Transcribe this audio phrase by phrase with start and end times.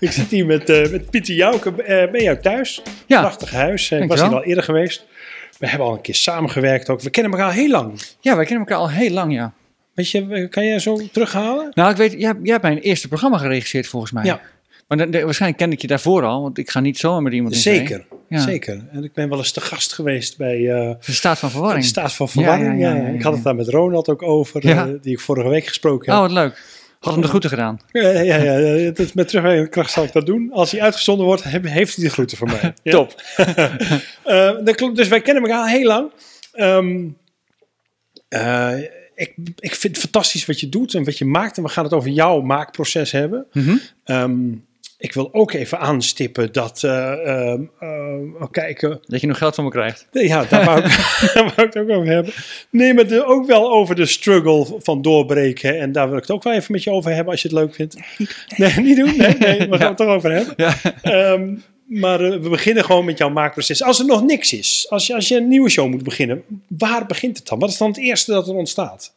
[0.00, 2.82] Ik zit hier met, eh, met Pieter Jouke eh, bij jou thuis.
[3.06, 3.20] Ja.
[3.20, 3.90] Prachtig huis.
[3.90, 5.04] Eh, Ik was hier al eerder geweest.
[5.58, 7.00] We hebben al een keer samengewerkt ook.
[7.00, 8.00] We kennen elkaar heel lang.
[8.20, 9.52] Ja, wij kennen elkaar al heel lang, ja.
[9.94, 11.70] Weet je, kan jij zo terughalen?
[11.74, 14.24] Nou, ik weet, jij, jij hebt mijn eerste programma geregisseerd volgens mij.
[14.24, 14.40] Ja.
[14.88, 17.32] Maar dan- de- waarschijnlijk kende ik je daarvoor al, want ik ga niet zomaar met
[17.32, 17.60] iemand in.
[17.60, 18.38] Zeker, Ja.
[18.40, 18.80] zeker.
[18.92, 21.84] En ik ben wel eens te gast geweest bij De staat van de verwarring.
[21.84, 22.80] staat van verwarring.
[22.80, 24.60] Ja, Ja, ja, Ik had het daar met Ronald ook over,
[25.02, 26.30] die ik vorige week gesproken Oh, heb.
[26.30, 26.62] wat leuk.
[26.98, 27.80] Had hem de groeten gedaan.
[27.92, 30.52] Ja, ja, ja, ja, met terugwerkende kracht zal ik dat doen.
[30.52, 32.74] Als hij uitgezonden wordt, heeft hij de groeten van mij.
[32.82, 32.90] Ja.
[32.90, 33.22] Top.
[34.24, 36.10] Eh, dat klopt, dus wij kennen elkaar al heel lang.
[36.52, 37.08] Ehm,
[38.28, 38.78] eh,
[39.14, 41.56] ik, ik vind het fantastisch wat je doet en wat je maakt.
[41.56, 43.46] En we gaan het over jouw maakproces hebben.
[44.04, 44.50] Ehm,
[44.98, 49.54] ik wil ook even aanstippen dat, eh, ehm, eh, oh, kijken, Dat je nog geld
[49.54, 50.06] van me krijgt.
[50.12, 50.84] ja, daar wou, ik,
[51.34, 52.32] daar wou ik het ook over hebben.
[52.70, 55.78] Nee, maar de, ook wel over de struggle van doorbreken.
[55.78, 57.56] En daar wil ik het ook wel even met je over hebben als je het
[57.56, 57.96] leuk vindt.
[58.56, 59.16] Nee, niet doen.
[59.16, 60.54] Nee, nee we gaan het toch over hebben.
[60.56, 60.76] Ja.
[61.02, 61.54] Ehm,
[61.88, 63.82] maar eh, we beginnen gewoon met jouw maakproces.
[63.82, 67.06] Als er nog niks is, als je, als je een nieuwe show moet beginnen, waar
[67.06, 67.58] begint het dan?
[67.58, 69.14] Wat is dan het eerste dat er ontstaat?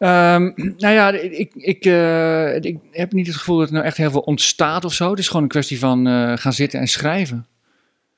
[0.00, 0.50] Ehm,
[0.82, 4.10] nou ja, ik, ik, eh, ik heb niet het gevoel dat er nou echt heel
[4.10, 5.10] veel ontstaat of zo.
[5.10, 7.46] Het is gewoon een kwestie van eh, gaan zitten en schrijven.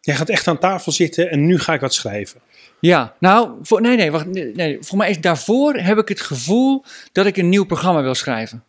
[0.00, 2.40] Jij gaat echt aan tafel zitten en nu ga ik wat schrijven.
[2.80, 4.78] Ja, nou, voor, nee, nee, wacht, nee, nee.
[4.80, 8.64] Voor mij is daarvoor heb ik het gevoel dat ik een nieuw programma wil schrijven.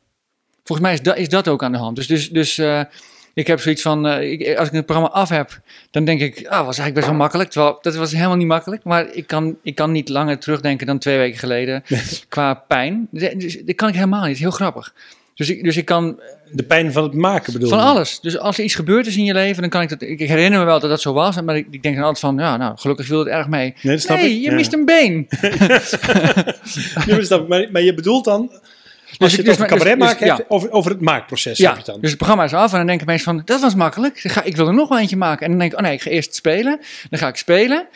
[0.64, 1.95] Volgens mij is dat, is dat ook aan de hand.
[1.95, 2.81] Dus, dus, dus eh,
[3.33, 5.59] ik heb zoiets van, eh, ik, als ik het programma af heb,
[5.91, 7.49] dan denk ik, ah, was eigenlijk best wel makkelijk.
[7.49, 8.83] Terwijl, dat was helemaal niet makkelijk.
[8.83, 11.83] Maar ik kan, ik kan niet langer terugdenken dan twee weken geleden
[12.27, 13.07] qua pijn.
[13.11, 14.38] Dus, dat kan ik helemaal niet.
[14.38, 14.93] Heel grappig.
[15.35, 16.19] Dus ik, dus ik kan
[16.51, 17.83] De pijn van het maken bedoel van je?
[17.83, 18.19] alles.
[18.19, 20.01] Dus als er iets gebeurd is in je leven, dan kan ik dat.
[20.01, 22.38] Ik herinner me wel dat dat zo was, maar ik, ik denk dan altijd van,
[22.38, 23.73] ja, nou, gelukkig viel het erg mee.
[23.81, 24.41] Nee, dat snap nee, ik.
[24.43, 24.55] je Ja.
[24.55, 25.27] mist een been.
[27.05, 27.47] Ik.
[27.47, 28.51] maar, maar je bedoelt dan,
[29.18, 30.35] als je het over dus- cabaret dus- maken ja.
[30.35, 32.00] hebt, over, over het maakproces heb je dan.
[32.00, 34.24] dus het programma is af en dan denken mensen van, dat was makkelijk.
[34.24, 35.44] Ik, ga, ik wil er nog wel eentje maken.
[35.46, 36.79] En dan denk ik, oh nee, ik ga eerst spelen.
[37.09, 37.88] Dan ga ik spelen.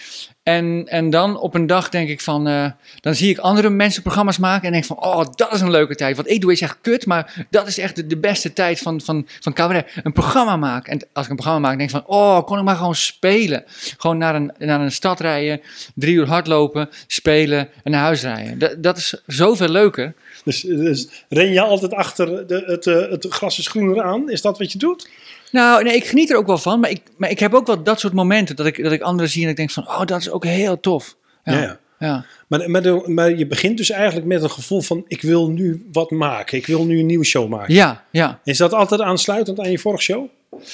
[0.47, 2.65] En, en dan op een dag denk ik van, eh,
[2.99, 5.95] dan zie ik andere mensen programma's maken en denk van, oh, dat is een leuke
[5.95, 6.17] tijd.
[6.17, 9.01] Wat ik doe is echt kut, maar dat is echt de, de beste tijd van,
[9.01, 9.91] van, van cabaret.
[10.03, 10.91] Een programma maken.
[10.91, 13.63] En als ik een programma maak, denk ik van, oh, kon ik maar gewoon spelen.
[13.97, 15.61] Gewoon naar een, naar een stad rijden,
[15.95, 18.59] drie uur hardlopen, spelen en naar huis rijden.
[18.59, 20.13] Dat, dat is zoveel leuker.
[20.47, 24.29] Dus, dus ren je altijd achter de, het, eh, het gras is groener aan?
[24.29, 25.09] Is dat wat je doet?
[25.51, 26.79] Nou, nee, ik geniet er ook wel van.
[26.79, 29.29] Maar ik, maar ik heb ook wel dat soort momenten dat ik, dat ik anderen
[29.31, 31.15] zie en ik denk van, oh, dat is ook heel tof.
[31.43, 31.79] Ja, Ja, ja.
[31.99, 32.25] ja.
[32.47, 35.87] Maar, maar, de- maar je begint dus eigenlijk met een gevoel van, ik wil nu
[35.91, 36.57] wat maken.
[36.57, 37.73] Ik wil nu een nieuwe show maken.
[37.73, 38.39] ja, ja.
[38.43, 40.25] Is dat altijd aansluitend aan je vorige show?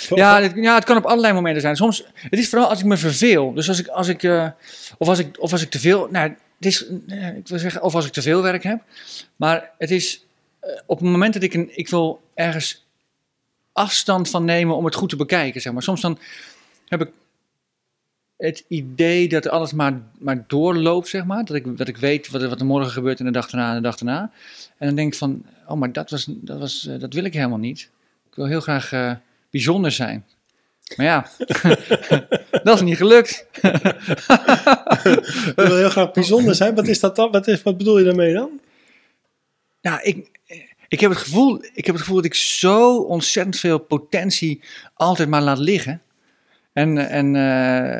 [0.09, 1.75] Ja, dit- ja, het kan op allerlei momenten zijn.
[1.75, 3.53] Soms, het is vooral als ik me verveel.
[3.53, 4.47] Dus als ik, als ik, eh,
[4.97, 7.81] of, als ik of als ik te veel, nou, het is, eh, ik wil zeggen,
[7.81, 8.81] of als ik te veel werk heb.
[9.35, 10.25] Maar het is
[10.59, 12.85] eh, op het moment dat ik een, ik wil ergens
[13.71, 15.83] afstand van nemen om het goed te bekijken, zeg maar.
[15.83, 16.19] Soms dan
[16.87, 17.11] heb ik
[18.37, 21.45] het idee dat alles maar, maar doorloopt, zeg maar.
[21.45, 23.69] Dat ik, dat ik weet wat er, wat er morgen gebeurt en de dag daarna
[23.69, 24.31] en de dag daarna.
[24.77, 27.33] En dan denk ik van, oh, maar dat, was, dat, was, eh, dat wil ik
[27.33, 27.89] helemaal niet.
[28.29, 29.19] Ik wil heel graag
[29.49, 30.25] bijzonder zijn.
[30.95, 31.27] Maar ja,
[32.63, 33.45] dat is niet gelukt.
[35.55, 36.75] Dat wil heel graag bijzonder zijn.
[36.75, 37.31] Wat is dat dan?
[37.31, 38.59] Wat, is, wat bedoel je daarmee dan?
[39.81, 40.29] Nou, ik,
[40.87, 44.61] ik, heb het gevoel, ik heb het gevoel dat ik zo ontzettend veel potentie
[44.93, 46.01] altijd maar laat liggen.
[46.73, 47.99] En, en, eh,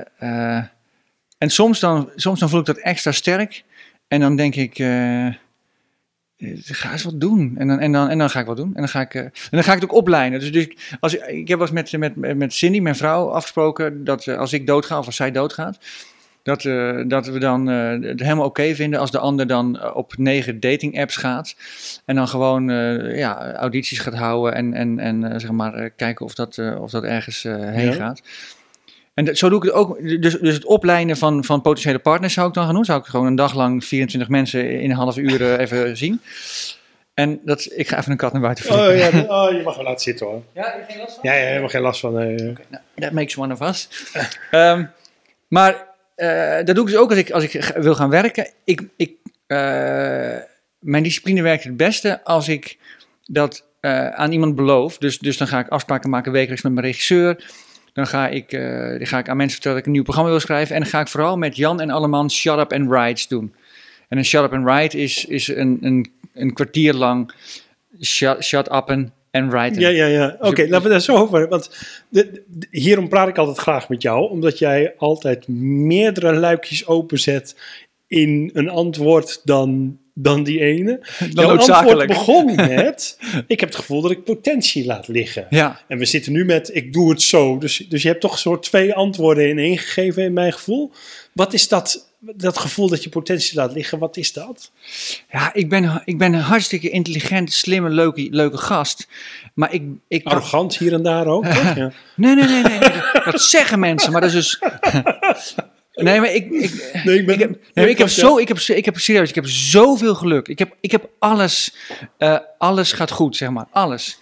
[0.58, 0.64] eh,
[1.38, 3.64] en soms, dan, soms dan voel ik dat extra sterk.
[4.08, 5.28] En dan denk ik, eh,
[6.64, 7.54] ga eens wat doen.
[7.58, 8.72] En dan, en, dan, en dan ga ik wat doen.
[8.74, 10.40] En dan ga ik, eh, en dan ga ik het ook oplijnen.
[10.40, 14.04] Dus, dus ik- als, ik heb wel eens met, met, met Cindy, mijn vrouw, afgesproken
[14.04, 15.78] dat eh, als ik doodga of als zij doodgaat,
[16.44, 19.96] dat, eh, dat we dan eh, het helemaal oké vinden als de ander dan eh,
[19.96, 21.56] op negen dating apps gaat.
[22.06, 25.90] En dan gewoon eh, ja, audities gaat houden en, en, en eh, zeg maar, eh,
[25.96, 27.94] kijken of dat, eh, of dat ergens eh, heen Ja.
[27.94, 28.22] gaat.
[29.14, 30.00] En dat- zo doe ik het ook.
[30.22, 32.86] Dus, dus het oplijnen van, van potentiële partners zou ik dan gaan doen.
[32.86, 36.22] Zou ik gewoon een dag lang 24 mensen in een half uur eh, even zien.
[37.14, 39.84] En dat, ik ga even een kat naar buiten Oh, ja, oh, je mag wel
[39.86, 40.42] laten zitten hoor.
[40.54, 41.30] Ja, heb je geen last van?
[41.32, 42.14] Ja, ja, helemaal geen last van.
[42.14, 42.36] nee.
[42.36, 42.56] Nou,
[42.96, 43.90] that makes one of us.
[44.52, 44.86] Ehm,
[45.48, 48.48] maar eh, dat doe ik dus ook als ik, als ik wil gaan werken.
[48.64, 49.12] Ik, ik,
[49.48, 49.58] eh,
[50.80, 52.78] mijn discipline werkt het beste als ik
[53.26, 53.66] dat
[54.16, 57.44] aan iemand beloof, dus, dus dan ga ik afspraken maken wekelijks met mijn regisseur.
[57.94, 60.30] Dan ga ik, eh, dan ga ik aan mensen vertellen dat ik een nieuw programma
[60.30, 60.76] wil schrijven.
[60.76, 63.54] En dan ga ik vooral met Jan en Alleman Shut Up and Rides doen.
[64.10, 67.32] En een Shut Up and Ride is, is een, een, een kwartier lang
[68.02, 69.80] shut, shut up and, and ride.
[69.80, 70.36] Ja, ja, ja.
[70.40, 71.48] Oké, Dus- laten we daar zo over.
[71.48, 71.70] Want
[72.10, 77.56] de- de- hierom praat ik altijd graag met jou, omdat jij altijd meerdere luikjes openzet
[78.08, 81.00] in een antwoord dan, dan die ene.
[81.30, 83.18] Jouw antwoord begon met:
[83.48, 85.48] Ik heb het gevoel dat ik potentie laat liggen.
[85.50, 87.58] Ja, En we zitten nu met: Ik doe het zo.
[87.58, 90.92] Dus, dus je hebt toch een soort twee antwoorden in één gegeven, in mijn gevoel.
[91.34, 94.00] Wat is dat, dat gevoel dat je potentie laat liggen?
[94.00, 94.72] Wat is dat?
[95.32, 99.08] ja ik, ben, ik ben een hartstikke intelligent, slimme, leuke, leuke gast.
[99.54, 99.84] Maar ik...
[100.08, 101.46] ik Arrogant hier en daar ook.
[101.46, 101.76] toch?
[101.84, 101.92] Ja.
[102.16, 102.92] Nee, nee, nee, nee, nee.
[103.26, 104.60] Dat zeggen mensen, maar dat is dus.
[105.94, 106.50] Nee, maar ik.
[106.52, 108.86] ik Nee, ik ben- ik heb, nee, nee, ik heb klopt, zo, ik heb, ik
[108.86, 110.48] heb serieus, ik heb zoveel geluk.
[110.48, 111.76] Ik heb, ik heb alles,
[112.18, 114.20] eh, alles gaat goed, zeg maar, alles.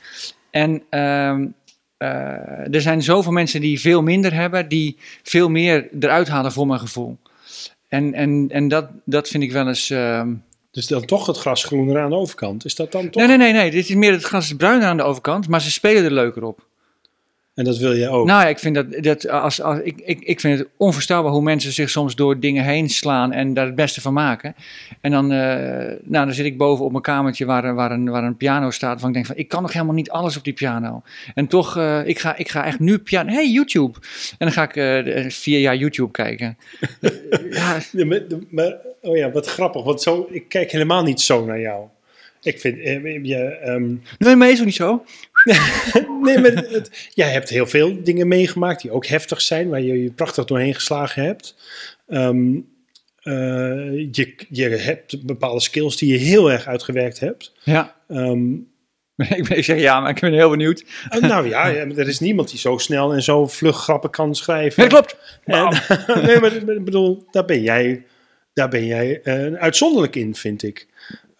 [0.51, 1.47] En ehm,
[1.97, 6.67] eh, er zijn zoveel mensen die veel minder hebben, die veel meer eruit halen voor
[6.67, 7.17] mijn gevoel.
[7.87, 9.89] En, en, en dat, dat vind ik wel eens.
[9.89, 10.33] ehm,
[10.71, 12.65] Dus dan toch het gras groener aan de overkant.
[12.65, 13.27] Is dat dan toch?
[13.27, 13.71] Nee, nee, nee, nee.
[13.71, 16.43] Dit is meer het gras is bruiner aan de overkant, maar ze spelen er leuker
[16.43, 16.65] op.
[17.55, 18.25] En dat wil jij ook.
[18.25, 21.41] Nou ja, ik vind, dat, dat als, als, ik, ik, ik vind het onvoorstelbaar hoe
[21.41, 24.55] mensen zich soms door dingen heen slaan en daar het beste van maken.
[25.01, 25.37] En dan, eh,
[26.03, 28.69] nou, dan zit ik boven op mijn kamertje waar, een- waar, een, waar een piano
[28.71, 28.89] staat.
[28.89, 31.01] Waarvan ik denk van, ik kan nog helemaal niet alles op die piano.
[31.33, 33.31] En toch, eh, ik, ga, ik ga echt nu piano...
[33.31, 33.97] Hey, YouTube!
[34.31, 36.57] En dan ga ik de- vier jaar YouTube kijken.
[37.51, 39.83] ja, Ja, maar, maar- oh ja, wat grappig.
[39.83, 41.85] Want zo, ik kijk helemaal niet zo naar jou.
[42.43, 42.75] Ik vind,
[43.27, 45.03] je, ehm, nee, maar is ook niet zo.
[46.21, 50.03] nee, maar het, jij hebt heel veel dingen meegemaakt die ook heftig zijn, waar je
[50.03, 51.55] je prachtig doorheen geslagen hebt.
[52.07, 52.59] Ehm,
[53.21, 53.33] eh,
[54.11, 57.53] je, je hebt bepaalde skills die je heel erg uitgewerkt hebt.
[57.63, 57.95] Ja.
[58.07, 58.53] Ehm,
[59.37, 60.83] ik, ben, ik zeg ja, maar ik ben heel benieuwd.
[61.09, 64.87] eh, nou ja, er is niemand die zo snel en zo vlug grappen kan schrijven.
[64.87, 65.17] Klopt.
[65.43, 65.81] En,
[66.25, 68.05] nee, maar ik bedoel, daar ben jij,
[68.53, 70.87] daar ben jij eh, uitzonderlijk in, vind ik.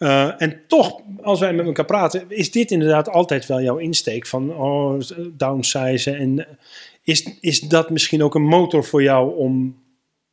[0.02, 4.26] Eh, en toch, als wij met elkaar praten, is dit inderdaad altijd wel jouw insteek
[4.26, 5.00] van oh,
[5.32, 6.16] downsizen.
[6.18, 6.54] En eh,
[7.02, 9.82] is, is dat misschien ook een motor voor jou om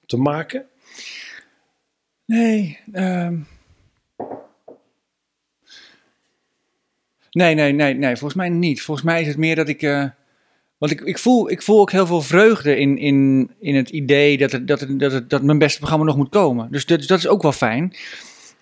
[0.05, 0.65] te maken?
[2.25, 3.37] Nee, ehm.
[7.31, 8.81] nee, nee, nee, nee, volgens mij niet.
[8.81, 10.05] Volgens mij is het meer dat ik, eh,
[10.77, 14.37] want ik, ik, voel, ik voel ook heel veel vreugde in, in, in het idee
[14.37, 16.71] dat, het, dat, het, dat, het, dat mijn beste programma nog moet komen.
[16.71, 17.93] Dus dat, dat is ook wel fijn.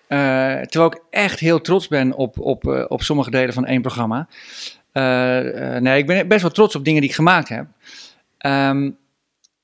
[0.08, 3.80] Eh, terwijl ik echt heel trots ben op, op, eh, op sommige delen van één
[3.80, 4.28] programma.
[4.92, 7.66] Eh, nee, ik ben best wel trots op dingen die ik gemaakt heb.
[8.38, 8.90] Ehm,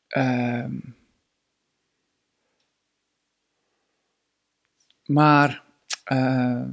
[0.08, 0.70] ehm,
[5.06, 5.62] Maar,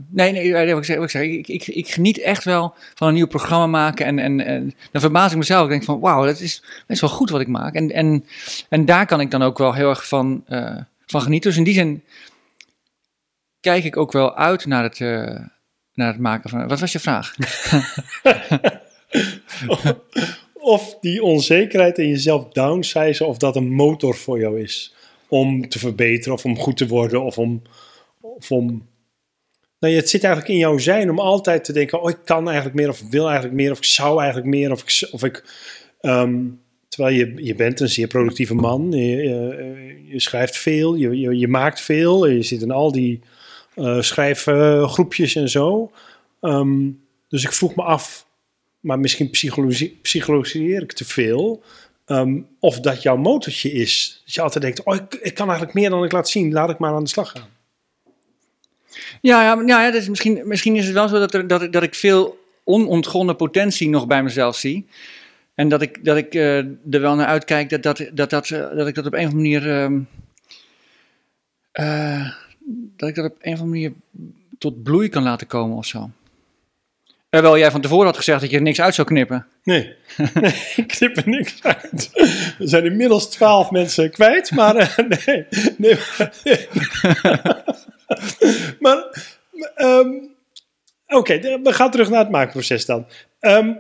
[0.10, 3.08] nee, nee, wat ik zeg, wat ik, zeg ik, ik, ik geniet echt wel van
[3.08, 4.06] een nieuw programma maken.
[4.06, 5.64] En, en, en dan verbaas ik mezelf.
[5.64, 7.74] Ik denk van, wauw, dat is, is wel goed wat ik maak.
[7.74, 8.26] En, en,
[8.70, 10.44] en daar kan ik dan ook wel heel erg van,
[11.06, 11.50] van genieten.
[11.50, 12.04] Dus in die zin
[13.62, 15.40] kijk ik ook wel uit naar het, eh,
[15.94, 16.68] naar het maken van...
[16.68, 17.36] Wat was je vraag?
[20.62, 24.94] Of die onzekerheid in jezelf downsizen, of dat een motor voor jou is
[25.28, 27.62] om te verbeteren, of om goed te worden, of om.
[28.22, 28.90] Of om
[29.80, 32.76] nou, het zit eigenlijk in jouw zijn om altijd te denken: oh, ik kan eigenlijk
[32.76, 35.10] meer, of wil eigenlijk meer, of ik zou eigenlijk meer, of ik.
[35.12, 35.44] Of ik
[36.00, 36.40] ehm,
[36.88, 41.38] terwijl je, je bent een zeer productieve man, je, je, je schrijft veel, je, je,
[41.38, 43.30] je maakt veel, je zit in al die eh,
[44.00, 45.92] schrijfgroepjes en zo.
[46.42, 46.90] Ehm,
[47.30, 48.26] dus ik vroeg me af,
[48.80, 49.30] maar misschien
[50.02, 51.64] psychologiseer ik te veel.
[52.06, 54.22] ehm, of dat jouw motortje is.
[54.26, 56.78] Dat je altijd denkt: oh, ik, kan eigenlijk meer dan ik laat zien, laat ik
[56.78, 57.50] maar aan de slag gaan.
[59.22, 62.40] Ja, ja, ja, dus misschien, misschien is het wel zo dat, dat, dat ik veel
[62.64, 64.88] onontgonnen potentie nog bij mezelf zie.
[65.56, 68.88] En dat ik, dat ik eh, er wel naar uitkijk dat, dat, dat, dat, eh,
[68.88, 69.82] ik dat op een of andere manier.
[69.82, 70.00] ehm,
[71.72, 72.32] eh,
[73.02, 73.94] dat ik dat op een of andere manier
[74.58, 76.10] tot bloei kan laten komen of zo.
[77.30, 79.48] Terwijl jij van tevoren had gezegd dat je er niks uit zou knippen.
[79.64, 79.94] Nee,
[80.34, 82.10] nee ik knip er niks uit.
[82.60, 85.48] Er zijn inmiddels twaalf mensen kwijt, maar eh, nee.
[85.78, 85.98] nee,
[86.44, 87.64] maar,
[88.80, 89.04] maar
[89.76, 90.10] ehm,
[91.08, 93.08] oké, we gaan terug naar het maakproces dan.
[93.40, 93.74] Ehm,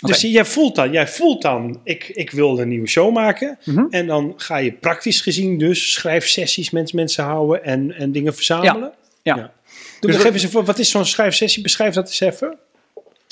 [0.00, 3.58] dus jij voelt dan, jij voelt dan, ik, ik wil een nieuwe show maken.
[3.64, 3.84] Mhm.
[3.90, 8.92] En dan ga je praktisch gezien dus schrijfsessies met mensen houden en, en dingen verzamelen.
[9.22, 9.36] Ja.
[9.36, 9.52] Ja.
[10.00, 11.62] Doe Dus even voor- wat is zo'n schrijfsessie?
[11.62, 12.56] Beschrijf dat eens even.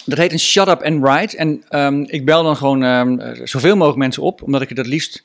[0.04, 1.36] Dat heet een shut up and write.
[1.36, 4.78] En ehm, ik bel dan gewoon ehm, eh, zoveel mogelijk mensen op, omdat ik het
[4.78, 5.22] het liefst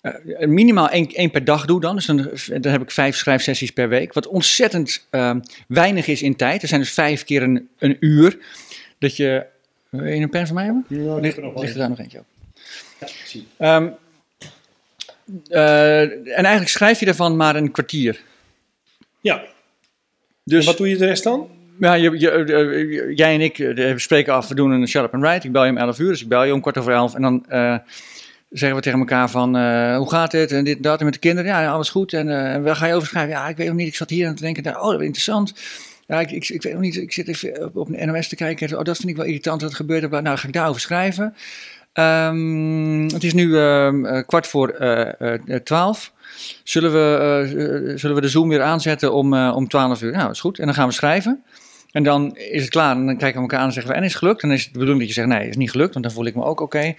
[0.00, 1.94] eh, minimaal één, één per dag doe dan.
[1.94, 4.12] Dus dan, dan heb ik vijf schrijfsessies per week.
[4.12, 6.62] Wat ontzettend ehm, weinig is in tijd.
[6.62, 8.38] Er zijn dus vijf keer een, een uur.
[8.98, 9.46] dat je...
[9.88, 10.84] Wil je een pen van mij hebben?
[10.88, 12.24] Ja, Ligt, ligt er daar nog eentje op?
[13.26, 13.46] zie.
[13.56, 13.88] Ehm,
[15.48, 18.20] eh, en eigenlijk schrijf je daarvan maar een kwartier.
[19.20, 19.42] Ja,
[20.44, 21.48] Dus wat doe je de rest dan?
[21.80, 25.14] ja, je, je, eh, jij en ik eh, spreken af, we doen een shut up
[25.14, 25.46] and write.
[25.46, 27.14] Ik bel je om 11 uur, dus ik bel je om kwart over 11.
[27.14, 27.76] En dan eh,
[28.50, 30.52] zeggen we tegen elkaar van, eh, hoe gaat het?
[30.52, 30.98] En dit en dat.
[30.98, 32.12] En met de kinderen, ja, alles goed.
[32.12, 33.30] En eh, waar ga je over schrijven?
[33.32, 33.88] Ja, ik weet nog niet.
[33.88, 35.54] Ik zat hier aan te denken, oh, dat is interessant.
[36.08, 36.96] Ja, ik, ik, ik weet nog niet.
[36.96, 38.78] Ik zit even op, de NOS te kijken.
[38.78, 40.10] Oh, dat vind ik wel irritant dat het gebeurt.
[40.10, 41.34] Nou, ga ik daarover schrijven.
[41.92, 46.12] Ehm, het is nu ehm, eh, kwart voor eh, eh, twaalf.
[46.64, 50.12] Zullen we, zullen we de Zoom weer aanzetten om, om 12 uur?
[50.12, 50.58] Nou, dat is goed.
[50.58, 51.42] En dan gaan we schrijven.
[51.90, 52.96] En dan is het klaar.
[52.96, 54.40] En dan kijken we elkaar aan en zeggen we, en is het gelukt?
[54.40, 55.92] Dan is het de bedoeling dat je zegt, nee, is niet gelukt.
[55.92, 56.94] Want dan voel ik me ook oké.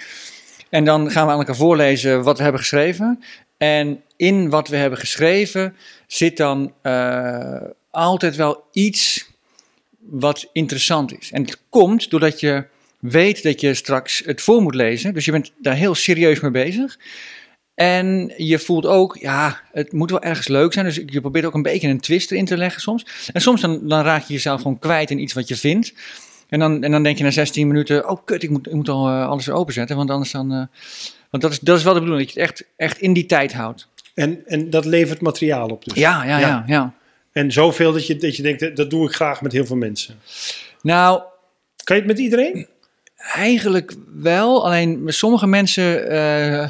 [0.70, 3.24] En dan gaan we aan elkaar voorlezen wat we hebben geschreven.
[3.58, 5.76] En in wat we hebben geschreven
[6.08, 6.74] zit dan
[7.92, 9.30] altijd wel iets
[10.00, 11.32] wat interessant is.
[11.32, 12.66] En het komt doordat je
[13.00, 15.14] weet dat je straks het voor moet lezen.
[15.14, 16.98] Dus je bent daar heel serieus mee bezig.
[17.74, 20.86] En je voelt ook, ja, het moet wel ergens leuk zijn.
[20.86, 23.06] Dus je probeert ook een beetje een twist erin te leggen soms.
[23.34, 25.94] En soms dan, dan raak je jezelf gewoon kwijt in iets wat je vindt.
[26.50, 28.90] En dan, en dan denk je na 16 minuten, oh kut, ik moet, ik moet
[28.90, 29.96] al eh, alles weer openzetten.
[29.96, 30.52] Want anders dan...
[30.54, 30.64] eh,
[31.30, 33.26] want dat is, dat is wel de bedoeling, dat je het echt, echt in die
[33.26, 33.88] tijd houdt.
[34.14, 35.98] En, en dat levert materiaal op dus.
[35.98, 36.48] Ja, ja, Ja.
[36.48, 36.64] ja.
[36.68, 36.94] ja.
[37.40, 40.20] En zoveel dat je, dat je denkt, dat doe ik graag met heel veel mensen.
[40.82, 41.22] Nou,
[41.90, 42.68] Kan je het met iedereen?
[43.18, 46.70] Eigenlijk wel, alleen met sommige mensen eh,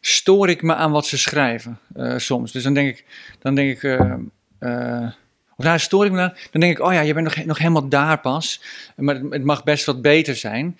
[0.00, 2.52] stoor ik me aan wat ze schrijven eh, soms.
[2.52, 3.04] Dus dan denk ik,
[3.38, 3.82] dan denk ik,
[4.58, 5.08] eh,
[5.56, 6.34] of daar stoor ik me aan.
[6.50, 8.60] Dan denk ik, oh ja, je bent nog, nog helemaal daar pas,
[8.96, 10.78] maar het, het mag best wat beter zijn.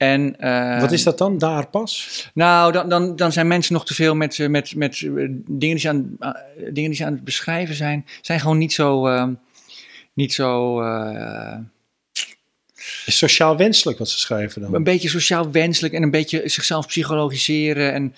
[0.00, 2.30] En, eh, Wat is dat dan, daar pas?
[2.34, 5.10] Nou, dan, dan, dan zijn mensen nog te veel met, eh, met, met eh,
[5.46, 8.72] dingen, die ze aan, eh, dingen die ze aan het beschrijven zijn, zijn gewoon niet
[8.72, 9.26] zo, eh,
[10.14, 10.80] niet zo
[13.06, 14.74] Is sociaal wenselijk wat ze schrijven dan?
[14.74, 17.92] een beetje sociaal wenselijk en een beetje zichzelf psychologiseren.
[17.92, 18.14] En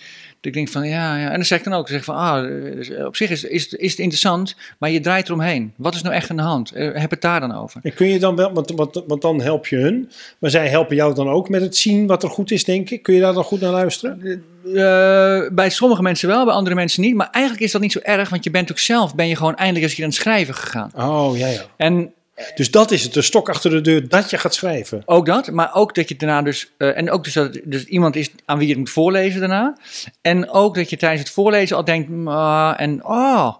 [0.46, 1.26] ik denk van ja, ja.
[1.26, 2.42] En dan zeg ik dan ook, zeg van ah,
[2.74, 5.72] dus op zich is, is, is het interessant, maar je draait eromheen.
[5.76, 6.72] Wat is nou echt aan de hand?
[6.72, 7.80] Eh, heb het daar dan over?
[7.82, 10.96] En kun je dan wel, want, want, want dan help je hun, maar zij helpen
[10.96, 13.02] jou dan ook met het zien wat er goed is, denk ik.
[13.02, 14.42] Kun je daar dan goed naar luisteren?
[14.64, 17.14] Eh, bij sommige mensen wel, bij andere mensen niet.
[17.14, 19.56] Maar eigenlijk is dat niet zo erg, want je bent ook zelf, ben je gewoon
[19.56, 20.90] eindelijk eens hier aan het schrijven gegaan.
[20.96, 21.62] Oh, ja, ja.
[21.76, 22.12] En
[22.54, 25.02] Dus dat is het, de stok achter de deur, dat je gaat schrijven.
[25.04, 28.16] Ook dat, maar ook dat je daarna dus, eh, en ook dus dat dus iemand
[28.16, 29.76] is aan wie je het moet voorlezen daarna.
[30.20, 33.54] En ook dat je tijdens het voorlezen al denkt, "Mm, ah, en oh.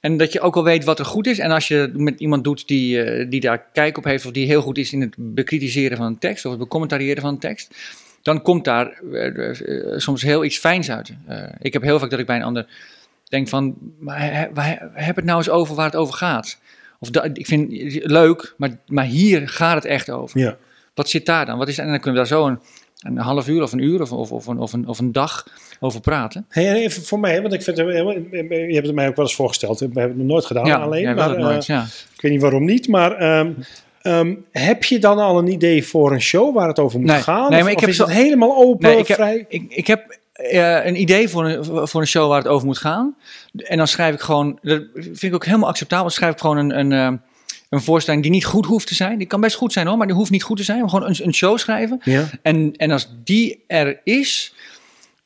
[0.00, 1.38] En dat je ook al weet wat er goed is.
[1.38, 4.32] En als je het met iemand doet die, eh, die daar kijk op heeft, of
[4.32, 7.38] die heel goed is in het bekritiseren van een tekst, of het becommentariëren van een
[7.38, 7.74] tekst,
[8.22, 11.12] dan komt daar eh, soms heel iets fijns uit.
[11.60, 12.66] Ik heb heel vaak dat ik bij een ander
[13.24, 16.58] denk van, maar he- heb het nou eens over waar het over gaat.
[17.00, 20.40] Of dat, ik vind het leuk, maar, maar hier gaat het echt over.
[20.40, 20.56] Ja.
[20.94, 21.58] Wat zit daar dan?
[21.58, 22.58] Wat is, en dan kunnen we daar zo een,
[22.98, 25.46] een half uur of een uur of, of, of, een, of, een, of een dag
[25.80, 26.46] over praten.
[26.48, 29.34] Hey, en even voor mij, want ik vind, je hebt het mij ook wel eens
[29.34, 29.78] voorgesteld.
[29.78, 31.14] We hebben het nog nooit gedaan alleen.
[31.14, 31.82] maar, het nooit, eh, ja.
[32.14, 33.52] ik weet niet waarom niet, maar ehm,
[34.02, 37.20] ehm, heb je dan al een idee voor een show waar het over moet Nee,
[37.20, 37.50] gaan?
[37.50, 39.44] nee, Of- maar ik of heb is zo- het helemaal open, Nee, ik heb, vrij?
[39.48, 42.78] ik, ik heb eh, een idee voor een, voor een show waar het over moet
[42.78, 43.16] gaan.
[43.56, 46.56] En dan schrijf ik gewoon, dat vind ik ook helemaal acceptabel, dan schrijf ik gewoon
[46.56, 47.18] een, een, eh,
[47.68, 49.18] een voorstelling die niet goed hoeft te zijn.
[49.18, 50.80] Die kan best goed zijn hoor, maar die hoeft niet goed te zijn.
[50.80, 52.00] Maar gewoon een, een show schrijven.
[52.04, 52.24] Ja.
[52.42, 54.54] En, en als die er is,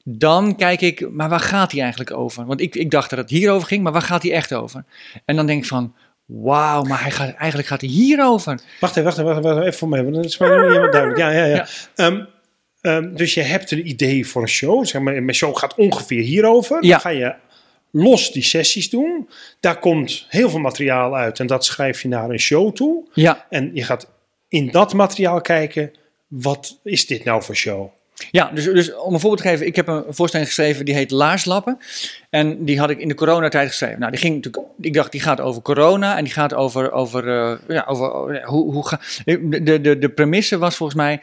[0.05, 2.47] dan kijk ik, maar waar gaat die eigenlijk over?
[2.47, 4.85] Want ik, ik dacht dat het hierover ging, maar waar gaat die echt over?
[5.25, 5.95] En dan denk ik van,
[6.27, 8.61] wauw, maar hij gaat, eigenlijk gaat hij hierover.
[8.81, 10.69] Wacht even, wacht even, wacht even, even voor mij, want dat is mij nog niet
[10.69, 11.21] helemaal duidelijk.
[11.21, 11.55] Ja, ja, ja.
[11.55, 11.67] Ja.
[11.95, 12.25] Ehm,
[12.83, 14.87] ehm, dus je hebt een idee voor een show.
[14.87, 16.85] Zeg maar, mijn show gaat ongeveer hierover.
[16.85, 16.91] Ja.
[16.91, 17.35] Dan ga je
[17.91, 19.29] los die sessies doen.
[19.61, 23.05] Daar komt heel veel materiaal uit en dat schrijf je naar een show toe.
[23.13, 24.11] Ja, En je gaat
[24.49, 25.93] in dat materiaal kijken,
[26.27, 27.91] wat is dit nou voor show?
[28.31, 31.11] Ja, dus, dus om een voorbeeld te geven, ik heb een voorstelling geschreven die heet
[31.11, 31.79] Laarslappen.
[32.31, 33.99] En die had ik in de coronatijd geschreven.
[33.99, 37.29] Nou, die ging natuurlijk, ik dacht die gaat over corona en die gaat over, over,
[37.29, 41.21] eh, ja, over ja, hoe, hoe ga, de, de, de premisse was volgens mij,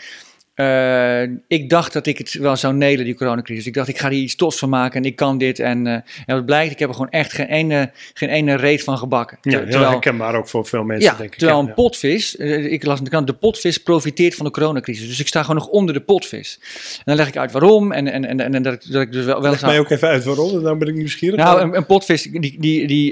[0.59, 3.65] eh, ik dacht dat ik het wel zou nelen, die coronacrisis.
[3.65, 5.59] Ik dacht, ik ga hier iets tofs van maken en ik kan dit.
[5.59, 8.83] En, eh, en wat blijkt, ik heb er gewoon echt geen ene, geen ene reet
[8.83, 9.37] van gebakken.
[9.41, 11.37] Ja, heel terwijl- herkenbaar ook voor veel mensen, ja, denk ik.
[11.37, 14.51] terwijl Ja, een potvis, eh, ik las in de krant, de potvis profiteert van de
[14.51, 15.07] coronacrisis.
[15.07, 16.59] Dus ik sta gewoon nog onder de potvis.
[16.97, 19.25] En dan leg ik uit waarom en, en, en, en dat, ik, dat ik dus
[19.25, 21.37] wel, wel Leg mij aan- ook even uit waarom, dan ben ik nieuwsgierig.
[21.39, 23.11] Nou, een, een potvis die, die, die,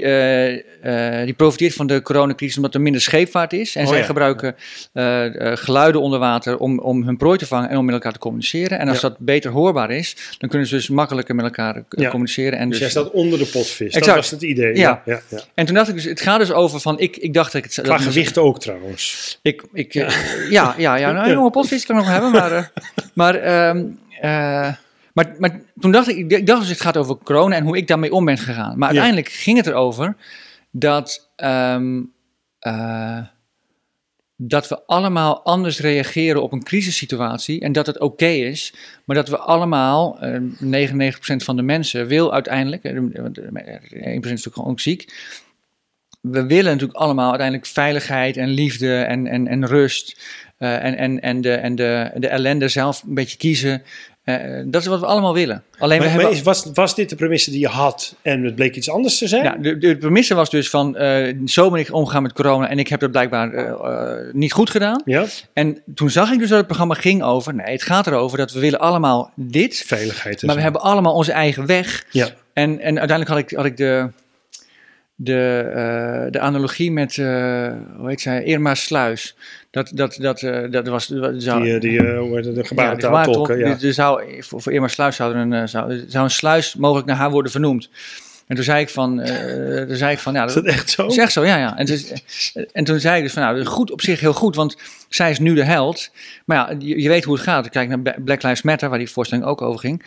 [1.24, 3.76] die profiteert van de coronacrisis omdat er minder scheepvaart is.
[3.76, 4.04] En Oh zij ja.
[4.04, 4.54] gebruiken
[5.58, 8.78] geluiden onder water om, om hun prooi te vangen en om met elkaar te communiceren.
[8.78, 9.08] En als Ja.
[9.08, 12.08] dat beter hoorbaar is, dan kunnen ze dus makkelijker met elkaar eh, Ja.
[12.10, 12.58] communiceren.
[12.58, 13.92] En Dus dus, jij staat onder de potvis.
[13.92, 14.16] Dat Exact.
[14.16, 14.76] was het idee.
[14.76, 15.02] Ja.
[15.04, 15.20] ja.
[15.54, 17.70] En toen dacht ik dus, het gaat dus over van, ik, ik dacht dat ik
[17.74, 17.84] het...
[17.84, 19.38] Qua dat- gewicht ook trouwens.
[19.42, 20.08] Ik, ik, ja.
[20.50, 22.64] ja, ja, ja, nou, een jonge potvis kan ik nog hebben, maar, eh,
[23.14, 23.84] maar, ehm,
[24.20, 24.72] eh,
[25.12, 27.86] maar, maar toen dacht ik, ik dacht dus het gaat over corona en hoe ik
[27.88, 28.78] daarmee om ben gegaan.
[28.78, 30.16] Maar uiteindelijk ging het erover
[30.70, 32.00] dat, ehm,
[32.58, 33.18] eh,
[34.40, 39.28] dat we allemaal anders reageren op een crisissituatie en dat het oké is, maar dat
[39.28, 44.54] we allemaal, eh 99% van de mensen wil uiteindelijk, eh, want, eh, 1% is natuurlijk
[44.54, 45.12] gewoon ook ziek,
[46.20, 50.20] we willen natuurlijk allemaal uiteindelijk veiligheid en liefde en, en, en rust.
[50.58, 53.82] eh, en, en, en, de, en de, de ellende zelf een beetje kiezen.
[54.28, 55.62] Eh, dat is wat we allemaal willen.
[55.78, 56.32] Alleen we hebben.
[56.32, 59.28] maar was, was dit de premisse die je had en het bleek iets anders te
[59.28, 59.44] zijn?
[59.44, 62.78] ja, de, de premisse was dus van, eh, zo ben ik omgegaan met corona en
[62.78, 65.02] ik heb dat blijkbaar eh, niet goed gedaan.
[65.04, 65.24] Ja?
[65.52, 68.52] En toen zag ik dus dat het programma ging over, nee, het gaat erover dat
[68.52, 70.42] we willen allemaal dit, Veiligheid.
[70.42, 72.04] maar we hebben allemaal onze eigen weg.
[72.10, 72.28] Ja.
[72.52, 74.10] En, en uiteindelijk had ik, had ik de,
[75.20, 79.36] de, eh, de analogie met, eh, hoe heet zij, Irma Sluis.
[79.70, 81.06] Dat, dat, dat, eh, dat was...
[81.06, 83.58] dat zou, Die, die de ja, gebarentaal tolken.
[83.58, 83.92] Ja.
[83.92, 87.30] Zou, voor, voor Irma Sluis zou, er een, zou, zou een sluis mogelijk naar haar
[87.30, 87.90] worden vernoemd.
[88.46, 91.02] En toen zei ik van, eh, toen zei ik van ja, Is dat echt zo?
[91.02, 91.76] dat is echt zo, ja, ja.
[91.78, 92.12] En, dus,
[92.72, 94.76] en toen zei ik dus van, nou, goed op zich heel goed, want
[95.08, 96.10] zij is nu de held.
[96.44, 97.68] Maar ja, je, je weet hoe het gaat.
[97.68, 100.02] Kijk naar Black Lives Matter, waar die voorstelling ook over ging.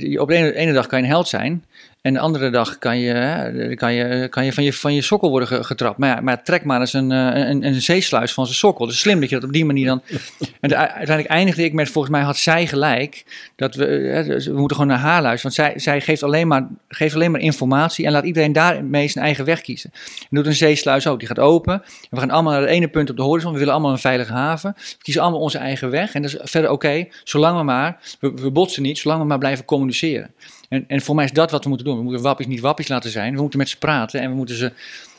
[0.00, 1.64] Die- op de ene, ene dag kan je een held zijn.
[2.00, 5.02] En de andere dag kan je, hè, kan je, kan je, van, je van je
[5.02, 5.98] sokkel worden ge- getrapt.
[5.98, 8.86] Maar, ja, maar trek maar eens een, eh, een, een zeesluis van zijn sokkel.
[8.86, 10.02] Dus slim dat je dat op die manier dan...
[10.60, 13.24] En de- uiteindelijk eindigde ik met, volgens mij had zij gelijk,
[13.56, 15.56] dat we, hè, dus we moeten gewoon naar haar luisteren.
[15.56, 19.24] Want zij, zij geeft, alleen maar, geeft alleen maar informatie en laat iedereen daarmee zijn
[19.24, 19.90] eigen weg kiezen.
[20.20, 21.72] En doet een zeesluis ook, die gaat open.
[21.74, 23.52] En we gaan allemaal naar het ene punt op de horizon.
[23.52, 24.74] We willen allemaal een veilige haven.
[24.76, 26.12] We kiezen allemaal onze eigen weg.
[26.14, 29.38] En dat is verder oké, zolang we maar, we, we botsen niet, zolang we maar
[29.38, 30.30] blijven communiceren.
[30.70, 31.96] En, en voor mij is dat wat we moeten doen.
[31.96, 33.34] We moeten wappies niet wappies laten zijn.
[33.34, 34.72] We moeten met ze praten en we moeten ze...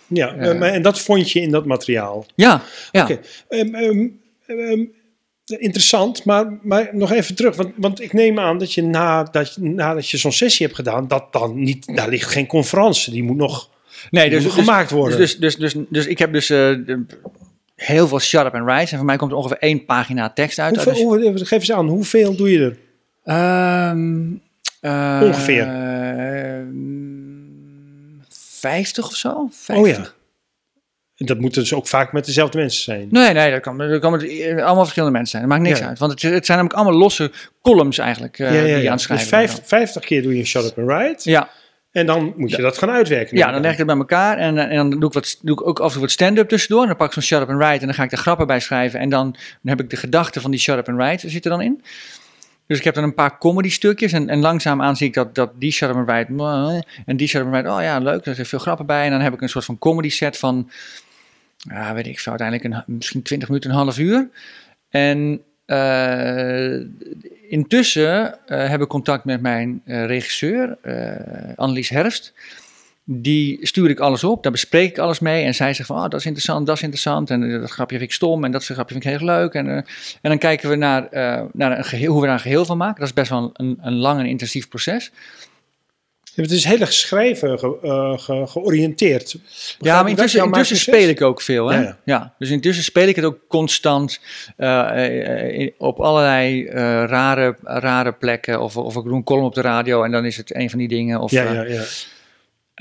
[0.08, 2.26] Ja, eh, maar, en dat vond je in dat materiaal.
[2.36, 3.04] Ja, ja.
[3.04, 3.20] Oké.
[3.50, 4.08] Ehm, ehm,
[4.48, 4.86] ehm,
[5.46, 7.56] interessant, maar, maar nog even terug.
[7.56, 11.08] Want, want ik neem aan dat je nadat je, nadat je zo'n sessie hebt gedaan,
[11.08, 13.14] dat dan niet, daar ligt geen conferentie.
[13.14, 13.70] Die moet nog,
[14.10, 15.18] Nee, dus, moet dus, gemaakt worden.
[15.18, 16.76] Dus, dus, dus, dus, dus ik heb dus eh,
[17.76, 18.92] heel veel shut up and writes.
[18.92, 20.76] En voor mij komt er ongeveer één pagina tekst uit.
[20.76, 22.78] hoeveel, Dus- hoe- geef eens aan, hoeveel doe je er?
[23.24, 24.22] Ehm,
[24.82, 25.68] eh, Ongeveer.
[25.68, 26.66] ehm,
[28.30, 29.48] 50 of zo?
[29.52, 29.78] 50.
[29.78, 30.10] Oh ja.
[31.18, 33.08] En dat moeten dus ook vaak met dezelfde mensen zijn.
[33.12, 35.42] Nee, nee, dat kan, dat kan met allemaal verschillende mensen zijn.
[35.42, 35.88] Dat maakt niks Ja.
[35.88, 36.00] uit.
[36.00, 39.28] Want het, het zijn namelijk allemaal losse columns eigenlijk eh, die je aan het schrijven
[39.28, 39.68] Dus vijf, bent.
[39.68, 41.30] 50 keer doe je een shut up and write.
[41.30, 41.50] Ja,
[41.92, 43.38] En dan moet je dat gaan uitwerken.
[43.38, 45.56] ja, dan leg ik het bij elkaar en, eh, en dan doe ik, wat, doe
[45.62, 46.82] ik ook af en toe wat stand-up tussendoor.
[46.82, 48.48] En dan pak ik zo'n shut up and write en dan ga ik er grappen
[48.48, 49.00] bij schrijven.
[49.00, 49.38] En dan, dan
[49.78, 51.84] heb ik de gedachte van die shut up and write zit er dan in.
[52.72, 55.52] Dus ik heb dan een paar comedy stukjes en, en langzaamaan zie ik dat, dat
[55.56, 59.06] die write mwah, en die write, oh ja, leuk, er zijn veel grappen bij.
[59.06, 60.70] En dan heb ik een soort van comedy set van,
[61.58, 64.30] ja, weet ik veel, uiteindelijk een, misschien 20 minuten, een half uur.
[64.90, 66.74] En eh,
[67.50, 72.34] intussen eh, heb ik contact met mijn eh, regisseur, eh Annelies Herfst.
[73.14, 75.44] Die stuur ik alles op, daar bespreek ik alles mee.
[75.46, 77.30] En zij zegt van, oh, dat is interessant, dat is interessant.
[77.30, 79.54] En eh, dat grapje vind ik stom en dat grapje vind ik heel leuk.
[79.54, 79.86] En, eh, en
[80.22, 83.00] dan kijken we naar, eh, naar een geheel, hoe we daar een geheel van maken.
[83.00, 85.12] Dat is best wel een, een lang en intensief proces.
[86.36, 89.36] Het is heel erg schrijven ge- eh, ge- georiënteerd.
[89.80, 91.68] Ja, maar intussen, intussen speel ik ook veel.
[91.72, 91.76] Hè?
[91.78, 92.34] Ja, Ja, ja.
[92.40, 94.20] dus intussen speel ik het ook constant
[95.52, 96.66] in- op allerlei
[97.06, 98.62] rare, rare plekken.
[98.62, 100.80] Of, of ik doe een column op de radio en dan is het een van
[100.80, 101.20] die dingen.
[101.20, 101.82] Of, Ja, ja, ja.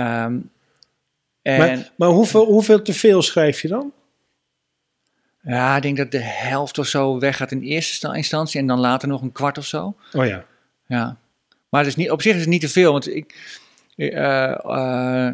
[0.00, 0.38] Ehm,
[1.42, 3.92] en Maar, maar hoeveel, hoeveel te veel schrijf je dan?
[5.42, 8.78] ja, ik denk dat de helft of zo weggaat in eerste sta- instantie en dan
[8.80, 9.94] later nog een kwart of zo.
[10.12, 10.44] Oh ja.
[10.86, 11.16] Ja.
[11.68, 13.58] Maar het is niet, op zich is het niet te veel, want ik.
[13.96, 15.26] eh,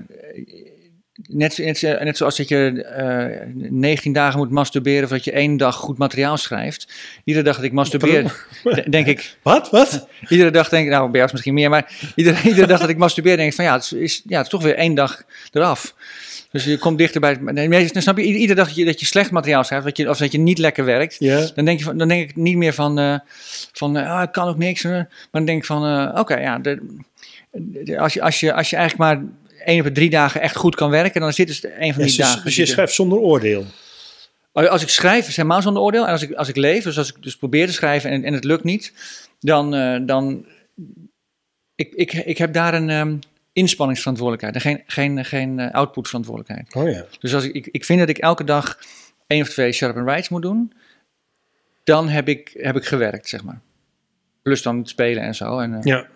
[1.29, 5.77] net, net, net zoals dat je eh 19 dagen moet masturberen voordat je één dag
[5.77, 6.93] goed materiaal schrijft.
[7.25, 9.37] Iedere dag dat ik masturbeer, de- denk ik.
[9.43, 9.71] Wat?
[9.71, 10.09] Wat?
[10.29, 12.89] Iedere dag denk ik, nou, bij jou is misschien meer, maar iedere, iedere dag dat
[12.89, 15.23] ik masturbeer, denk ik van ja, het is, ja, het is toch weer één dag
[15.53, 15.95] eraf.
[16.51, 17.37] Dus je komt dichter bij.
[17.41, 20.09] Nee, nee, snap je, iedere dag dat je, dat je slecht materiaal schrijft, dat je,
[20.09, 21.21] of dat je niet lekker werkt,
[21.55, 23.19] dan denk, je van, dan denk ik niet meer van, eh,
[23.73, 24.85] van eh, ah, ik kan ook niks.
[24.85, 24.91] eh.
[24.91, 26.81] maar dan denk ik van, eh, oké, ja, de-
[27.99, 29.25] als, je, als, je, als je eigenlijk maar
[29.65, 32.03] één op de drie dagen echt goed kan werken, dan is dit dus een van
[32.03, 32.45] die dagen.
[32.45, 33.67] dus je schrijft zonder oordeel.
[34.53, 36.07] als ik schrijf, is helemaal zonder oordeel.
[36.07, 38.33] En als ik, als ik leef, dus als ik dus probeer te schrijven en, en
[38.33, 38.93] het lukt niet,
[39.41, 39.75] dan.
[39.75, 40.47] eh, dan
[41.75, 43.17] ik, ik, ik heb daar een ehm,
[43.53, 46.75] inspanningsverantwoordelijkheid en geen, geen, geen eh, outputverantwoordelijkheid.
[46.75, 47.05] Oh ja.
[47.21, 48.79] Dus als ik, ik, ik vind dat ik elke dag
[49.27, 50.73] één of twee sharp and writes moet doen.
[51.85, 53.61] dan heb ik, heb ik gewerkt, zeg maar.
[54.43, 55.59] Plus dan het spelen en zo.
[55.59, 56.07] En, eh, Ja.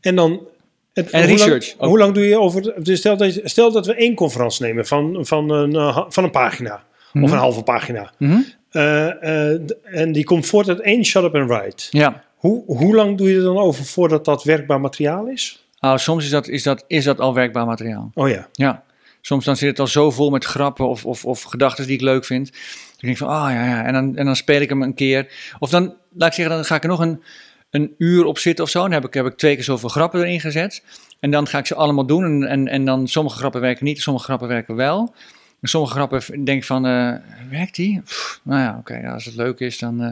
[0.00, 0.48] En dan...
[0.92, 2.82] het- En hoe research hoe lang doe je over...
[2.84, 6.24] Dus stel, dat, je- stel dat we één conferentie nemen van, van, een, eh, van
[6.24, 6.82] een pagina.
[7.12, 7.24] Mhm.
[7.24, 8.12] Of een halve pagina.
[8.18, 8.38] mhm.
[8.70, 11.86] Eh, eh, en die komt voort uit één shut up and write.
[11.90, 12.24] Ja.
[12.36, 15.64] Hoe, hoe lang doe je er dan over voordat dat werkbaar materiaal is?
[15.80, 18.10] Nou, soms is dat, is, dat, is dat al werkbaar materiaal.
[18.14, 18.48] Oh ja.
[18.52, 18.82] Ja.
[19.20, 22.00] Soms dan zit het al zo vol met grappen of, of, of gedachten die ik
[22.02, 22.50] leuk vind.
[22.52, 22.60] Dan
[22.96, 23.84] denk ik van, ah ja, ja.
[23.84, 25.32] En dan, en dan speel ik hem een keer.
[25.58, 27.22] Of dan, laat ik zeggen, dan ga ik er nog een,
[27.70, 28.80] een uur op zitten of zo.
[28.82, 30.82] Dan heb ik, heb ik twee keer zoveel grappen erin gezet.
[31.20, 32.24] En dan ga ik ze allemaal doen.
[32.24, 35.14] En, en, en dan sommige grappen werken niet, sommige grappen werken wel.
[35.60, 37.12] En sommige grappen denk ik van, eh,
[37.50, 38.00] werkt die?
[38.04, 40.08] Pff, nou ja, oké, als het leuk is dan, eh,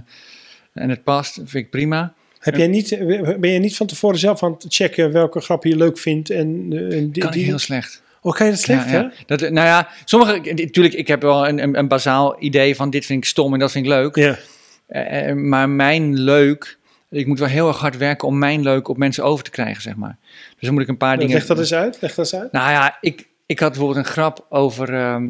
[0.82, 2.12] en het past, vind ik prima.
[2.38, 2.98] Heb jij niet,
[3.40, 6.30] ben je niet van tevoren zelf aan het checken welke grappen je leuk vindt?
[6.30, 8.02] En, eh, en die, Kan die- heel slecht.
[8.22, 8.98] Oh, kan je dat slecht, ja, hè?
[8.98, 9.12] ja.
[9.26, 13.06] Dat, nou ja, sommige, natuurlijk, ik heb wel een, een, een bazaal idee van dit
[13.06, 14.16] vind ik stom en dat vind ik leuk.
[14.16, 14.38] Ja.
[14.86, 16.77] Eh, eh, maar mijn leuk,
[17.10, 19.82] ik moet wel heel erg hard werken om mijn leuk op mensen over te krijgen,
[19.82, 20.16] zeg maar.
[20.50, 21.34] Dus dan moet ik een paar dingen...
[21.34, 21.98] Leg dat eens uit.
[22.00, 22.52] Leg dat eens uit.
[22.52, 24.94] Nou ja, ik, ik had bijvoorbeeld een grap over...
[24.94, 25.26] ehm,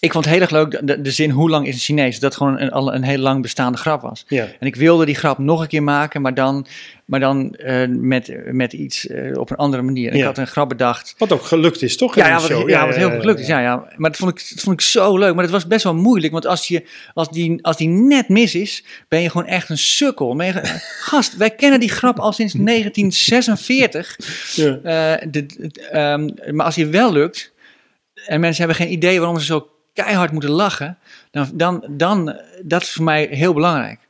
[0.00, 2.18] ik vond het heel erg leuk, de- de, de zin hoe lang is een Chinees?
[2.20, 4.24] Dat gewoon een, al een heel lang bestaande grap was.
[4.28, 4.46] Ja.
[4.60, 6.66] En ik wilde die grap nog een keer maken, maar dan,
[7.08, 10.12] maar dan eh, met, met iets eh, op een andere manier.
[10.12, 12.16] Ik had een grap bedacht Wat ook gelukt is, toch?
[12.16, 12.68] in ja, ja, wat, show?
[12.68, 13.46] ja, wat heel gelukt is.
[13.46, 13.88] Ja, ja.
[13.96, 15.34] Maar dat vond, ik, dat vond ik zo leuk.
[15.34, 16.32] Maar dat was best wel moeilijk.
[16.32, 19.78] Want als, je, als, die, als die net mis is, ben je gewoon echt een
[19.78, 20.42] sukkel.
[20.42, 20.52] Je
[21.10, 24.16] Gast, wij kennen die grap al sinds 1946.
[24.54, 24.78] Ja.
[24.82, 27.52] Eh, de, de- ehm, maar als die wel lukt,
[28.26, 30.98] en mensen hebben geen idee waarom ze zo keihard moeten lachen,
[31.30, 34.07] dan, dan, dan dat is voor mij heel belangrijk.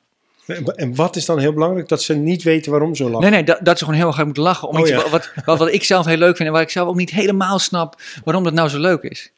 [0.55, 1.89] En wat is dan heel belangrijk?
[1.89, 3.23] Dat ze niet weten waarom zo lang.
[3.23, 4.69] Nee, nee, dat, dat ze gewoon heel erg hard moeten lachen.
[4.69, 4.97] Om Oh, iets ja.
[4.97, 7.11] wat, wat, wat, wat ik zelf heel leuk vind en waar ik zelf ook niet
[7.11, 9.33] helemaal snap waarom dat nou zo leuk is.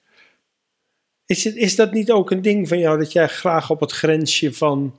[1.27, 3.93] Is, het, is dat niet ook een ding van jou dat jij graag op het
[3.93, 4.95] grensje van,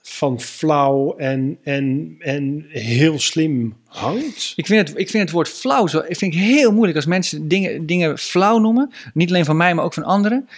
[0.00, 4.52] van flauw en, en, en heel slim hangt?
[4.56, 7.06] Ik vind, het, ik vind het woord flauw zo, ik vind het heel moeilijk als
[7.06, 8.92] mensen dingen, dingen flauw noemen.
[9.14, 10.48] Niet alleen van mij, maar ook van anderen.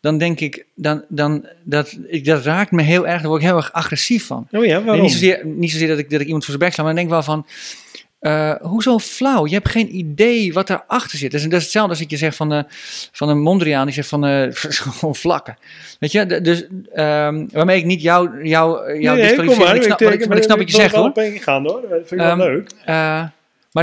[0.00, 3.46] Dan denk ik, dan, dan, dat, ik, dat raakt me heel erg, daar word ik
[3.48, 4.48] heel erg agressief van.
[4.50, 5.02] Oh ja, waarom?
[5.02, 7.04] niet, zozeer, niet zozeer dat ik, dat ik iemand voor zijn bek sla, maar dan
[7.04, 7.46] denk ik wel van...
[8.18, 9.46] eh, hoezo flauw?
[9.46, 11.30] Je hebt geen idee wat daarachter zit.
[11.30, 12.62] Dat is, dat is hetzelfde als ik je zeg van, eh,
[13.12, 13.84] van een Mondriaan.
[13.84, 15.56] Die zegt van eh, gewoon vlakken.
[15.98, 19.56] Weet je, dus ehm, waarmee ik niet jou, jou, jou Nee, maar.
[19.56, 21.10] maar ik snap, ik, maar ik snap wat je zegt hoor.
[21.14, 21.80] één gaan hoor.
[21.80, 22.70] Dat vind ik Ehm, wel leuk.
[22.84, 23.30] Eh, maar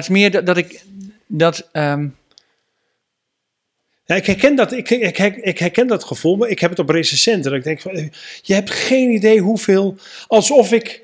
[0.02, 0.84] het is meer dat, dat ik...
[1.28, 2.08] Dat, ehm,
[4.16, 7.54] Ik, herken dat, ik, ik, ik, herken dat gevoel, maar ik heb het op recensenten.
[7.54, 8.08] Ik denk, van, eh,
[8.42, 9.98] je hebt geen idee hoeveel...
[10.28, 11.04] Alsof ik,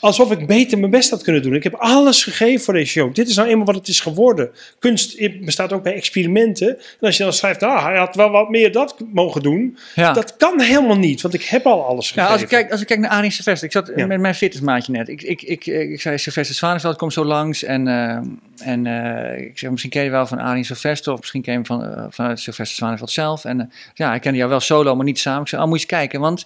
[0.00, 1.54] alsof ik beter mijn best had kunnen doen.
[1.54, 3.14] Ik heb alles gegeven voor deze show.
[3.14, 4.50] Dit is nou eenmaal wat het is geworden.
[4.78, 6.68] Kunst bestaat ook bij experimenten.
[6.78, 9.78] En als je dan schrijft, ah, hij had wel wat meer dat mogen doen.
[9.94, 10.12] ja.
[10.12, 12.24] Dat kan helemaal niet, want ik heb al alles gegeven.
[12.28, 14.06] Ja, als ik kijk, als ik kijk naar Arie Sylvester, ik zat Ja.
[14.06, 15.08] met mijn fitnessmaatje net.
[15.08, 19.58] Ik, ik, ik, ik zei Sylvester Zwaneveld komt zo langs en, eh, en eh, ik
[19.58, 22.04] zeg misschien ken je wel van Arie Sylvester of misschien ken je hem van, eh,
[22.10, 23.44] vanuit Sylvester Zwaneveld zelf.
[23.44, 25.42] En ja, ik kende jou wel solo, maar niet samen.
[25.42, 26.44] Ik zei, oh, moet je eens kijken, want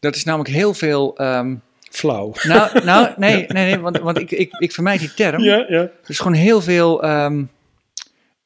[0.00, 1.16] dat is namelijk heel veel...
[1.16, 1.54] ehm,
[1.96, 2.32] Flauw.
[2.42, 5.42] nou, nou, nee, nee, nee, want, want ik, ik, ik vermijd die term.
[5.42, 5.80] Ja, ja.
[5.80, 7.44] Er is gewoon heel veel, ehm,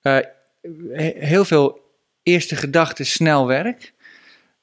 [0.03, 0.19] eh,
[0.93, 1.81] he- heel veel
[2.23, 3.93] eerste gedachten, snel werk.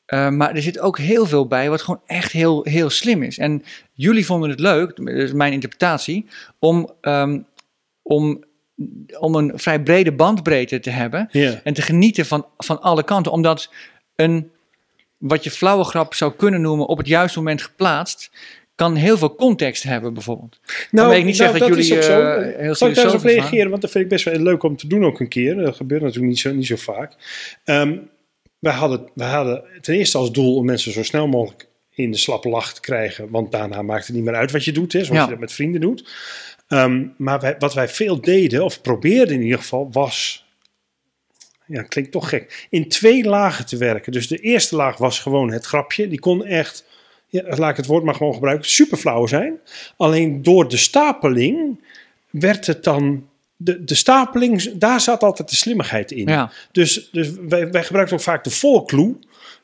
[0.06, 3.38] Eh, maar er zit ook heel veel bij wat gewoon echt heel, heel slim is.
[3.38, 6.26] En jullie vonden het leuk, dat is mijn interpretatie,
[6.60, 7.40] om, ehm,
[8.02, 8.44] om,
[9.20, 11.28] om een vrij brede bandbreedte te hebben.
[11.64, 13.32] En te genieten van, van alle kanten.
[13.32, 13.70] Omdat
[14.16, 14.52] een,
[15.18, 18.32] wat je flauwe grap zou kunnen noemen, op het juiste moment geplaatst,
[18.76, 20.60] kan heel veel context hebben bijvoorbeeld.
[20.92, 22.22] Nou, wil ik niet zeggen dat is jullie, ook zo.
[22.22, 23.70] eh, heel Zal ik daar eens reageren?
[23.70, 25.56] Want dat vind ik best wel leuk om te doen ook een keer.
[25.56, 27.14] Dat gebeurt natuurlijk niet zo, niet zo vaak.
[27.64, 27.98] Ehm,
[28.60, 32.18] wij, hadden, wij hadden ten eerste als doel om mensen zo snel mogelijk in de
[32.18, 33.30] slappe lach te krijgen.
[33.30, 35.24] Want daarna maakt het niet meer uit wat je doet, hè, zoals Ja.
[35.26, 36.10] je dat met vrienden doet.
[36.68, 40.46] Ehm, maar wij, wat wij veel deden, of probeerden in ieder geval, was...
[41.66, 42.68] Ja, klinkt toch gek.
[42.70, 44.12] In twee lagen te werken.
[44.12, 46.08] Dus de eerste laag was gewoon het grapje.
[46.08, 46.86] Die kon echt,
[47.34, 49.60] ja, laat ik het woord maar gewoon gebruiken, super flauw zijn.
[49.98, 51.80] Alleen door de stapeling
[52.30, 53.28] werd het dan.
[53.56, 56.28] De, de stapeling, daar zat altijd de slimmigheid in.
[56.28, 59.16] Ja, Dus, dus wij, wij gebruikten ook vaak de voorclue.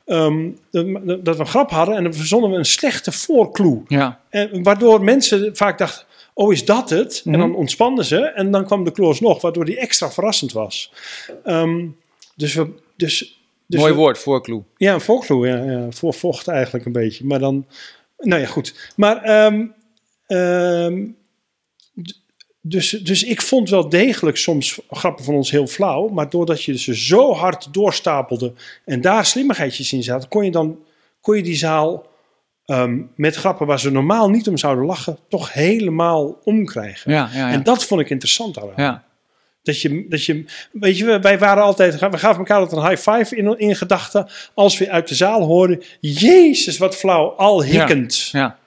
[0.06, 3.82] Ehm, dat dat we een grap hadden en dan verzonnen we een slechte voorclue.
[3.88, 4.20] ja.
[4.30, 7.22] En waardoor mensen vaak dachten, oh is dat het?
[7.24, 7.34] Mhm.
[7.34, 10.92] En dan ontspanden ze en dan kwam de clue nog, waardoor die extra verrassend was.
[11.44, 11.86] Ehm,
[12.36, 12.68] dus we...
[12.96, 13.39] Dus,
[13.70, 14.64] dus Mooi woord, voorclue.
[14.78, 15.92] ja, een volkloe, ja, ja.
[15.92, 17.26] Voor vocht eigenlijk een beetje.
[17.26, 17.66] Maar dan,
[18.18, 18.94] nou ja, goed.
[18.96, 19.66] Maar, ehm,
[20.26, 21.08] ehm,
[22.62, 26.08] dus, dus ik vond wel degelijk soms grappen van ons heel flauw.
[26.08, 28.54] Maar doordat je ze zo hard doorstapelde
[28.86, 30.80] en daar slimmigheidjes in zaten, kon je dan
[31.22, 32.08] kon je die zaal
[32.66, 37.12] ehm, met grappen waar ze normaal niet om zouden lachen, toch helemaal omkrijgen.
[37.12, 37.54] Ja, ja, ja.
[37.54, 38.72] En dat vond ik interessant aan.
[38.76, 39.08] ja.
[39.70, 43.10] Dat je, dat je, weet je, wij waren altijd, we gaven elkaar altijd een high
[43.12, 44.28] five in, in gedachten.
[44.54, 48.30] Als we uit de zaal hoorden, Jezus, wat flauw, al hikkend.
[48.32, 48.58] ja.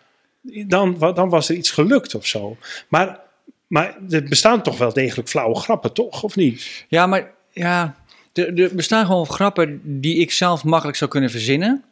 [0.66, 2.56] Dan, wa- dan was er iets gelukt of zo.
[2.88, 3.20] Maar,
[3.66, 6.22] maar er bestaan toch wel degelijk flauwe grappen, toch?
[6.22, 6.84] Of niet?
[6.88, 7.94] Ja, maar ja,
[8.32, 11.84] er, er bestaan gewoon grappen die ik zelf makkelijk zou kunnen verzinnen.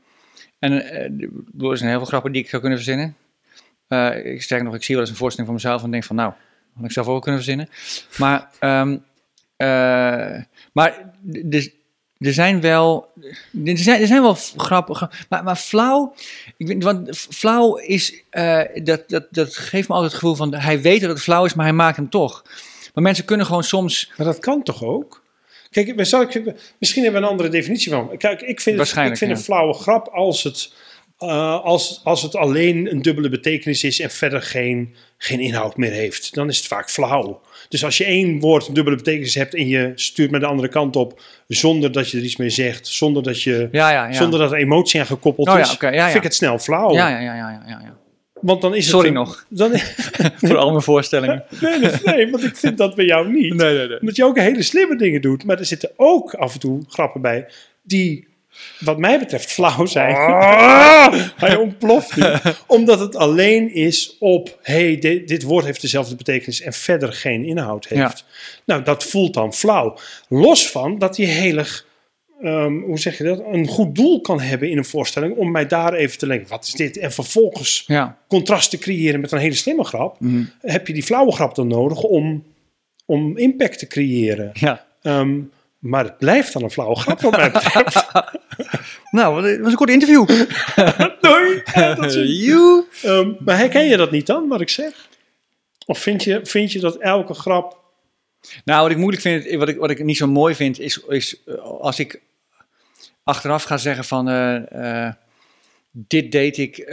[0.58, 3.16] En eh, er zijn heel veel grappen die ik zou kunnen verzinnen.
[3.88, 6.16] Eh, ik sterk nog, ik zie wel eens een voorstelling van mezelf en denk van,
[6.16, 6.32] nou,
[6.74, 7.68] had ik zelf ook kunnen verzinnen.
[8.16, 8.96] Maar, ehm,
[9.56, 11.70] eh, maar dus,
[12.18, 13.12] er zijn wel,
[13.64, 16.14] er zijn, er zijn wel grappen, gra- maar, maar flauw,
[16.56, 20.54] ik weet, want flauw is, eh, dat, dat, dat geeft me altijd het gevoel van,
[20.54, 22.44] hij weet dat het flauw is, maar hij maakt hem toch.
[22.94, 25.22] Maar mensen kunnen gewoon soms Maar dat kan toch ook?
[25.70, 28.16] Kijk, zal ik, misschien hebben we een andere definitie van.
[28.16, 29.26] Kijk, ik vind, het, ik vind ja.
[29.30, 30.72] een flauwe grap als het,
[31.20, 35.90] eh, als, als het alleen een dubbele betekenis is en verder geen, geen inhoud meer
[35.92, 36.34] heeft.
[36.34, 37.40] Dan is het vaak flauw.
[37.68, 40.68] Dus als je één woord een dubbele betekenis hebt en je stuurt met de andere
[40.68, 44.12] kant op zonder dat je er iets mee zegt, zonder dat, je, Ja, ja, ja.
[44.12, 46.04] zonder dat er emotie aan gekoppeld Oh is, oké, ja, ja.
[46.04, 46.92] vind ik het snel flauw.
[46.92, 47.98] Ja, ja, ja, ja, ja, ja, ja.
[48.40, 49.44] Want dan is Sorry het een- nog.
[49.48, 49.70] Dan,
[50.48, 51.44] Voor al mijn voorstellingen.
[51.60, 53.54] nee, nee, nee, want ik vind dat bij jou niet.
[53.54, 54.00] Nee, nee, nee.
[54.00, 55.44] Omdat je ook hele slimme dingen doet.
[55.44, 57.46] Maar er zitten ook af en toe grappen bij
[57.82, 58.28] die,
[58.78, 60.14] wat mij betreft, flauw zijn.
[61.36, 62.24] Hij ontploft nu.
[62.66, 67.44] Omdat het alleen is op, hey, dit, dit woord heeft dezelfde betekenis en verder geen
[67.44, 68.24] inhoud heeft.
[68.64, 69.98] Nou, dat voelt dan flauw.
[70.28, 71.86] Los van dat hij heel erg,
[72.42, 75.36] ehm, hoe zeg je dat, een goed doel kan hebben in een voorstelling.
[75.36, 76.96] Om mij daar even te denken, wat is dit?
[76.98, 78.18] En vervolgens Ja.
[78.28, 80.20] contrast te creëren met een hele slimme grap.
[80.20, 80.42] Mhm.
[80.60, 82.44] Heb je die flauwe grap dan nodig om,
[83.06, 84.50] om impact te creëren.
[84.54, 84.88] ja.
[85.02, 85.38] Ehm,
[85.80, 88.06] maar het blijft dan een flauwe grap wat mij betreft.
[89.10, 90.26] Nou, het was een kort interview.
[91.20, 91.62] Doei.
[92.44, 92.86] You.
[93.02, 95.08] Ehm, maar herken je dat niet dan, wat ik zeg?
[95.86, 97.78] Of vind je, vind je dat elke grap...
[98.64, 101.42] Nou, wat ik moeilijk vind, wat ik, wat ik niet zo mooi vind, is, is
[101.44, 102.20] eh, als ik
[103.24, 105.14] achteraf ga zeggen van eh, eh,
[105.90, 106.86] dit deed ik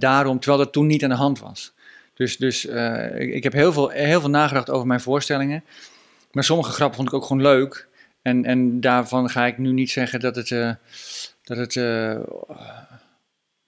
[0.00, 1.72] daarom, terwijl dat toen niet aan de hand was.
[2.14, 5.64] Dus, dus ik, ik heb heel veel, heel veel nagedacht over mijn voorstellingen.
[6.32, 7.88] Maar sommige grappen vond ik ook gewoon leuk.
[8.26, 10.50] En, en daarvan ga ik nu niet zeggen dat het.
[10.50, 10.70] eh,
[11.44, 12.18] dat het eh,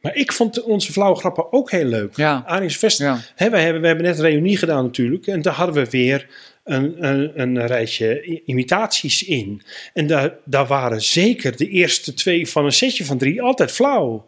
[0.01, 2.17] Maar ik vond onze flauwe grappen ook heel leuk.
[2.17, 5.27] ja, Aries Vest, ja, hè, wij hebben, we hebben net een reunie gedaan natuurlijk.
[5.27, 6.27] En daar hadden we weer
[6.65, 9.63] een, een, een rijtje imitaties in.
[9.95, 14.27] En daar, daar waren zeker de eerste twee van een setje van drie altijd flauw.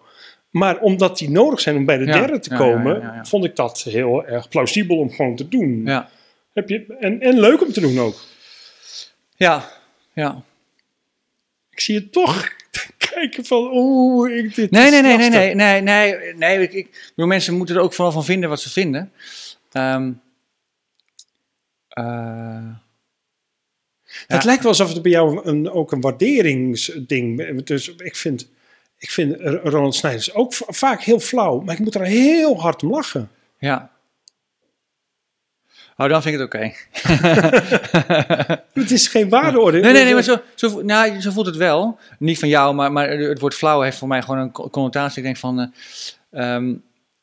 [0.50, 3.44] Maar omdat die nodig zijn om bij de Ja, derde te ja, komen, ja, vond
[3.44, 5.82] ik dat heel erg plausibel om gewoon te doen.
[5.84, 6.08] ja.
[6.52, 8.16] Heb je, en, en leuk om te doen ook.
[9.36, 9.78] Ja,
[10.12, 10.42] ja.
[11.70, 12.48] Ik zie je toch
[13.12, 16.58] kijken van, oeh, ik dit Nee, nee, nee, nee, nee, nee, nee, nee.
[16.62, 19.12] Ik, ik, bedoel, mensen moeten er ook vooral van vinden wat ze vinden.
[19.72, 20.12] Ehm,
[21.88, 22.64] eh,
[24.26, 24.44] Het Ja.
[24.44, 28.48] lijkt wel alsof het bij jou een, ook een waarderingsding Dus ik vind,
[28.98, 32.82] ik vind Ronald Snijders ook va- vaak heel flauw, maar ik moet er heel hard
[32.82, 33.30] om lachen.
[33.58, 33.90] ja.
[36.00, 36.72] Oh, dan vind ik het oké.
[38.80, 39.80] Het is geen waardeoordeel.
[39.82, 41.98] Nee, nee, nee, maar zo, zo, nou, zo voelt het wel.
[42.18, 45.18] Niet van jou, maar, maar het woord flauw heeft voor mij gewoon een co- connotatie.
[45.18, 45.60] Ik denk van...
[46.30, 46.74] eh, ehm,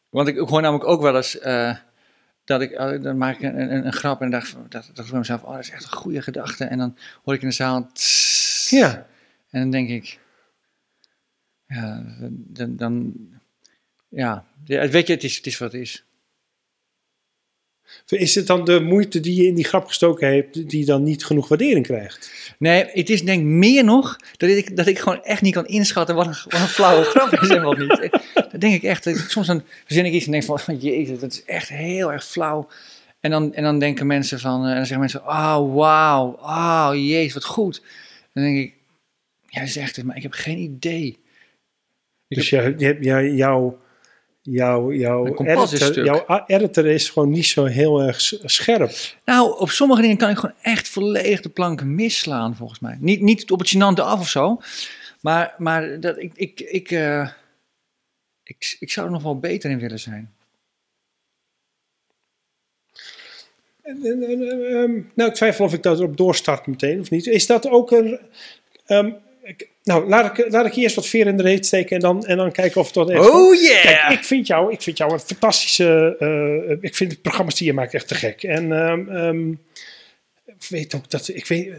[0.10, 1.40] want ik hoor namelijk ook wel eens...
[1.40, 1.76] eh,
[2.44, 5.20] dat ik, eh, dan maak ik een, een, een grap en dacht, dacht, dacht bij
[5.20, 6.66] mezelf, oh, dat is echt een goede gedachte.
[6.66, 9.06] En dan hoor ik in de zaal, tss, Ja,
[9.50, 10.20] en dan denk ik,
[11.68, 13.14] ja, dan, dan
[14.10, 16.06] ja, ja, weet je, het is, het is wat het is.
[18.12, 21.26] Is het dan de moeite die je in die grap gestoken hebt, die dan niet
[21.26, 22.32] genoeg waardering krijgt?
[22.60, 25.66] Nee, het is denk ik meer nog dat ik, dat ik gewoon echt niet kan
[25.68, 28.10] inschatten wat een, wat een flauwe grap is en wat niet.
[28.34, 29.06] Dat denk ik echt.
[29.06, 32.12] Ik- Soms dan verzin ik iets en denk van, oh, jezus, dat is echt heel
[32.12, 32.68] erg flauw.
[33.20, 36.90] En dan, en dan denken mensen van, eh, en dan zeggen mensen, oh wauw, oh
[36.94, 37.82] jezus, wat goed.
[38.34, 38.74] Dan denk ik,
[39.50, 41.18] ja, zegt het, maar ik heb geen idee.
[42.28, 43.80] Ik Dus je, hebt- jou- jouw
[44.50, 48.92] jouw jouw editor, jouw editor is gewoon niet zo heel erg scherp.
[49.26, 52.98] Nou, op sommige dingen kan ik gewoon echt volledig de planken misslaan, volgens mij.
[53.00, 54.62] Niet, niet op het gênante af of zo,
[55.22, 57.30] maar, maar dat, ik, ik, ik, eh,
[58.44, 60.34] ik, ik zou er nog wel beter in willen zijn.
[63.84, 67.26] Ehm, nou, ik twijfel of ik dat erop doorstart meteen of niet.
[67.26, 68.20] Is dat ook een.
[68.86, 69.12] ehm,
[69.84, 72.38] nou, laat ik, laat ik eerst wat veer in de reet steken en dan, en
[72.38, 73.30] dan kijken of het dat echt.
[73.30, 73.82] Oh yeah!
[73.82, 76.16] Kijk, ik vind, jou, ik vind jou een fantastische.
[76.20, 78.44] eh, ik vind de programma's die je maakt echt te gek.
[78.44, 79.50] En ehm, ehm,
[80.46, 81.28] ik weet ook dat.
[81.28, 81.72] Ik weet,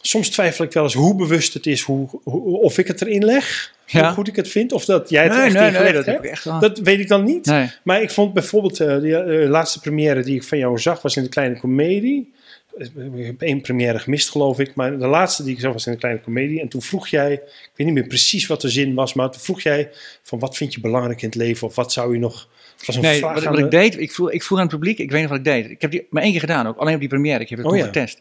[0.00, 3.24] soms twijfel ik wel eens hoe bewust het is, hoe, hoe- of ik het erin
[3.24, 3.76] leg.
[3.86, 4.04] Ja.
[4.04, 4.72] hoe goed ik het vind.
[4.72, 6.24] Of dat jij het Nee, echt nee, dat heb hebt.
[6.24, 6.44] ik echt.
[6.60, 7.46] Dat weet ik dan niet.
[7.82, 11.16] Maar ik vond bijvoorbeeld eh, de eh, laatste première die ik van jou zag was
[11.16, 12.32] in de kleine komedie.
[12.78, 14.74] Ik heb één première gemist, geloof ik.
[14.74, 16.60] Maar de laatste die ik zag was in de kleine komedie.
[16.60, 19.40] En toen vroeg jij, ik weet niet meer precies wat de zin was, maar toen
[19.40, 19.90] vroeg jij
[20.22, 21.66] van wat vind je belangrijk in het leven?
[21.66, 22.48] Of wat zou je nog.
[22.86, 24.74] Was een Nee, vraag wat, wat de- ik deed, ik vroeg, ik vroeg aan het
[24.74, 25.70] publiek, ik weet nog wat ik deed.
[25.70, 27.40] Ik heb die maar één keer gedaan ook, alleen op die première.
[27.40, 27.86] Ik heb het Oh toen ja.
[27.86, 28.20] getest.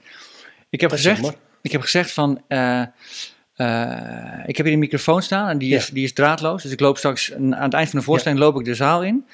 [0.70, 2.82] Ik heb Dat gezegd, ik heb gezegd van, eh,
[3.56, 6.64] eh, ik heb hier een microfoon staan en die, is, die is draadloos.
[6.64, 9.04] Dus ik loop straks een- aan het eind van de voorstelling loop ik de zaal
[9.04, 9.26] in.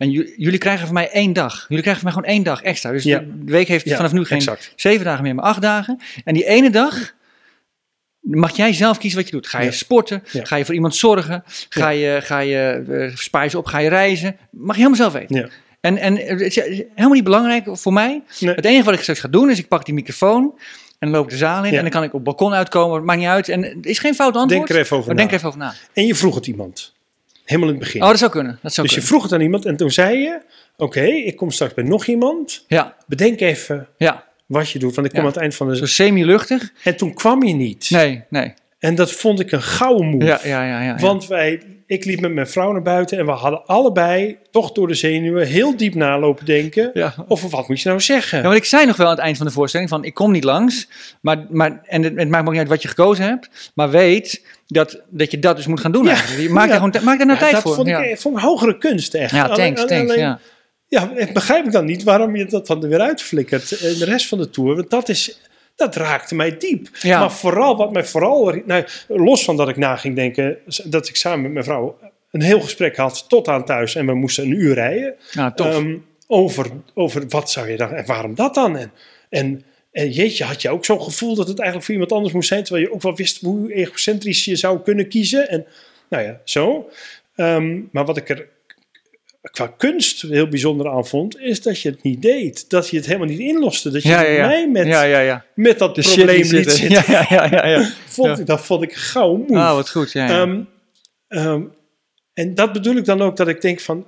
[0.00, 1.64] En ju- jullie krijgen van mij één dag.
[1.68, 2.90] Jullie krijgen van mij gewoon één dag extra.
[2.90, 3.18] Dus Ja.
[3.18, 4.72] de week heeft Ja, vanaf nu geen exact.
[4.76, 5.98] zeven dagen meer, maar acht dagen.
[6.24, 7.12] En die ene dag
[8.20, 9.46] mag jij zelf kiezen wat je doet.
[9.46, 9.70] Ga je Ja.
[9.70, 10.22] sporten?
[10.26, 11.42] Ga je voor iemand zorgen?
[11.68, 13.66] Ga je, ga je spaar je ze op?
[13.66, 14.36] Ga je reizen?
[14.50, 15.36] Mag je helemaal zelf weten.
[15.36, 15.48] Ja.
[15.80, 18.22] En, en het is helemaal niet belangrijk voor mij.
[18.40, 18.54] Nee.
[18.54, 20.58] Het enige wat ik straks ga doen is ik pak die microfoon
[20.98, 23.04] en loop de zaal in en dan kan ik op het balkon uitkomen.
[23.04, 23.48] Maakt niet uit.
[23.48, 24.66] En het is geen fout antwoord.
[24.66, 25.20] Denk er even over maar na.
[25.20, 25.74] denk er even over na.
[25.92, 26.94] En je vroeg het iemand.
[27.50, 28.02] Helemaal in het begin.
[28.02, 28.58] Oh, dat zou kunnen.
[28.62, 30.40] Dat zou dus je vroeg het aan iemand en toen zei je:
[30.76, 32.64] Oké, ik kom straks bij nog iemand.
[32.68, 34.24] Ja, Bedenk even ja.
[34.46, 35.26] wat je doet, want ik kom Ja.
[35.26, 35.76] aan het eind van de.
[35.76, 36.72] Zo semi-luchtig.
[36.84, 37.90] En toen kwam je niet.
[37.90, 38.54] Nee, nee.
[38.78, 40.24] En dat vond ik een gouden move.
[40.24, 40.64] Ja, ja.
[40.66, 40.96] ja, ja.
[40.96, 44.88] Want wij, ik liep met mijn vrouw naar buiten en we hadden allebei toch door
[44.88, 46.90] de zenuwen heel diep nalopen denken.
[46.94, 47.14] Ja.
[47.28, 48.38] Over wat moet je nou zeggen?
[48.38, 50.32] Ja, want ik zei nog wel aan het eind van de voorstelling van ik kom
[50.32, 50.88] niet langs,
[51.20, 53.90] maar, maar en het, het maakt me ook niet uit wat je gekozen hebt, maar
[53.90, 56.04] weet dat, dat je dat dus moet gaan doen.
[56.04, 56.10] Ja.
[56.10, 56.42] eigenlijk.
[56.42, 56.70] Je Maak Ja.
[56.70, 57.74] daar gewoon maak daar nou tijd dat voor.
[57.74, 58.16] vond ik, ja.
[58.16, 59.30] vond ik hogere kunst echt.
[59.34, 60.38] ja, Alleen- thanks, alleen-
[60.88, 61.10] ja.
[61.32, 63.68] Begrijp ik dan niet waarom je dat dan er weer uitflikkert.
[63.98, 65.40] De rest van de tour, want dat is...
[65.80, 66.88] Dat raakte mij diep.
[67.00, 67.18] Ja.
[67.18, 68.54] Maar vooral, wat mij vooral...
[68.64, 70.58] Nou, los van dat ik na ging denken...
[70.84, 71.98] dat ik samen met mijn vrouw
[72.30, 73.94] een heel gesprek had tot aan thuis...
[73.94, 75.14] en we moesten een uur rijden.
[75.30, 75.54] Ja.
[75.54, 77.92] Ehm, over, over wat zou je dan...
[77.92, 78.76] en waarom dat dan?
[78.76, 78.92] En,
[79.28, 82.48] en, en jeetje, had je ook zo'n gevoel dat het eigenlijk voor iemand anders moest
[82.48, 82.64] zijn...
[82.64, 85.48] terwijl je ook wel wist hoe egocentrisch je zou kunnen kiezen.
[85.48, 85.66] En
[86.08, 86.90] nou ja, zo.
[87.36, 88.48] Ehm, maar wat ik er
[89.40, 91.38] qua kunst heel bijzonder aan vond...
[91.38, 92.70] is dat je het niet deed.
[92.70, 93.90] Dat je het helemaal niet inloste.
[93.90, 94.46] Dat je ja, ja, ja.
[94.46, 96.76] mij met, met dat De probleem zitten.
[96.76, 97.12] zitten.
[97.12, 97.90] Ja, ja, ja.
[98.06, 99.58] Vond ik, dat vond ik gauw moe.
[99.58, 100.12] Ah, wat goed.
[100.12, 100.28] Ja.
[100.28, 100.62] Ehm,
[101.28, 101.62] ehm,
[102.34, 104.06] en dat bedoel ik dan ook dat ik denk van...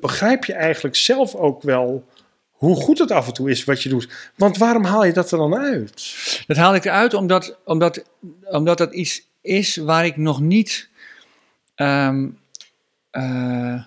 [0.00, 2.04] begrijp je eigenlijk zelf ook wel
[2.50, 4.08] hoe goed het af en toe is wat je doet?
[4.36, 6.14] Want waarom haal je dat er dan uit?
[6.46, 8.04] Dat haal ik eruit omdat, omdat,
[8.42, 10.88] omdat dat iets is waar ik nog niet.
[11.74, 12.28] ehm,
[13.10, 13.82] eh,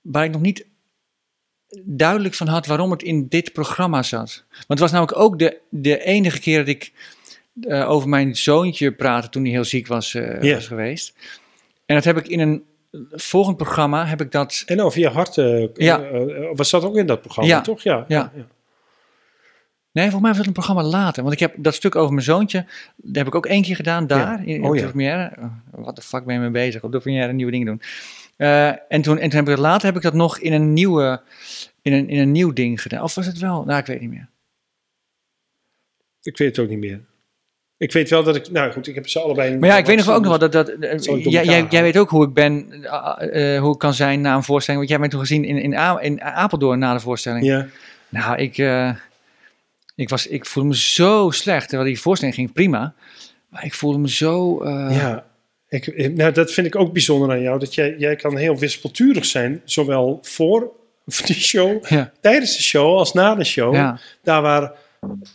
[0.00, 0.66] waar ik nog niet
[1.84, 4.44] duidelijk van had waarom het in dit programma zat.
[4.50, 6.92] Want het was namelijk ook de, de enige keer dat ik
[7.60, 11.14] eh, over mijn zoontje praatte toen hij heel ziek was, eh, was geweest.
[11.86, 12.64] En dat heb ik in een
[13.10, 15.34] volgend programma heb ik dat En over je hart,
[15.74, 16.10] Ja.
[16.54, 17.60] was dat ook in dat programma, Ja.
[17.60, 17.82] toch?
[17.82, 18.04] Ja.
[18.08, 18.32] Ja.
[19.92, 21.22] Nee, volgens mij was het een programma later.
[21.22, 22.64] Want ik heb dat stuk over mijn zoontje,
[22.96, 24.86] dat heb ik ook één keer gedaan daar, in, in Oh de ja.
[24.86, 25.32] première.
[25.38, 26.82] Oh, Wat de fuck ben je mee bezig?
[26.82, 27.82] Op de première nieuwe dingen doen.
[28.36, 30.72] Eh, en, toen, en toen heb ik het later heb ik dat nog in een,
[30.72, 31.20] nieuwe,
[31.82, 33.02] in, een, in een nieuw ding gedaan.
[33.02, 33.64] Of was het wel?
[33.64, 34.28] Nou, ik weet niet meer.
[36.22, 37.00] Ik weet het ook niet meer.
[37.76, 38.50] Ik weet wel dat ik...
[38.50, 39.58] Nou goed, ik heb ze allebei...
[39.58, 40.52] Maar ja, ik weet nog wel ook nog wel dat...
[40.52, 44.20] dat eh, jij, jij, weet ook hoe ik ben, eh, eh, hoe ik kan zijn
[44.20, 44.80] na een voorstelling.
[44.80, 47.44] Want jij bent toen gezien in, in, A- in Apeldoorn na de voorstelling.
[47.44, 47.66] Ja.
[48.08, 48.94] Nou, ik, eh,
[50.00, 51.68] ik, was, ik voelde me zo slecht.
[51.68, 52.94] Terwijl die voorstelling ging prima.
[53.48, 54.60] Maar ik voelde me zo...
[54.62, 55.24] eh, Ja,
[55.68, 57.58] ik, nou, dat vind ik ook bijzonder aan jou.
[57.58, 60.72] Dat jij, jij kan heel wispelturig zijn, zowel voor
[61.26, 62.12] de show, Ja.
[62.20, 63.74] tijdens de show als na de show.
[63.74, 64.00] Ja.
[64.22, 64.72] Daar waar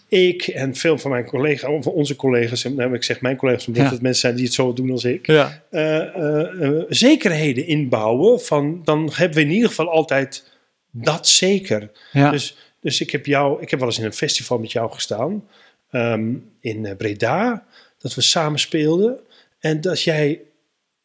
[0.08, 3.84] ik en veel van mijn collega's, of onze collega's, nou, ik zeg mijn collega's omdat
[3.84, 3.90] Ja.
[3.92, 5.62] het mensen zijn die het zo doen als ik, Ja.
[5.70, 8.42] eh, eh, zekerheden inbouwen.
[8.42, 10.54] Van, dan hebben we in ieder geval altijd
[10.92, 11.92] dat zeker.
[12.12, 12.32] Ja.
[12.32, 15.48] Dus, dus ik heb jou, ik heb wel eens in een festival met jou gestaan
[15.90, 17.66] ehm, in eh, Breda,
[17.98, 19.20] dat we samen speelden.
[19.60, 20.42] En dat jij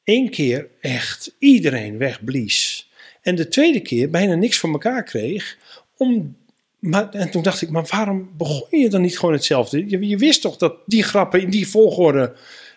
[0.05, 2.91] één keer echt iedereen wegblies.
[3.23, 5.57] En de tweede keer bijna niks van elkaar kreeg.
[5.97, 6.37] Om,
[6.79, 9.89] maar, en toen dacht ik, maar waarom begon je dan niet gewoon hetzelfde?
[9.89, 12.35] Je, je wist toch dat die grappen in die volgorde,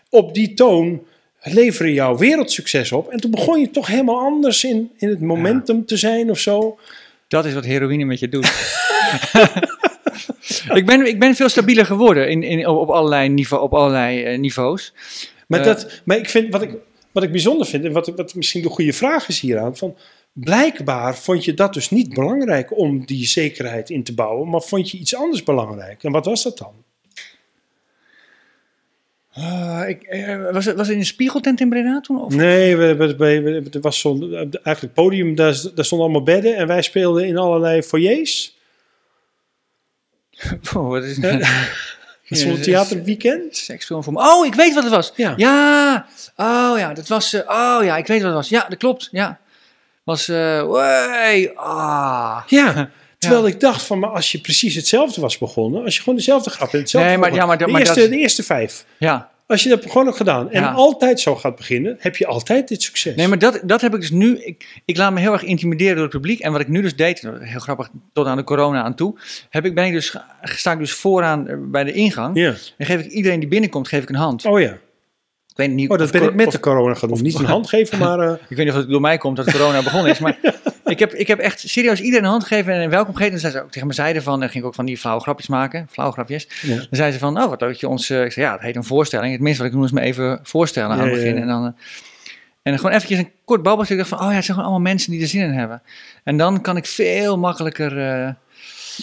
[0.10, 1.06] op die toon,
[1.42, 3.10] leveren jouw wereldsucces op.
[3.10, 6.78] En toen begon je toch helemaal anders in, in het momentum te zijn of zo.
[7.34, 8.46] Dat is wat heroïne met je doet.
[10.80, 14.40] ik, ben, ik ben veel stabieler geworden in, in, op, allerlei, niveau, op allerlei eh,
[14.40, 14.94] niveaus.
[15.48, 15.66] Maar, Eh.
[15.66, 16.76] dat, maar ik vind, wat, ik,
[17.12, 19.96] wat ik bijzonder vind, en wat, wat misschien de goede vraag is hieraan, van
[20.32, 24.92] blijkbaar vond je dat dus niet belangrijk om die zekerheid in te bouwen, maar vond
[24.92, 26.04] je iets anders belangrijk.
[26.04, 26.74] En wat was dat dan?
[29.34, 32.22] Eh, ik, eh, was, het, was het in een spiegeltent in Breda toen?
[32.22, 32.36] Of?
[32.36, 36.24] Nee, we, we, we, we- er was zo'n, eigenlijk het podium, daar, daar stonden allemaal
[36.24, 38.58] bedden en wij speelden in allerlei foyers.
[40.76, 41.42] Oh, wat is Dat
[42.28, 43.58] is zo'n theaterweekend.
[43.58, 44.20] Seksfilm voor me.
[44.20, 45.12] Oh, ik weet wat het was.
[45.16, 45.34] Ja.
[45.38, 46.06] Ja.
[46.36, 47.34] Oh ja, dat was...
[47.34, 48.50] eh, oh ja, ik weet wat het was.
[48.50, 49.10] Ja, dat klopt.
[49.12, 49.40] Ja.
[50.04, 50.28] Was...
[50.28, 50.62] eh
[51.56, 52.42] ah.
[52.48, 52.90] Ja.
[53.30, 56.50] Terwijl ik dacht van, maar als je precies hetzelfde was begonnen, als je gewoon dezelfde
[56.50, 58.86] grap in hetzelfde Nee, maar- begon- ja, maar de, maar eerste, dat- de eerste vijf.
[59.00, 59.32] Ja.
[59.48, 60.72] Als je dat gewoon had gedaan en Ja.
[60.72, 63.16] altijd zo gaat beginnen, heb je altijd dit succes.
[63.16, 64.38] Nee, maar dat, dat heb ik dus nu.
[64.44, 66.40] Ik, ik laat me heel erg intimideren door het publiek.
[66.40, 69.16] En wat ik nu dus deed, heel grappig, tot aan de corona aan toe,
[69.50, 72.38] heb ik, ben ik dus, sta ik dus vooraan eh, bij de ingang.
[72.38, 72.54] Ja.
[72.78, 74.46] En geef ik iedereen die binnenkomt, geef ik een hand.
[74.46, 74.72] Oh ja.
[75.48, 77.22] Ik weet niet Oh, dat of ben ik met of- de corona doen.
[77.22, 78.20] Niet een hand geven, maar...
[78.20, 80.20] eh, Ik weet niet of het door mij komt dat corona begonnen is.
[80.20, 80.38] Maar
[80.86, 83.34] ik, heb, ik heb echt serieus iedereen een hand gegeven en welkom gegeten.
[83.34, 85.22] En zei ze ook tegen me zeiden van, en ging ik ook van die flauwe
[85.22, 85.88] grapjes maken.
[85.92, 86.48] Flauwe grapjes.
[86.62, 86.76] Ja.
[86.76, 88.10] Dan zei ze van, oh wat leuk je ons...
[88.10, 89.32] eh, ik zei, ja, het heet een voorstelling.
[89.32, 91.38] Het minste wat ik doe is me even voorstellen aan het begin.
[91.38, 91.66] En dan...
[91.66, 91.72] eh,
[92.64, 93.94] en gewoon eventjes een kort babbeltje.
[93.94, 95.82] Ik dacht van, oh ja, het zijn gewoon allemaal mensen die er zin in hebben.
[96.24, 98.30] En dan kan ik veel makkelijker eh,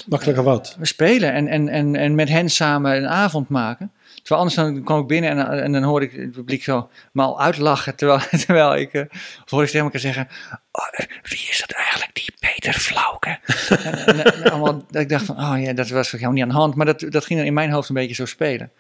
[0.09, 0.76] makkelijker wat.
[0.81, 3.93] spelen en, en, en, en met hen samen een avond maken.
[4.23, 7.23] Terwijl anders dan kwam ik binnen en, en dan hoorde ik het publiek zo me
[7.23, 7.97] al uitlachen.
[7.97, 8.95] Terwijl, terwijl ik,
[9.45, 10.29] of hoorde ik tegen elkaar zeggen,
[10.73, 13.39] oh, wie is dat eigenlijk, die Peter Flauke?
[13.85, 16.49] en, en, en allemaal, dat ik dacht van, oh ja, dat was helemaal niet aan
[16.49, 16.75] de hand.
[16.75, 18.71] Maar dat, dat ging dan in mijn hoofd een beetje zo spelen.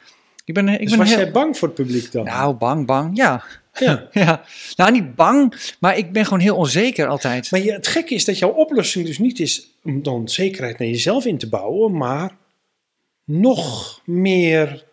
[0.44, 2.24] Ik ben, eh, ik Dus ben was heel, jij bang voor het publiek dan?
[2.24, 3.44] nou, bang, bang, ja.
[3.78, 4.08] Ja.
[4.12, 4.42] ja.
[4.76, 7.50] Nou, niet bang, maar ik ben gewoon heel onzeker altijd.
[7.50, 10.88] Maar je, het gekke is dat jouw oplossing dus niet is om dan zekerheid naar
[10.88, 12.36] jezelf in te bouwen, maar
[13.24, 14.88] nog meer.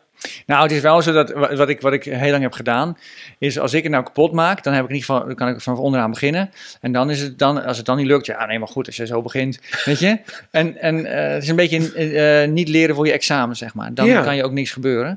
[0.46, 2.98] Nou, het is wel zo dat wa- wat ik, wat ik heel lang heb gedaan,
[3.38, 5.48] is als ik het nou kapot maak, dan, heb ik in ieder geval, dan kan
[5.48, 6.50] ik vanaf onderaan beginnen.
[6.82, 8.96] En dan is het dan, als het dan niet lukt, ja, nee, maar goed, als
[8.96, 10.20] je zo begint, weet je.
[10.52, 13.94] En, en eh, het is een beetje eh, niet leren voor je examen, zeg maar.
[13.94, 14.22] Dan Ja.
[14.24, 15.10] kan je ook niks gebeuren.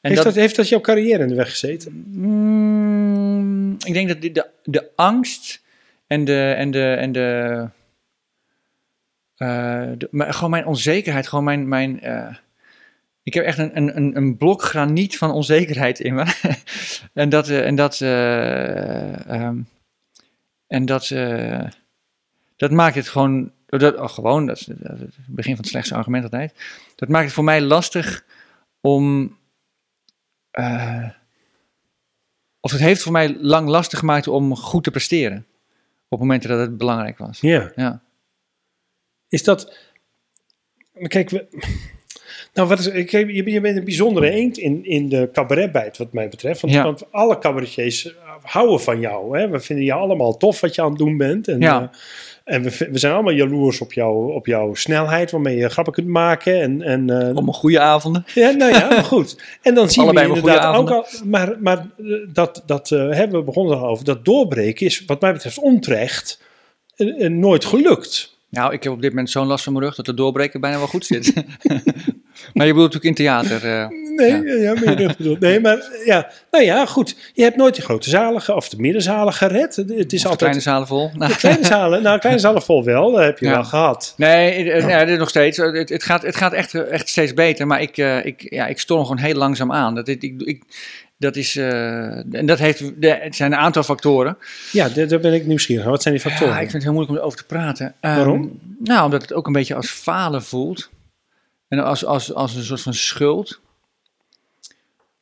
[0.00, 2.04] En Heeft dat, dat, heeft dat jouw carrière in de weg gezeten?
[2.06, 5.62] Mm, ik denk dat de, de angst
[6.06, 7.64] en de, en de, en de,
[9.36, 12.00] eh, de- maar gewoon mijn onzekerheid, gewoon mijn, mijn
[13.26, 16.24] ik heb echt een, een, een- blok graniet van onzekerheid in me.
[17.12, 19.60] en dat, eh, en dat, eh, ehm,
[20.66, 21.66] en dat, eh,
[22.56, 25.70] dat maakt het gewoon, dat, oh, gewoon, dat is, dat is het begin van het
[25.70, 26.54] slechtste argument altijd.
[26.94, 28.24] Dat maakt het voor mij lastig
[28.80, 29.36] om,
[32.60, 35.46] of het heeft voor mij lang lastig gemaakt om goed te presteren.
[36.08, 37.40] Op momenten dat het belangrijk was.
[37.40, 37.72] Ja.
[37.76, 38.02] Ja.
[39.28, 39.78] Is dat.
[40.92, 41.48] Kijk, we,
[42.56, 46.12] nou, wat is, ik, je, je bent een bijzondere eend in, in de cabaretbijt, wat
[46.12, 46.60] mij betreft.
[46.60, 46.82] Want, Ja.
[46.82, 49.38] want alle cabaretiers eh, houden van jou.
[49.38, 49.48] Hè?
[49.48, 51.48] We vinden jou allemaal tof wat je aan het doen bent.
[51.48, 51.82] En, Ja.
[51.82, 51.88] eh,
[52.54, 56.60] en we, zijn allemaal jaloers op, jou, op jouw snelheid, waarmee je grappen kunt maken.
[56.60, 58.24] En, en, eh, Om een goede avonden.
[58.34, 59.42] Ja, nou ja, maar goed.
[59.62, 61.06] En dan zien we inderdaad ook al...
[61.24, 64.04] Maar, maar eh, dat, dat eh, hebben we begonnen erover.
[64.04, 66.40] Dat doorbreken is wat mij betreft onterecht
[66.96, 68.35] eh, eh, nooit gelukt.
[68.50, 70.76] Nou, ik heb op dit moment zo'n last van mijn rug dat de doorbreken bijna
[70.78, 71.32] wel goed zit.
[72.54, 73.64] maar je bedoelt natuurlijk in theater.
[73.64, 73.86] eh,
[74.16, 74.72] Nee, Ja.
[74.74, 74.92] ja.
[74.94, 75.40] rug bedoelt.
[75.40, 77.16] Nee, maar eh, ja, nou ja, goed.
[77.34, 79.76] Je hebt nooit de grote zalen of de middenzalen gered.
[79.76, 80.38] Het- Het is of de altijd...
[80.38, 81.10] kleine zalen vol.
[81.14, 83.52] Nou, De kleine zalen, nou, kleine zalen vol wel, dat heb je Ja.
[83.52, 84.14] wel gehad.
[84.16, 85.58] nee, eh, nee, dit nog steeds.
[85.58, 87.66] Eh, Het, het, gaat, het gaat echt, eh, echt steeds beter.
[87.66, 89.94] Maar ik, eh, ik, ja, ik storm gewoon heel langzaam aan.
[89.94, 90.62] Dat, ik, ik, ik-
[91.18, 91.56] dat is...
[91.56, 93.00] eh, en dat heeft...
[93.02, 94.38] De, het zijn een aantal factoren.
[94.72, 95.92] Ja, daar ben ik nieuwsgierig naar.
[95.92, 96.48] Wat zijn die factoren?
[96.54, 97.94] Ja, ik vind het heel moeilijk om erover te praten.
[98.00, 98.60] Ehm, Waarom?
[98.78, 100.90] Nou, omdat het ook een beetje als falen voelt.
[101.68, 103.60] En als, als, als een soort van schuld.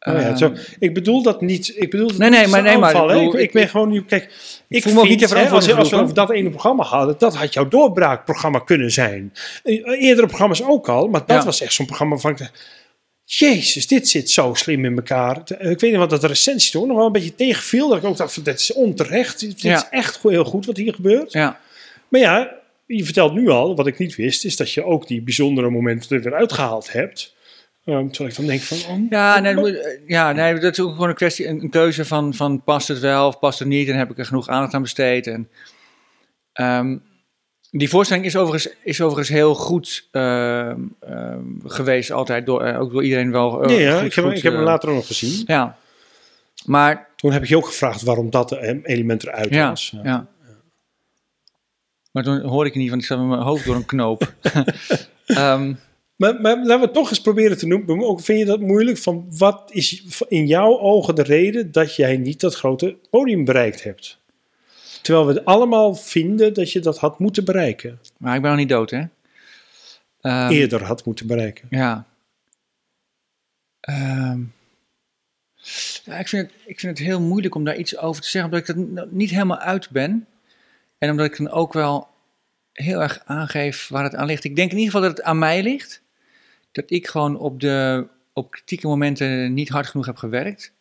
[0.00, 0.52] Oh ja, Ehm, zo.
[0.78, 1.72] Ik bedoel dat niet.
[1.76, 4.04] Ik bedoel dat Nee, nee, maar- nee, maar ik bedoel, ik, ben gewoon nu.
[4.04, 4.24] Kijk,
[4.68, 7.36] ik, voel me ook niet hè, als, als we over dat ene programma hadden, dat
[7.36, 9.32] had jouw doorbraakprogramma kunnen zijn.
[9.62, 11.44] Eh, Eerdere programma's ook al, maar dat Ja.
[11.44, 12.38] was echt zo'n programma van.
[13.24, 15.38] Jezus, dit zit zo slim in elkaar.
[15.46, 17.88] Ik weet niet wat dat recensie toen nog wel een beetje tegenviel.
[17.88, 19.40] Dat ik ook dacht, van, dit is onterecht.
[19.40, 19.76] Dit Ja.
[19.76, 21.32] is echt heel goed wat hier gebeurt.
[21.32, 21.60] ja.
[22.08, 22.54] Maar ja,
[22.86, 26.16] je vertelt nu al, wat ik niet wist, is dat je ook die bijzondere momenten
[26.16, 27.34] er weer uitgehaald hebt.
[27.84, 30.80] Ehm, terwijl ik dan denk van, oh, Ja, nee, dat moet- ja, nee, dat is
[30.84, 33.68] ook gewoon een kwestie, een, een keuze van, van past het wel of past het
[33.68, 35.26] niet en heb ik er genoeg aandacht aan besteed.
[35.26, 35.48] En,
[36.52, 36.96] ehm,
[37.78, 42.92] die voorstelling is overigens, is overigens heel goed ehm, ehm, geweest, altijd door, eh, ook
[42.92, 43.62] door iedereen wel.
[43.62, 45.42] eh, ja, ja, goed- ik heb, goed, ik heb hem eh, later nog gezien.
[45.46, 45.76] Ja,
[46.66, 49.94] maar Toen heb ik je ook gevraagd waarom dat eh, element eruit ja, was.
[50.02, 50.26] ja.
[52.12, 54.32] Maar toen hoorde ik het niet, want ik zat met mijn hoofd door een knoop.
[55.26, 55.72] Ehm,
[56.16, 58.06] Maar, maar laten we het toch eens proberen te noemen.
[58.06, 58.98] Ook vind je dat moeilijk?
[58.98, 63.82] Van wat is in jouw ogen de reden dat jij niet dat grote podium bereikt
[63.82, 64.18] hebt?
[65.04, 68.00] Terwijl we het allemaal vinden dat je dat had moeten bereiken.
[68.18, 69.04] maar ik ben nog niet dood, hè?
[70.20, 71.66] Ehm, Eerder had moeten bereiken.
[71.70, 72.06] Ja.
[73.80, 74.40] Ehm,
[76.04, 78.52] ja, ik, vind het, ik vind het heel moeilijk om daar iets over te zeggen,
[78.52, 80.26] omdat ik er niet helemaal uit ben.
[80.98, 82.08] En omdat ik dan ook wel
[82.72, 84.44] heel erg aangeef waar het aan ligt.
[84.44, 86.02] Ik denk in ieder geval dat het aan mij ligt.
[86.72, 90.72] Dat ik gewoon op de, op kritieke momenten niet hard genoeg heb gewerkt.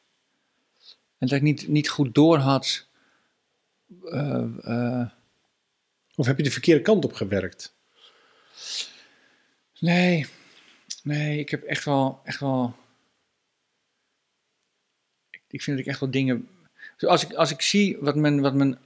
[1.17, 2.91] En dat ik niet, niet goed door had.
[4.11, 5.09] Eh, eh,
[6.15, 7.75] Of heb je de verkeerde kant op gewerkt?
[9.79, 10.25] nee,
[11.03, 12.75] nee, ik heb echt wel, echt wel.
[15.47, 16.49] Ik, vind dat ik echt wel dingen.
[16.97, 18.77] Als ik, als ik zie wat mijn, wat mijn.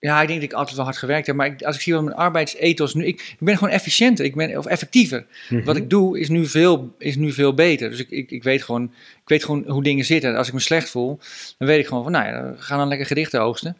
[0.00, 1.94] Ja, ik denk dat ik altijd wel hard gewerkt heb, maar ik, als ik zie
[1.94, 3.04] wat mijn arbeidsethos nu.
[3.04, 5.26] Ik, ik ben gewoon efficiënter, ik ben, of effectiever.
[5.64, 7.90] Wat ik doe is nu veel, is nu veel beter.
[7.90, 8.84] Dus ik, ik, ik, weet gewoon,
[9.22, 10.36] ik weet gewoon hoe dingen zitten.
[10.36, 11.18] Als ik me slecht voel,
[11.58, 13.76] dan weet ik gewoon van, nou ja, ga dan lekker gedichten oogsten.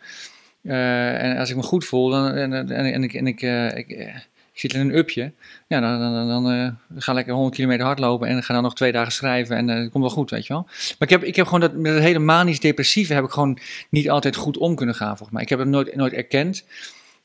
[0.63, 3.77] Eh, en als ik me goed voel, dan, en, en, en ik, en ik, eh,
[3.77, 5.33] ik, eh, ik zit in een upje,
[5.67, 8.63] ja, dan, dan, dan, dan eh, ga ik lekker 100 kilometer hardlopen en ga dan
[8.63, 10.63] nog twee dagen schrijven en eh, het komt wel goed, weet je wel.
[10.63, 13.59] Maar ik heb, ik heb gewoon dat, met het hele manisch-depressieve heb ik gewoon
[13.91, 15.43] niet altijd goed om kunnen gaan, volgens mij.
[15.43, 16.65] Ik heb het nooit, nooit erkend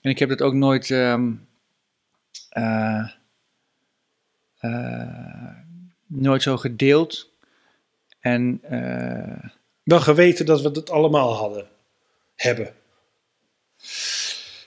[0.02, 0.92] en ik heb het ook nooit...
[0.92, 1.32] ehm,
[4.64, 5.58] eh,
[6.08, 7.30] nooit zo gedeeld.
[8.20, 9.50] En eh,
[9.84, 11.68] Wel geweten dat we het allemaal hadden.
[12.36, 12.74] Hebben.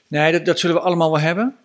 [0.09, 1.57] nee, dat, dat zullen we allemaal wel hebben.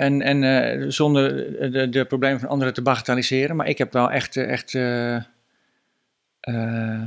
[0.00, 1.34] En, en eh, zonder
[1.72, 3.56] de, de problemen van anderen te bagatelliseren.
[3.56, 4.36] Maar ik heb wel echt.
[4.36, 4.74] eh, echt
[6.40, 7.02] eh,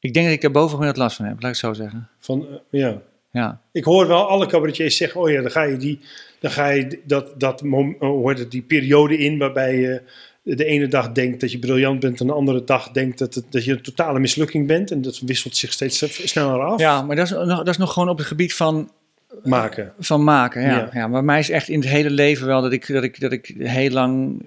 [0.00, 2.08] ik denk dat ik daar boven het last van heb, laat ik het zo zeggen.
[2.18, 3.02] Van, ja.
[3.30, 6.00] Ja, Ik hoor wel alle cabaretiers zeggen, oh ja, dan ga je, die,
[6.40, 10.02] dan ga je dat, dat heet het, die periode in waarbij je
[10.42, 13.52] de ene dag denkt dat je briljant bent en de andere dag denkt dat, het,
[13.52, 14.90] dat je een totale mislukking bent.
[14.90, 16.80] En dat wisselt zich steeds sneller af.
[16.80, 18.90] ja maar dat is, nog, dat is nog gewoon op het gebied van,
[19.44, 19.92] Maken.
[19.98, 20.62] van maken.
[20.62, 20.68] Ja.
[20.76, 20.88] Ja.
[20.92, 21.06] Ja.
[21.08, 23.54] maar mij is echt in het hele leven wel dat ik, dat ik, dat ik
[23.58, 24.42] heel lang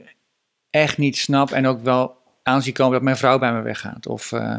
[0.70, 1.52] echt niet snap.
[1.52, 4.08] En ook wel aanzie komen dat mijn vrouw bij me weggaat.
[4.08, 4.56] Of, eh,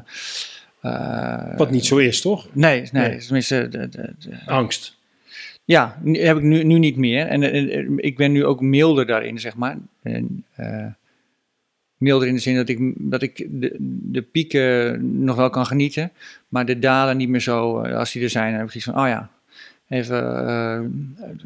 [0.81, 2.49] eh, Wat niet zo is, toch?
[2.53, 3.18] Nee, nee, Nee.
[3.18, 4.99] tenminste, de, de, de- Angst.
[5.64, 7.27] ja, heb ik nu, nu niet meer.
[7.27, 9.77] En, eh, ik ben nu ook milder daarin, zeg maar.
[10.03, 10.45] En,
[11.97, 16.12] milder in de zin dat ik, dat ik de, de pieken nog wel kan genieten,
[16.49, 19.01] maar de dalen niet meer zo, als die er zijn, dan heb ik zoiets van,
[19.03, 19.31] oh ja,
[19.93, 20.80] even eh,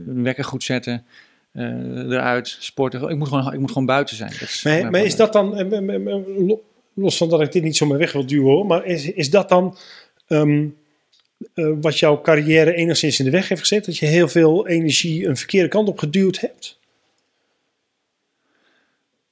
[0.06, 1.04] een wekker goed zetten,
[1.52, 1.64] eh,
[2.10, 3.08] eruit, sporten.
[3.08, 4.30] Ik moet, gewoon, ik moet gewoon buiten zijn.
[4.30, 6.62] Dat is Maar, is dat dan, eh, eh, eh, lo-
[6.94, 9.48] los van dat ik dit niet zomaar weg wil duwen hoor, maar is, is dat
[9.48, 9.76] dan
[10.26, 10.66] ehm,
[11.54, 13.84] eh, wat jouw carrière enigszins in de weg heeft gezet?
[13.84, 16.78] Dat je heel veel energie een verkeerde kant op geduwd hebt?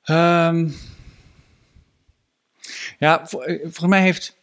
[0.04, 0.68] Ehm,
[2.98, 4.36] ja, eh, volgens mij heeft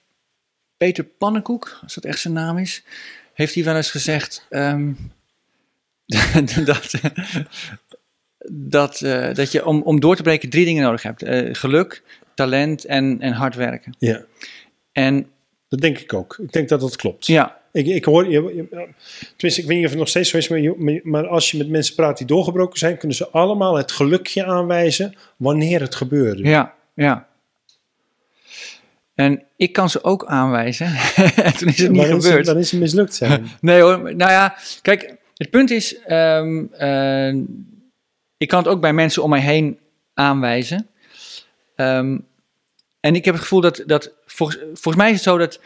[0.77, 2.83] Peter Pannenkoek, als dat echt zijn naam is,
[3.41, 4.91] heeft hij wel eens gezegd ehm,
[6.65, 6.93] dat,
[8.51, 11.23] dat, eh, dat je om, om door te breken drie dingen nodig hebt.
[11.23, 12.03] Eh, geluk,
[12.35, 13.95] talent en, en hard werken.
[13.99, 14.21] Ja,
[14.91, 15.27] En
[15.69, 16.37] dat denk ik ook.
[16.41, 17.25] Ik denk dat dat klopt.
[17.27, 18.87] ja, Ik, ik hoor, je, je-
[19.35, 21.57] tenminste, ik weet niet of het nog steeds zo is, maar, je- maar als je
[21.57, 26.43] met mensen praat die doorgebroken zijn, kunnen ze allemaal het gelukje aanwijzen wanneer het gebeurde.
[26.43, 27.29] ja, ja.
[29.15, 30.85] En ik kan ze ook aanwijzen.
[31.35, 32.45] en toen is het niet gebeurd.
[32.45, 33.47] dan is het mislukt zijn.
[33.61, 37.33] Nee hoor, nou ja, kijk, het punt is, ehm, eh,
[38.37, 39.77] ik kan het ook bij mensen om mij heen
[40.13, 40.87] aanwijzen.
[41.75, 42.17] Ehm,
[42.99, 45.59] en ik heb het gevoel dat, dat volgens, volgens mij is het zo dat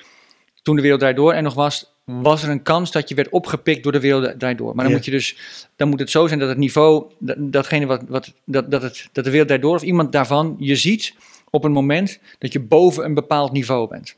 [0.62, 3.30] toen de wereld draait door en nog was, was er een kans dat je werd
[3.30, 4.76] opgepikt door de wereld draait door.
[4.76, 4.98] Maar dan Ja.
[4.98, 5.38] moet je dus,
[5.76, 9.10] dan moet het zo zijn dat het niveau, dat, datgene wat, wat dat, dat, het,
[9.12, 11.14] dat de wereld draait door of iemand daarvan je ziet
[11.50, 14.16] op een moment dat je boven een bepaald niveau bent.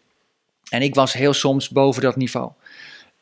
[0.69, 2.51] En ik was heel soms boven dat niveau.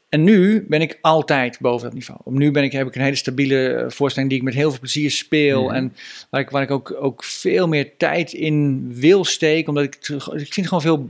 [0.09, 2.19] En nu ben ik altijd boven dat niveau.
[2.25, 4.79] Nu ben ik, heb ik een hele stabiele eh, voorstelling die ik met heel veel
[4.79, 5.63] plezier speel.
[5.63, 5.73] Mhm.
[5.73, 5.93] En
[6.29, 9.69] waar ik, waar ik ook, ook veel meer tijd in wil steken.
[9.69, 11.09] Omdat ik, ik vind het gewoon veel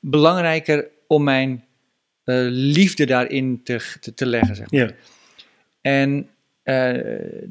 [0.00, 1.64] belangrijker om mijn
[2.24, 4.56] eh, liefde daarin te, te, te leggen.
[4.56, 4.80] Zeg maar.
[4.80, 4.90] Ja.
[5.80, 6.28] En,
[6.62, 7.42] eh,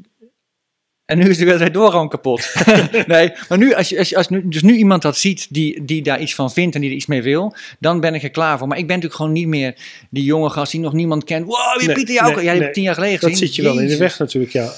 [1.06, 2.52] en nu is de wedstrijd door gewoon kapot.
[3.06, 6.02] nee, maar nu, als je, als als nu, dus nu iemand dat ziet die, die
[6.02, 8.58] daar iets van vindt en die er iets mee wil, dan ben ik er klaar
[8.58, 8.68] voor.
[8.68, 9.74] Maar ik ben natuurlijk gewoon niet meer
[10.10, 11.46] die jonge gast die nog niemand kent.
[11.46, 12.34] Wow, wie Nee, Pieter Jouke?
[12.34, 12.68] nee, ja, die heb nee.
[12.68, 13.46] ik tien jaar geleden Dat gezien.
[13.46, 14.72] zit je wel in de weg natuurlijk, ja.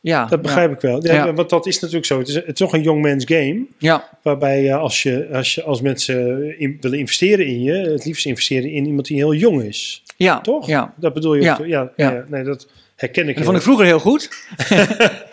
[0.00, 1.06] Ja, Dat begrijp ik wel.
[1.06, 1.32] Ja, Ja.
[1.32, 2.18] Want dat is natuurlijk zo.
[2.18, 3.64] Het is, het is toch een jongmens game.
[3.78, 8.04] Ja, Waarbij je als, je, als, je, als mensen in, willen investeren in je, het
[8.04, 10.02] liefst investeren in iemand die heel jong is.
[10.16, 10.66] ja, Toch?
[10.66, 10.94] Ja.
[10.96, 11.92] Dat bedoel je ook, Ja.
[11.96, 12.24] ja.
[12.28, 12.66] Nee, dat
[12.96, 14.28] herken ik dat vond ik vroeger heel goed.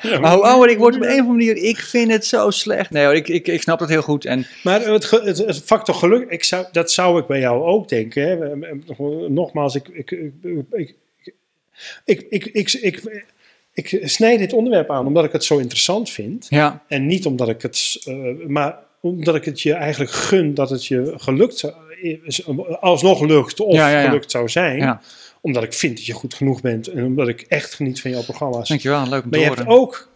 [0.02, 2.50] Ja, Maar hoe ouder ik word op een of andere manier, ik vind het zo
[2.50, 2.90] slecht.
[2.90, 4.26] Nee hoor, ik, ik, ik snap dat heel goed.
[4.26, 7.90] En Maar het, het, het factor geluk, ik zou, dat zou ik bij jou ook
[7.90, 8.24] denken.
[8.24, 8.38] Hè.
[9.30, 10.32] Nogmaals, ik, ik, ik,
[10.72, 10.96] ik,
[12.06, 13.24] ik, ik, ik,
[13.74, 16.46] ik, ik snij dit onderwerp aan omdat ik het zo interessant vind.
[16.50, 18.16] ja, En niet omdat ik het, eh,
[18.48, 21.74] maar omdat ik het je eigenlijk gun dat het je gelukt zou,
[22.24, 22.46] is-
[22.80, 24.06] alsnog lukt of Ja, ja, ja.
[24.06, 25.00] gelukt zou zijn.
[25.44, 28.24] Omdat ik vind dat je goed genoeg bent en omdat ik echt geniet van jouw
[28.24, 28.68] programma's.
[28.70, 29.64] dankjewel, leuk om Maar je horen.
[29.66, 30.10] hebt ook,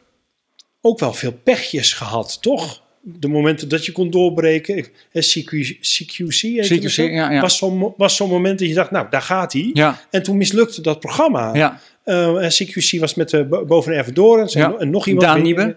[0.82, 2.86] ook wel veel pechjes gehad, toch?
[3.10, 4.86] de momenten dat je kon doorbreken.
[4.86, 5.50] CQ,
[5.82, 7.42] CQC, CQC, ja, ja.
[7.42, 9.70] was zo'n was zo'n moment dat je dacht, nou, daar gaat hij.
[9.74, 11.54] Ja, En toen mislukte dat programma.
[11.56, 11.80] ja.
[12.04, 14.68] Eh, en CQC was met uh, boven Erven Dorens en, Ja.
[14.68, 15.26] no- en nog iemand.
[15.26, 15.76] Daan niet.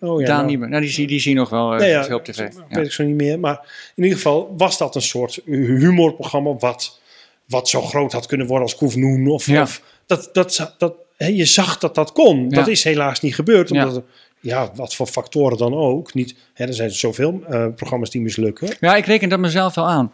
[0.00, 0.68] Oh, ja, Daan nou.
[0.68, 2.36] Nou, die, die zie je nog wel eh, Nee, ja, veel op tv.
[2.36, 3.40] dat weet ik zo niet meer.
[3.40, 7.00] Maar in ieder geval was dat een soort humorprogramma wat,
[7.48, 9.28] wat zo groot had kunnen worden als Koef Noen.
[9.28, 9.62] Of, Ja.
[9.62, 12.48] of dat, dat, dat, hè, je zag dat dat kon.
[12.48, 13.70] Dat is helaas niet gebeurd.
[13.70, 14.02] Omdat
[14.40, 16.14] ja, wat voor factoren dan ook.
[16.14, 18.68] Niet, hè, er zijn zoveel eh, programma's die mislukken.
[18.80, 20.12] Ja, ik reken dat mezelf wel aan.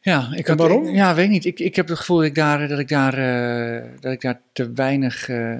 [0.00, 0.88] Ja, ik had, waarom?
[0.88, 1.44] Ja, weet ik niet.
[1.44, 4.40] Ik, ik heb het gevoel dat ik daar, dat ik daar, eh, dat ik daar
[4.52, 5.28] te weinig.
[5.28, 5.54] eh,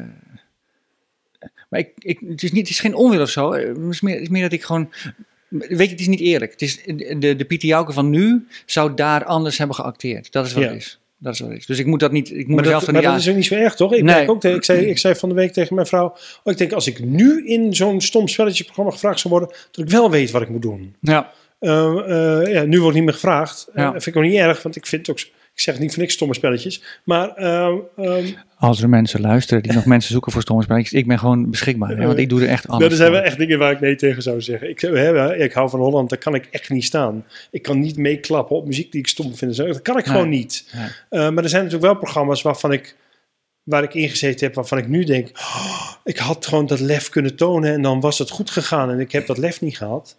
[1.68, 3.52] maar ik, ik, het, is niet, het is geen onwil of zo.
[3.52, 4.92] Het is meer, het is meer dat ik gewoon.
[5.58, 6.50] Weet je, het is niet eerlijk.
[6.52, 6.82] Het is,
[7.18, 10.32] de, de Pieter Jouke van nu zou daar anders hebben geacteerd.
[10.32, 10.68] Dat is wat Ja.
[10.68, 11.00] het is.
[11.18, 11.66] Dat is wat het is.
[11.66, 12.30] Dus ik moet dat niet.
[12.30, 13.18] Ik moet Maar, mezelf dat, maar niet dat aan.
[13.20, 13.94] is ook niet zo erg, toch?
[13.94, 14.28] Ik, Nee.
[14.28, 16.06] ook, ik, zei, ik zei van de week tegen mijn vrouw...
[16.44, 19.56] Oh, ik denk, als ik nu in zo'n stom spelletjeprogramma gevraagd zou worden...
[19.70, 20.94] dat ik wel weet wat ik moet doen.
[21.00, 23.66] Ja, Eh, eh, ja, nu wordt niet meer gevraagd.
[23.68, 23.90] Eh, Ja.
[23.92, 25.24] dat vind ik ook niet erg, want ik vind het ook...
[25.54, 26.82] Ik zeg niet voor niks stomme spelletjes.
[27.04, 28.26] Maar ehm, ehm,
[28.56, 31.96] als er mensen luisteren die nog mensen zoeken voor stomme spelletjes, ik ben gewoon beschikbaar.
[31.96, 33.96] Hè, want ik doe er echt alles er zijn wel echt dingen waar ik nee
[33.96, 34.68] tegen zou zeggen.
[34.68, 37.24] Ik, hè, ik hou van Holland, daar kan ik echt niet staan.
[37.50, 39.56] Ik kan niet meeklappen op muziek die ik stom vind.
[39.56, 40.14] Dat kan ik Nee.
[40.14, 40.70] gewoon niet.
[40.74, 40.86] Nee.
[41.20, 42.96] Eh, maar er zijn natuurlijk wel programma's waarvan ik,
[43.62, 47.36] waar ik ingezeten heb, waarvan ik nu denk, "Oh, ik had gewoon dat lef kunnen
[47.36, 50.16] tonen en dan was het goed gegaan en ik heb dat lef niet gehad.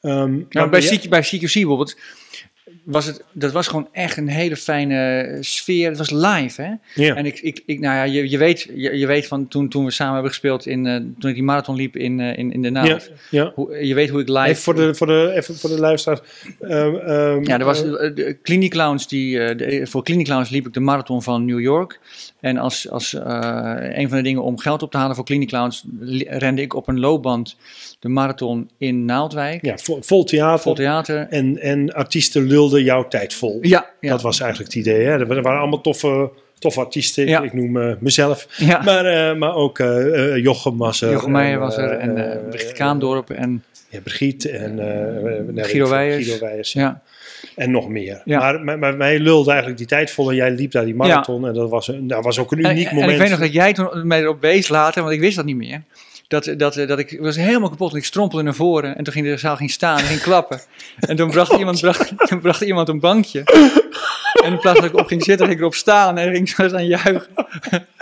[0.00, 1.96] Nou, maar bij, CQ, bij CQC bijvoorbeeld,
[2.86, 5.88] was het, dat was gewoon echt een hele fijne sfeer.
[5.88, 7.02] Het was live, hè?
[7.02, 7.14] ja.
[7.14, 9.84] En ik, ik, ik, nou ja, je, je, weet, je, je weet van toen, toen
[9.84, 12.62] we samen hebben gespeeld, in, eh, toen ik die marathon liep in, eh, in, in
[12.62, 13.10] de naald.
[13.30, 13.52] ja.
[13.54, 14.42] Hoe, je weet hoe ik live...
[14.44, 16.20] Even voor de, voor de, even voor de luisteraars.
[16.60, 20.66] Ehm, ehm, Ja, er was eh, de Clinic Clowns die, de- voor Clinic Clowns liep
[20.66, 22.00] ik de marathon van New York.
[22.40, 25.84] En als, als een van de dingen om geld op te halen voor Clinic Clowns,
[26.28, 27.56] rende ik op een loopband
[28.06, 29.64] de marathon in Naaldwijk.
[29.64, 30.62] ja, vol, vol theater.
[30.62, 31.26] Vol theater.
[31.30, 33.58] En, en artiesten lulden jouw tijd vol.
[33.62, 34.10] Ja, ja.
[34.10, 35.04] Dat was eigenlijk het idee.
[35.04, 35.10] Hè?
[35.18, 37.22] Er waren allemaal toffe, toffe artiesten.
[37.22, 37.42] Ik- Ja.
[37.42, 38.46] Ik noem eh, mezelf.
[38.56, 38.82] ja.
[38.82, 41.10] Maar, eh, maar ook eh, Jochem was er.
[41.12, 44.74] Jochem Meijer en, was er en Brigitte Kaandorp en Ja, Brigitte en
[45.54, 46.26] nee, Guido Weijers.
[46.26, 46.72] Guido Weijers.
[46.72, 47.02] ja.
[47.54, 48.22] En nog meer.
[48.24, 48.38] Ja.
[48.38, 51.46] Maar, maar, maar wij lulden eigenlijk die tijd vol en jij liep daar die marathon.
[51.46, 53.12] En dat was, een, dat was ook een En, uniek en moment.
[53.12, 55.56] ik weet nog dat jij toen mij erop wees later, want ik wist dat niet
[55.56, 55.82] meer.
[56.28, 58.96] Dat, dat, dat ik was helemaal kapot en ik strompelde naar voren.
[58.96, 60.60] En toen ging de zaal ging staan en ging klappen.
[61.00, 63.42] En toen bracht, iemand, bracht, toen bracht iemand een bankje.
[64.46, 66.62] En in plaats dat ik op ging zitten, ging ik erop staan en ging zo
[66.62, 67.22] aan juichen.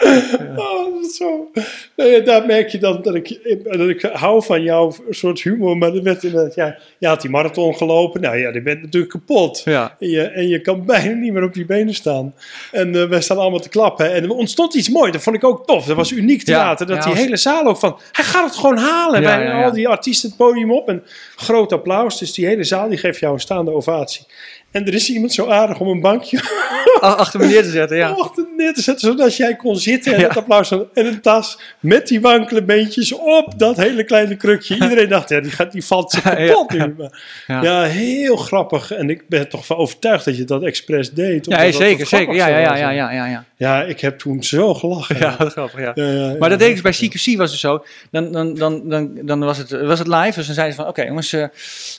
[0.56, 1.50] Oh, dat is zo.
[1.96, 5.76] Nee, daar merk je dan dat ik, dat ik hou van jouw soort humor.
[5.76, 8.20] Maar er werd inderdaad, ja, je had die marathon gelopen.
[8.20, 9.62] Nou ja, die bent natuurlijk kapot.
[9.64, 9.96] Ja.
[10.00, 12.34] En je, en je kan bijna niet meer op je benen staan.
[12.72, 14.12] En eh wij staan allemaal te klappen.
[14.12, 15.12] En er ontstond iets moois.
[15.12, 15.86] Dat vond ik ook tof.
[15.86, 16.86] Dat was uniek theater.
[16.86, 17.98] dat ja, die hele zaal ook van...
[18.12, 19.22] Hij gaat het gewoon halen.
[19.22, 20.88] Bij al die artiesten het podium op.
[20.88, 21.02] En
[21.36, 22.18] groot applaus.
[22.18, 24.26] Dus die hele zaal die geeft jou een staande ovatie.
[24.74, 26.40] En er is iemand zo aardig om een bankje
[27.00, 28.08] Achter me neer te zetten, ja.
[28.08, 30.28] achter neer te zetten, zodat jij kon zitten en Ja.
[30.28, 34.74] het applaus en een tas met die wankele beentjes op dat hele kleine krukje.
[34.82, 36.34] Iedereen dacht, ja, die, gaat, die valt zich Ja.
[36.34, 36.94] kapot nu.
[36.98, 37.62] Maar, ja.
[37.62, 37.82] Ja.
[37.82, 38.90] heel grappig.
[38.90, 41.46] En ik ben toch van overtuigd dat je dat expres deed.
[41.46, 42.34] Ja, zeker, zeker.
[42.34, 43.44] Ja, ja, ja, ja, ja, ja, ja.
[43.56, 45.16] Ja, ik heb toen zo gelachen.
[45.18, 45.92] Ja, grappig, ja.
[45.94, 46.48] Ja, ja, Maar ja.
[46.48, 47.84] dat deed ik dus bij CQC was het zo.
[48.10, 50.32] Dan, dan, dan, dan, dan was, het, was het live.
[50.34, 51.44] Dus dan zeiden ze van, oké jongens, eh,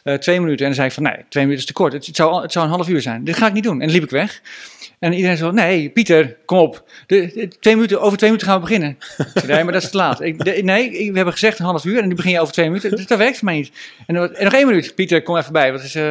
[0.03, 0.59] eh, twee minuten.
[0.59, 1.93] En dan zei ik van, nee, twee minuten is te kort.
[1.93, 3.23] Het, het, zou, het zou een half uur zijn.
[3.23, 3.81] Dit ga ik niet doen.
[3.81, 4.41] En dan liep ik weg.
[4.99, 6.83] En iedereen zo, nee, Pieter, kom op.
[7.07, 8.97] De, de- twee minuten, over twee minuten gaan we beginnen.
[9.47, 10.21] Nee, maar dat is te laat.
[10.21, 12.91] Ik, nee, we hebben gezegd een half uur en nu begin je over twee minuten.
[12.91, 13.71] Dus dat werkt voor mij niet.
[14.07, 14.95] En, nog één minuut.
[14.95, 15.71] Pieter, kom even bij.
[15.71, 16.03] Is, eh,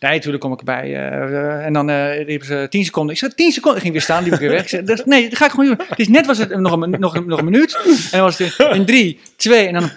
[0.00, 0.82] nee, natuurlijk kom ik erbij.
[0.82, 3.12] eh, eh, en dan eh riepen ze tien seconden.
[3.12, 3.76] Ik zei, tien seconden.
[3.76, 5.04] Ik ging weer staan, liep ik weer weg.
[5.04, 5.86] Nee, dat ga ik gewoon doen.
[5.96, 7.78] Dus net was het nog een, nog, een, nog een minuut.
[7.84, 9.90] En dan was het in drie, twee en dan,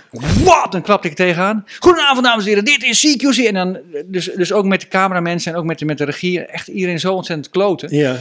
[0.43, 1.65] wat, dan klapte ik tegenaan.
[1.79, 3.37] Goedenavond, dames en heren, dit is CQC.
[3.45, 6.45] En dan, dus, dus ook met de cameramensen en ook met de, met de regie,
[6.45, 7.95] echt iedereen zo ontzettend kloten.
[7.95, 8.15] Ja.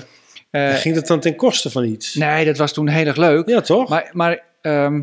[0.55, 2.14] Eh, Ging dat dan ten koste van iets?
[2.14, 3.48] nee, dat was toen heel erg leuk.
[3.48, 3.88] Ja, toch?
[3.88, 5.02] Maar, maar, ehm,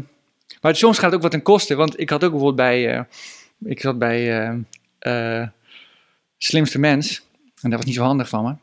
[0.61, 1.75] maar soms gaat het ook wat ten koste.
[1.75, 3.03] Want ik had ook bijvoorbeeld bij, eh,
[3.63, 4.49] ik zat bij
[4.99, 5.47] eh,
[6.37, 7.21] Slimste Mens.
[7.61, 8.53] En dat was niet zo handig van me.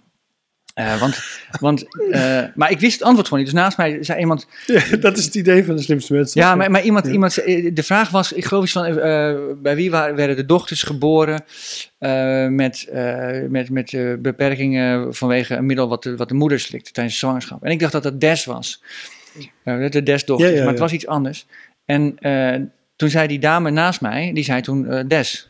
[0.78, 1.18] Eh, want,
[1.60, 3.52] want, eh, maar ik wist het antwoord gewoon niet.
[3.52, 6.40] Dus naast mij zei iemand, Ja, dat is het idee van de slimste mensen.
[6.40, 7.12] ja, maar, maar iemand, Ja.
[7.12, 10.46] iemand zei- de vraag was, ik geloof iets van, eh, bij wie waren, werden de
[10.46, 11.44] dochters geboren
[11.98, 16.60] eh, met, eh, met, met eh, beperkingen vanwege een middel wat de, wat de moeder
[16.60, 17.64] slikte tijdens de zwangerschap.
[17.64, 18.82] En ik dacht dat dat Des was.
[19.64, 21.46] Eh, de Des-dochters, Ja, maar het was iets anders.
[21.84, 22.54] En eh,
[22.96, 25.47] toen zei die dame naast mij, die zei toen eh, Des.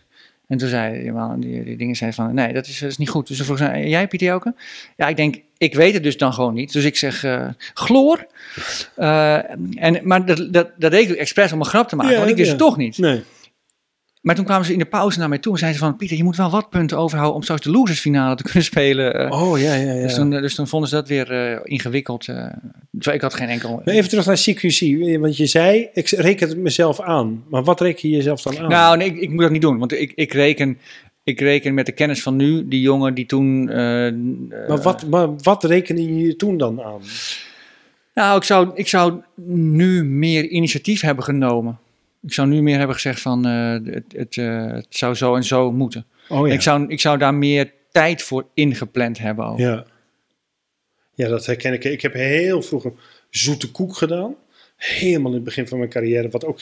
[0.48, 2.98] En toen zei die, man- die, die dingen zei van, nee, dat is, dat is
[2.98, 3.28] niet goed.
[3.28, 4.52] Dus vroeg jij Pieter?
[4.96, 6.72] Ja, ik denk, ik weet het dus dan gewoon niet.
[6.72, 8.26] Dus ik zeg, eh chloor.
[8.94, 9.34] Eh,
[9.84, 12.30] en, maar dat, dat, dat deed ik expres om een grap te maken, Ja, want
[12.30, 12.54] ik wist ja.
[12.54, 12.98] het toch niet.
[12.98, 13.22] Nee.
[14.22, 15.96] Maar toen kwamen ze in de pauze naar mij toe en zeiden ze van...
[15.96, 19.14] Pieter, je moet wel wat punten overhouden om straks de losersfinale te kunnen spelen.
[19.14, 19.42] eh.
[19.42, 20.02] Oh, ja, ja, ja.
[20.02, 22.28] dus, toen, dus toen vonden ze dat weer eh, ingewikkeld.
[22.28, 23.14] eh.
[23.14, 23.82] ik had geen enkel...
[23.84, 27.44] Maar even terug naar CQC, want je zei, ik reken het mezelf aan.
[27.50, 28.68] Maar wat reken je jezelf dan aan?
[28.70, 29.78] Nou, nee, ik, ik moet dat niet doen.
[29.78, 30.78] Want ik, ik, reken,
[31.24, 33.68] ik reken met de kennis van nu, die jongen die toen...
[33.70, 34.14] eh, eh,
[34.68, 37.00] maar wat, maar wat rekende je toen dan aan?
[38.14, 41.78] Nou, ik zou, ik zou nu meer initiatief hebben genomen.
[42.22, 45.44] Ik zou nu meer hebben gezegd van eh, het, het, eh, het zou zo en
[45.44, 46.06] zo moeten.
[46.28, 49.44] Oh ik, zou, ik zou daar meer tijd voor ingepland hebben.
[49.44, 49.58] Ook.
[49.58, 49.84] Ja.
[51.14, 51.84] ja, dat herken ik.
[51.84, 52.92] Ik heb heel vroeger
[53.30, 54.34] zoete koek gedaan.
[54.76, 56.28] Helemaal in het begin van mijn carrière.
[56.28, 56.60] Wat ook,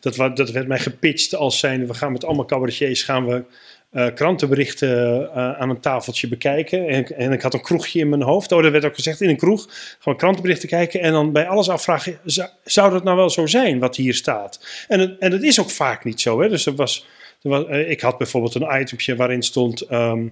[0.00, 3.44] dat, dat werd mij gepitcht als zijnde, we gaan met allemaal cabaretiers gaan we
[3.90, 6.88] eh, krantenberichten eh, aan een tafeltje bekijken.
[6.88, 8.52] En, en ik had een kroegje in mijn hoofd.
[8.52, 9.66] Oh, dat werd ook gezegd in een kroeg.
[9.98, 12.18] Gewoon krantenberichten kijken en dan bij alles afvragen,
[12.64, 14.84] zou, dat nou wel zo zijn wat hier staat?
[14.88, 16.40] En en het is ook vaak niet zo.
[16.40, 16.48] Hè?
[16.48, 17.06] Dus er was,
[17.42, 19.80] er was, eh, ik had bijvoorbeeld een itempje waarin stond...
[19.80, 20.26] ehm,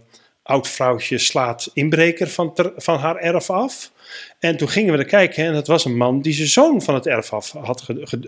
[0.47, 3.91] oud vrouwtje slaat inbreker van, ter- van haar erf af.
[4.39, 6.95] En toen gingen we er kijken en het was een man die zijn zoon van
[6.95, 7.85] het erf af had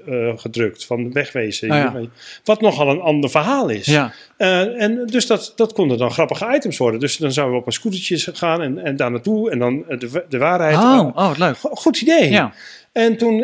[0.06, 1.70] eh, gedrukt, van wegwezen.
[1.70, 2.00] Oh ja.
[2.44, 3.86] Wat nogal een ander verhaal is.
[3.86, 7.00] Ja, Eh, en dus dat, dat konden dan grappige items worden.
[7.00, 9.98] Dus dan zouden we op een scootertje gaan en, en daar naartoe en dan eh,
[9.98, 10.76] de, de waarheid.
[10.76, 11.56] oh, oh, wat leuk.
[11.56, 12.30] Go- Goed idee.
[12.30, 12.52] Ja,
[12.92, 13.38] En toen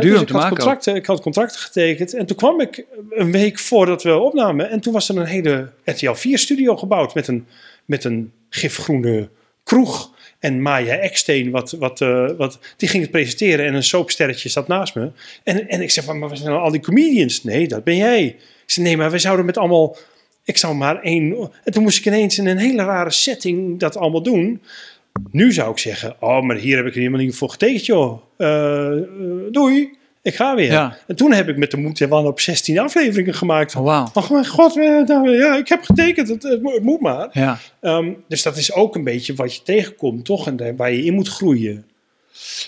[0.00, 2.14] dus ik, had contracten, ik had contracten getekend.
[2.14, 4.70] En toen kwam ik een week voordat we opnamen.
[4.70, 7.14] En toen was er een hele RTL 4 studio gebouwd.
[7.14, 7.46] Met een,
[7.84, 9.28] met een gifgroene
[9.64, 10.12] kroeg.
[10.38, 13.66] En Maya Eksteen, wat, wat, eh, wat, die ging het presenteren.
[13.66, 15.10] En een soapsterretje zat naast me.
[15.42, 17.42] En, en ik zei van, maar we zijn al die comedians.
[17.42, 18.24] Nee, dat ben jij.
[18.26, 19.96] Ik zei, nee, maar we zouden met allemaal...
[20.44, 21.50] Ik zou maar één...
[21.64, 24.60] En toen moest ik ineens in een hele rare setting dat allemaal doen.
[25.30, 28.20] Nu zou ik zeggen, oh, maar hier heb ik er helemaal niet voor getekend, joh.
[28.36, 28.92] Eh,
[29.50, 30.70] doei, ik ga weer.
[30.70, 30.96] Ja.
[31.06, 33.74] En toen heb ik met de moed en wan op 16 afleveringen gemaakt.
[33.76, 34.10] oh, wauw.
[34.12, 37.28] Ach mijn god, eh, nou, ja, ik heb getekend, het, het, moet- maar.
[37.32, 37.58] Ja.
[37.80, 40.46] Ehm, dus dat is ook een beetje wat je tegenkomt, toch?
[40.46, 41.86] En waar je in moet groeien.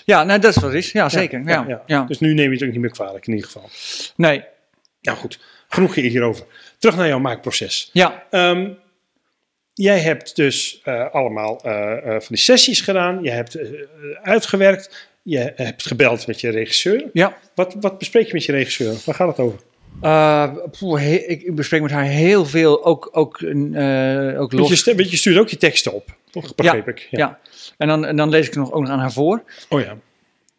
[0.05, 0.91] ja, nou, dat is wat is.
[0.91, 1.41] Ja, zeker.
[1.45, 3.69] Ja, ja, Dus nu neem je het ook niet meer kwalijk, in ieder geval.
[4.15, 4.43] Nee,
[5.01, 5.39] Nou goed,
[5.69, 6.45] genoeg hierover.
[6.79, 7.89] Terug naar jouw maakproces.
[7.93, 8.69] ja, Ehm,
[9.73, 13.23] jij hebt dus eh, allemaal eh, eh, van die sessies gedaan.
[13.23, 13.67] Je hebt eh,
[14.21, 15.07] uitgewerkt.
[15.29, 17.03] Je hebt gebeld met je regisseur.
[17.13, 17.37] ja.
[17.55, 18.95] Wat, wat bespreek je met je regisseur?
[19.05, 19.59] Waar gaat het over?
[20.01, 24.83] Eh, poeh, he- ik bespreek met haar heel veel, ook, ook, eh, ook Want los.
[24.83, 26.15] je, je stuurt ook je teksten op.
[26.31, 26.55] Toch?
[26.55, 27.07] Begreep ik.
[27.11, 27.39] Ja.
[27.77, 29.43] En dan, en dan lees ik nog, ook nog aan haar voor.
[29.69, 29.97] Oh ja.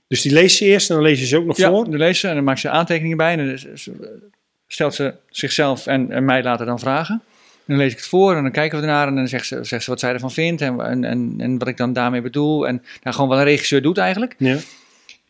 [0.08, 1.84] Dus die lees je eerst en dan lees je ze ook nog Ja, voor.
[1.84, 3.36] dan leest ze en dan maakt ze aantekeningen bij.
[3.38, 3.58] En dan
[4.66, 7.22] stelt ze zichzelf en, en mij later dan vragen.
[7.68, 9.06] En dan lees ik het voor en dan kijken we ernaar.
[9.08, 11.68] En dan zegt ze, zegt ze wat zij ervan vindt en, en, en, en wat
[11.68, 12.66] ik dan daarmee bedoel.
[12.68, 14.34] En nou, gewoon wat een regisseur doet eigenlijk.
[14.38, 14.56] Ja.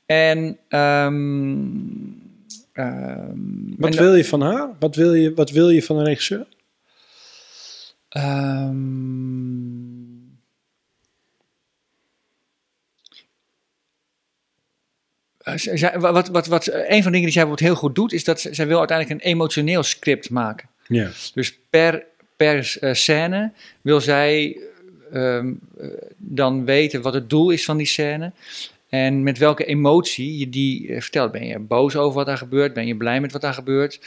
[0.06, 0.58] En...
[0.68, 1.56] ehm,
[2.72, 3.36] ehm,
[3.76, 4.68] Wat en- wil je van haar?
[4.78, 6.46] Wat wil je, wat wil je van een regisseur?
[8.08, 8.72] Ehm,
[15.38, 17.94] eh, zij- zij- wat, wat, wat, een van de dingen die zij bijvoorbeeld heel goed
[17.94, 20.68] doet, is dat ze- zij wil uiteindelijk een emotioneel script maken.
[20.86, 21.10] Ja.
[21.34, 22.04] Dus per,
[22.38, 24.58] per eh, scène wil zij
[25.12, 28.32] ehm, eh, dan weten wat het doel is van die scène.
[28.88, 31.32] En met welke emotie je die eh, vertelt.
[31.32, 32.72] Ben je boos over wat daar gebeurt?
[32.72, 34.00] Ben je blij met wat daar gebeurt?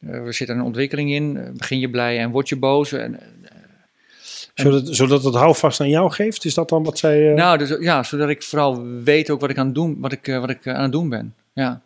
[0.00, 1.52] Eh, er zit een ontwikkeling in.
[1.56, 2.92] Begin je blij en word je boos?
[2.92, 3.20] En,
[4.54, 6.44] Zodat, zodat het houvast aan jou geeft?
[6.44, 7.32] Is dat dan wat zij...
[7.34, 10.26] Nou, dus, ja, zodat ik vooral weet ook wat ik aan het doen, wat ik,
[10.26, 11.34] wat ik aan het doen ben.
[11.52, 11.82] Ja.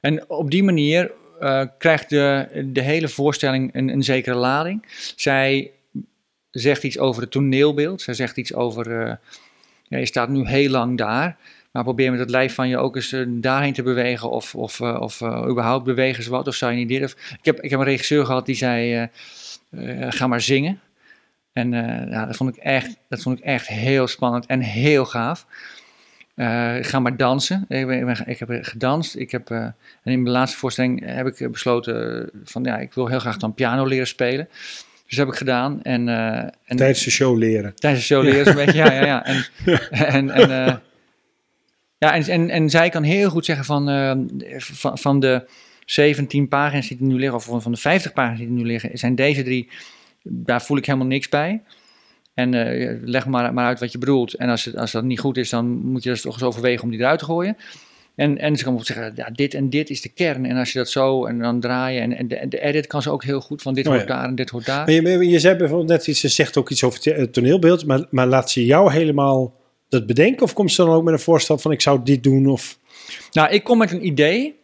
[0.00, 1.10] En op die manier
[1.40, 4.84] eh, krijgt de, de hele voorstelling een, een zekere lading.
[5.16, 5.70] Zij
[6.50, 8.02] zegt iets over het toneelbeeld.
[8.02, 9.14] Zij zegt iets over, eh,
[9.82, 11.36] ja, je staat nu heel lang daar.
[11.70, 14.30] Maar probeer met het lijf van je ook eens eh, daarheen te bewegen.
[14.30, 16.46] Of, of, of überhaupt bewegen ze wat.
[16.46, 17.16] Of zou je niet dit.
[17.38, 19.08] Ik, heb, ik heb een regisseur gehad die zei,
[20.08, 20.80] ga maar zingen.
[21.52, 21.70] En
[22.10, 25.46] ja, dat, vond ik echt, dat vond ik echt heel spannend en heel gaaf.
[26.38, 27.64] Eh, ga maar dansen.
[27.68, 29.16] Ik, ben, ik, ik heb gedanst.
[29.16, 32.94] Ik heb, eh, en in mijn laatste voorstelling heb ik besloten eh, van ja, ik
[32.94, 34.48] wil heel graag dan piano leren spelen.
[35.08, 35.82] Dus dat heb ik gedaan.
[35.82, 37.74] En, eh, en Tijdens de show leren.
[37.74, 39.24] tijdens de show leren ze een beetje, ja, ja, ja.
[39.24, 39.44] En,
[39.90, 40.74] en, en, eh,
[41.98, 44.12] ja, en, en, en zij kan heel goed zeggen van, eh,
[44.58, 45.48] van, van de
[45.84, 48.64] 17 pagina's die er nu liggen, of van van de 50 pagina's die er nu
[48.64, 49.68] liggen, zijn deze drie,
[50.22, 51.62] daar voel ik helemaal niks bij.
[52.38, 54.34] En eh, leg maar, maar uit wat je bedoelt.
[54.34, 56.84] En als, het, als dat niet goed is, dan moet je dus toch eens overwegen
[56.84, 57.56] om die eruit te gooien.
[58.14, 60.46] En, en ze kan bijvoorbeeld zeggen, ja, dit en dit is de kern.
[60.46, 62.02] En als je dat zo, en dan draaien.
[62.02, 64.14] En, en de, de edit kan ze ook heel goed, van dit Oh, hoort ja.
[64.14, 64.84] daar en dit hoort daar.
[64.84, 68.06] Maar je, je zei bijvoorbeeld net iets, ze zegt ook iets over het toneelbeeld, maar,
[68.10, 69.54] maar laat ze jou helemaal
[69.88, 70.42] dat bedenken?
[70.42, 72.46] Of komt ze dan ook met een voorstel van ik zou dit doen?
[72.46, 72.78] Of...
[73.32, 74.58] Nou, ik kom met een idee.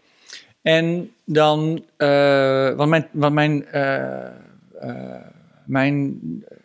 [0.62, 4.26] En dan, eh, want mijn, want mijn, eh,
[4.80, 5.22] eh,
[5.66, 6.56] mijn eh,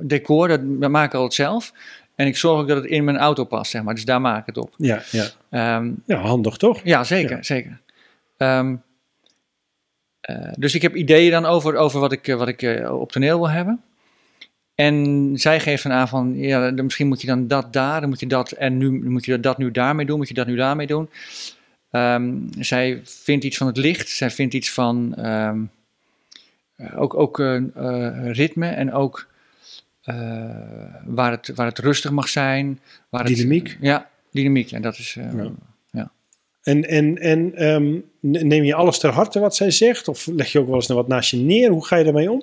[0.00, 1.72] decor, dat, dat maak ik altijd zelf.
[2.14, 3.94] En ik zorg ook dat het in mijn auto past, zeg maar.
[3.94, 4.74] Dus daar maak ik het op.
[4.76, 5.26] Ja, ja.
[5.50, 6.80] Ehm, ja handig toch?
[6.84, 7.42] ja, zeker, Ja.
[7.42, 7.80] zeker.
[8.36, 8.76] Ehm,
[10.20, 13.12] eh, dus ik heb ideeën dan over, over wat ik, eh, wat ik eh, op
[13.12, 13.80] toneel wil hebben.
[14.74, 18.08] En zij geeft dan aan van, ja, dan misschien moet je dan dat daar, dan
[18.08, 20.56] moet je dat en nu moet je dat nu daarmee doen, moet je dat nu
[20.56, 21.10] daarmee doen.
[21.90, 25.52] Ehm, zij vindt iets van het licht, zij vindt iets van eh,
[26.96, 29.35] ook, ook eh, eh, ritme en ook eh,
[31.04, 32.80] waar, het, waar het rustig mag zijn.
[33.08, 33.76] Waar het- Dynamiek.
[33.80, 34.72] ja, dynamiek.
[34.72, 35.44] En dat is, eh,
[35.90, 36.10] Ja.
[36.62, 37.94] En, en, en ehm,
[38.48, 40.08] neem je alles ter harte wat zij zegt?
[40.08, 41.70] Of leg je ook wel eens wat naast je neer?
[41.70, 42.42] Hoe ga je daarmee om?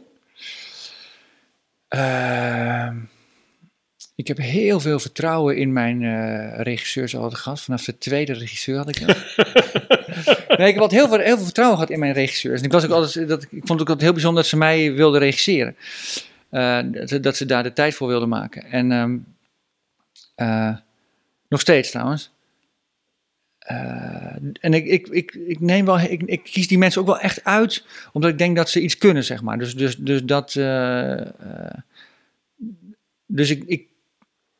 [1.88, 2.96] Ehm,
[4.16, 7.62] ik heb heel veel vertrouwen in mijn eh, regisseurs altijd gehad.
[7.62, 9.18] Vanaf de tweede regisseur had ik dat.
[10.58, 12.60] nee, ik heb altijd heel veel, heel veel vertrouwen gehad in mijn regisseurs.
[12.60, 14.58] En ik, was ook altijd, dat, ik vond het ook altijd heel bijzonder dat ze
[14.58, 15.76] mij wilden regisseren.
[16.54, 18.64] Eh, dat, ze- dat ze daar de tijd voor wilden maken.
[18.66, 19.18] En ehm,
[20.36, 20.78] eh,
[21.50, 22.32] nog steeds trouwens.
[23.60, 27.20] Eh, en ik, ik, ik, ik neem wel, ik, ik kies die mensen ook wel
[27.20, 29.58] echt uit, omdat ik denk dat ze iets kunnen, zeg maar.
[29.58, 30.52] Dus, dus, dus dat.
[33.26, 33.88] dus ik, ik,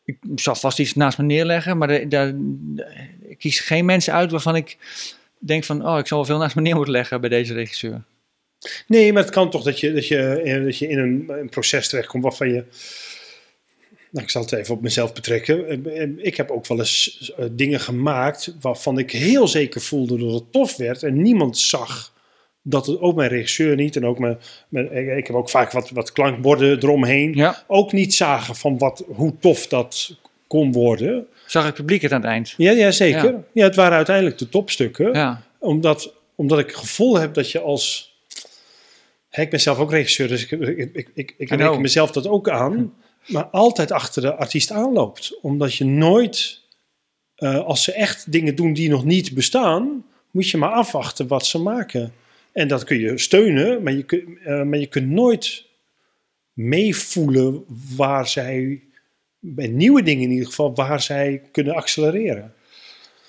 [0.04, 2.86] ik zal vast iets naast me neerleggen, maar de-
[3.28, 4.78] ik kies geen mensen uit waarvan ik
[5.40, 8.04] denk van, oh, ik zal wel veel naast me neer moeten leggen bij deze regisseur.
[8.88, 11.50] Nee, maar het kan toch dat je, dat je, eh, dat je in een, een
[11.50, 12.64] proces terechtkomt waarvan je.
[14.12, 15.68] Nou, ik zal het even op mezelf betrekken.
[15.68, 20.34] Eh, eh, Ik heb ook wel eens dingen gemaakt waarvan ik heel zeker voelde dat
[20.34, 21.04] het tof werd.
[21.04, 22.14] En niemand zag
[22.62, 23.96] dat het, ook mijn regisseur niet.
[23.96, 24.38] En ook mijn,
[24.70, 27.34] mijn, ik ik heb ook vaak wat, wat klankborden eromheen.
[27.36, 30.16] Ja, Ook niet zagen van wat, hoe tof dat
[30.48, 31.28] kon worden.
[31.48, 32.54] zag het publiek het aan het eind.
[32.58, 33.32] Ja, ja zeker.
[33.32, 33.44] Ja.
[33.54, 33.64] Ja.
[33.64, 38.13] het waren uiteindelijk de topstukken Ja, omdat, omdat ik het gevoel heb dat je als.
[39.42, 42.94] Ik ben zelf ook regisseur, dus ik, ik, ik, ik, reken mezelf dat ook aan.
[43.28, 45.40] Maar altijd achter de artiest aanloopt.
[45.42, 46.62] Omdat je nooit,
[47.36, 51.46] eh, als ze echt dingen doen die nog niet bestaan, moet je maar afwachten wat
[51.46, 52.14] ze maken.
[52.52, 55.66] En dat kun je steunen, maar je, kun, eh, maar je kunt nooit
[56.54, 57.66] meevoelen
[57.96, 58.82] waar zij,
[59.40, 62.54] bij nieuwe dingen in ieder geval, waar zij kunnen accelereren.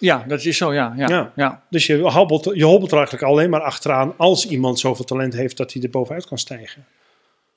[0.05, 0.95] Ja dat is zo, ja.
[0.97, 1.33] Ja, Ja.
[1.37, 1.63] ja.
[1.71, 5.57] Dus je hobbelt, je hobbelt er eigenlijk alleen maar achteraan als iemand zoveel talent heeft
[5.57, 6.85] dat hij er bovenuit kan stijgen.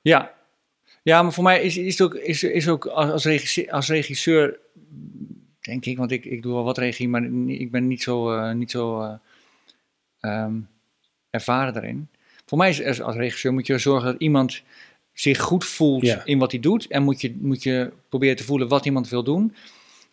[0.00, 0.32] Ja,
[1.02, 3.88] ja maar voor mij is, is het ook, is, is ook als, als, regisseur, als
[3.88, 4.58] regisseur,
[5.60, 8.52] denk ik, want ik, ik doe wel wat regie, maar ik ben niet zo, eh,
[8.54, 9.12] niet zo eh,
[10.20, 10.54] ehm,
[11.30, 12.08] ervaren daarin.
[12.46, 14.62] Voor mij is als, als regisseur moet je zorgen dat iemand
[15.12, 16.24] zich goed voelt Ja.
[16.24, 16.86] in wat hij doet.
[16.86, 19.54] En moet je, moet je proberen te voelen wat iemand wil doen.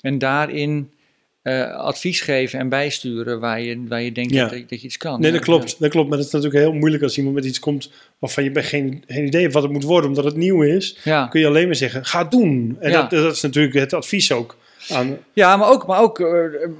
[0.01, 0.91] En daarin
[1.45, 4.47] eh, advies geven en bijsturen waar je, waar je denkt Ja.
[4.47, 5.19] dat, dat je iets kan.
[5.19, 5.79] Nee, Ja, dat klopt.
[5.79, 6.09] Dat klopt.
[6.09, 9.25] Maar het is natuurlijk heel moeilijk als iemand met iets komt waarvan je geen, geen
[9.25, 10.97] idee hebt wat het moet worden, omdat het nieuw is.
[11.03, 11.27] Ja.
[11.27, 12.77] Kun je alleen maar zeggen, ga het doen.
[12.79, 14.57] En dat, dat is natuurlijk het advies ook.
[14.89, 16.35] Aan, Ja, maar ook, maar ook, eh,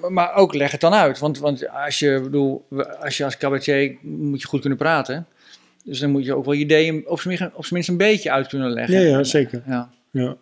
[0.10, 1.20] maar ook leg het dan uit.
[1.20, 2.66] Want, want als, je, bedoel,
[3.02, 5.28] als je als cabaretier moet je goed kunnen praten.
[5.84, 7.98] Dus dan moet je ook wel je ideeën op zijn minst- op zijn minst een
[7.98, 9.02] beetje uit kunnen leggen.
[9.02, 9.64] ja, ja, zeker.
[9.68, 9.90] Ja.
[10.12, 10.36] Ja.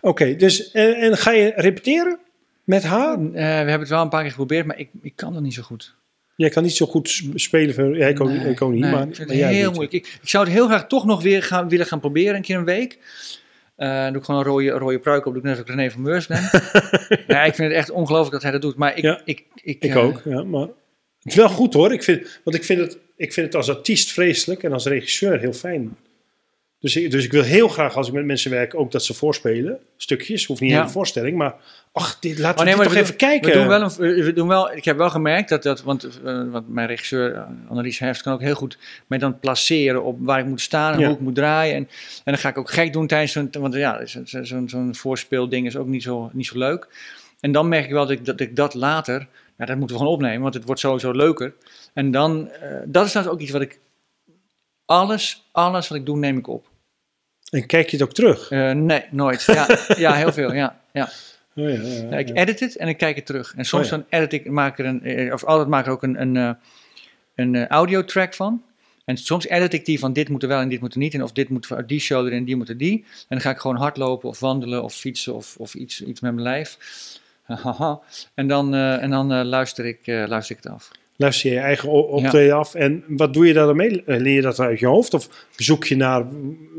[0.00, 2.18] Oké, dus en, en ga je repeteren
[2.64, 3.12] met haar?
[3.14, 5.54] Eh, we hebben het wel een paar keer geprobeerd, maar ik, ik kan dat niet
[5.54, 5.94] zo goed.
[6.36, 7.74] Jij kan niet zo goed sp- spelen.
[7.74, 9.54] Voor, ja, ik ook, Nee, ik ook niet, nee, maar, ik vind maar het jij
[9.54, 9.92] heel moeilijk.
[9.92, 12.56] Ik, ik zou het heel graag toch nog weer gaan, willen gaan proberen, een keer
[12.56, 12.98] een week.
[13.76, 15.90] Dan doe ik gewoon een rode, rode pruik op, doe ik net als ik René
[15.90, 16.42] van Meurs ben.
[17.46, 18.76] ik vind het echt ongelooflijk dat hij dat doet.
[18.76, 21.92] Maar ik, Ja, ik, ik, Ik eh, ook, ja, maar het is wel goed hoor.
[21.92, 25.38] Ik vind, want ik vind, het, ik vind het als artiest vreselijk en als regisseur
[25.40, 25.96] heel fijn.
[26.82, 29.14] Dus ik, dus ik wil heel graag als ik met mensen werk ook dat ze
[29.14, 29.78] voorspelen.
[29.96, 30.82] Stukjes, hoeft niet Ja.
[30.82, 31.54] een voorstelling, maar
[31.92, 33.50] ach, dit, laten Oh, we nee, maar toch we even kijken.
[33.52, 36.42] We doen wel een, we doen wel, ik heb wel gemerkt dat, dat want, eh,
[36.50, 40.38] want mijn regisseur, eh, Annelies Herfst, kan ook heel goed mij dan placeren op waar
[40.38, 41.06] ik moet staan en Ja.
[41.06, 41.74] hoe ik moet draaien.
[41.74, 41.82] En,
[42.24, 44.94] en dan ga ik ook gek doen tijdens zo'n, want ja, zo- zo- zo'n zo'n
[44.94, 46.88] voorspeelding is ook niet zo, niet zo leuk.
[47.40, 49.26] En dan merk ik wel dat ik dat, ik dat later,
[49.58, 51.54] ja, dat moeten we gewoon opnemen, want het wordt sowieso leuker.
[51.94, 53.78] En dan, eh, dat is trouwens ook iets wat ik,
[54.84, 56.70] alles, alles wat ik doe, neem ik op.
[57.52, 58.50] En kijk je het ook terug.
[58.50, 59.42] Eh, nee, nooit.
[59.42, 60.80] Ja, ja, heel veel, ja.
[60.92, 61.08] ja.
[61.56, 61.80] Oh, ja,
[62.10, 63.54] ja, ik edit het en ik kijk het terug.
[63.56, 66.02] En soms Oh dan edit ik, maak er een, eh, of altijd maak ik ook
[66.02, 66.50] een, een, eh,
[67.34, 68.62] een eh, audio track van.
[69.04, 71.14] En soms edit ik die van dit moet er wel en dit moet er niet.
[71.14, 73.04] En of dit moet die show erin en die moet er die.
[73.08, 76.32] En dan ga ik gewoon hardlopen of wandelen of fietsen of, of iets, iets met
[76.32, 76.78] mijn lijf.
[78.34, 80.90] En dan, en dan luister, ik, luister ik het af.
[81.22, 84.02] Luister je je eigen optreden af en wat doe je daar dan mee?
[84.04, 86.24] Eh, Leer je dat uit je hoofd of zoek je naar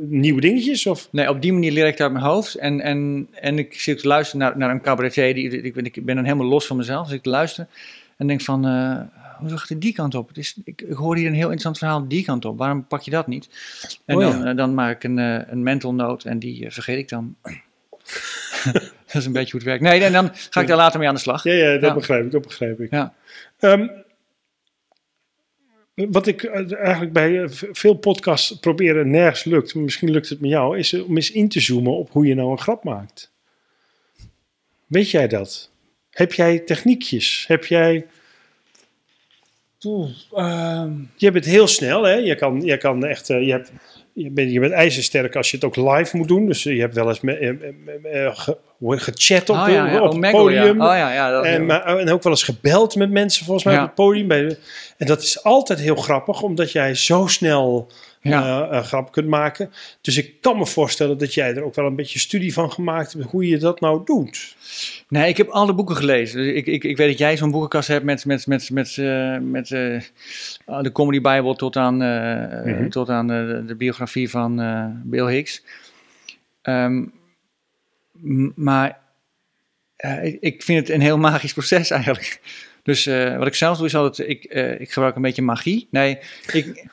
[0.08, 0.86] nieuwe dingetjes?
[0.86, 1.08] Of?
[1.12, 2.56] Nee, op die manier leer ik het uit mijn hoofd.
[2.56, 5.34] En, en, en ik zit te luisteren naar, naar een cabaretier.
[5.34, 7.08] Die, ik, ben, ik ben dan helemaal los van mezelf.
[7.08, 7.68] Dus ik luister
[8.18, 8.66] en denk van...
[8.66, 9.00] eh,
[9.40, 10.28] hoezo gaat het die kant op?
[10.28, 12.58] Het is, ik, ik hoor hier een heel interessant verhaal die kant op.
[12.58, 13.50] Waarom pak je dat niet?
[14.06, 15.18] En Oh dan, eh, dan maak ik een,
[15.52, 17.36] een mental note en die vergeet ik dan.
[18.74, 19.84] dat is een beetje hoe het werkt.
[19.84, 21.44] Nee, en dan ga ik daar later mee aan de slag.
[21.44, 21.94] Ja, ja, dat Ja.
[21.94, 22.92] begrijp ik, dat begrijp ik.
[22.92, 23.14] Ja.
[23.60, 23.88] Ehm,
[25.96, 30.30] wat ik eh, eigenlijk bij eh, veel podcasts probeer en nergens lukt, maar misschien lukt
[30.30, 32.84] het met jou, is om eens in te zoomen op hoe je nou een grap
[32.84, 33.32] maakt.
[34.88, 35.72] Weet jij dat?
[36.10, 37.46] Heb jij techniekjes?
[37.48, 38.06] Heb jij...
[39.86, 42.14] Oeh, ehm, Je bent heel snel, hè?
[42.14, 43.30] Je kan, je kan echt...
[43.30, 43.72] eh, je, hebt,
[44.14, 46.46] je, bent, je bent ijzersterk als je het ook live moet doen.
[46.48, 49.92] Dus je hebt wel eens me, eh, eh, eh, ge- gechat op, oh de- ja,
[49.92, 50.82] ja, op het podium.
[50.82, 51.28] Ja.
[51.28, 51.32] Oh.
[51.32, 54.32] Dat, En, maar, en ook wel eens gebeld met mensen volgens mij op het podium.
[54.98, 57.92] En dat is altijd heel grappig, omdat jij zo snel
[58.32, 58.70] Ja.
[58.70, 59.72] eh, eh, grap kunt maken.
[60.02, 63.14] Dus ik kan me voorstellen dat jij er ook wel een beetje studie van gemaakt
[63.14, 64.56] hebt hoe je dat nou doet.
[65.08, 66.38] Nee, ik heb alle boeken gelezen.
[66.44, 69.38] Dus ik, ik, ik weet dat jij zo'n boekenkast hebt met, met, met, met, eh,
[69.38, 70.02] met eh,
[70.82, 72.90] de Comedy Bible tot aan, eh, Mhm.
[72.90, 75.64] tot aan eh, de, biografie van eh, Bill Hicks.
[76.62, 77.04] Ehm,
[78.56, 79.00] maar
[79.96, 82.42] eh, ik, ik vind het een heel magisch proces eigenlijk.
[82.84, 85.88] Dus eh, wat ik zelf doe is altijd, ik, eh, ik gebruik een beetje magie.
[85.92, 86.18] Nee,
[86.52, 86.86] ik...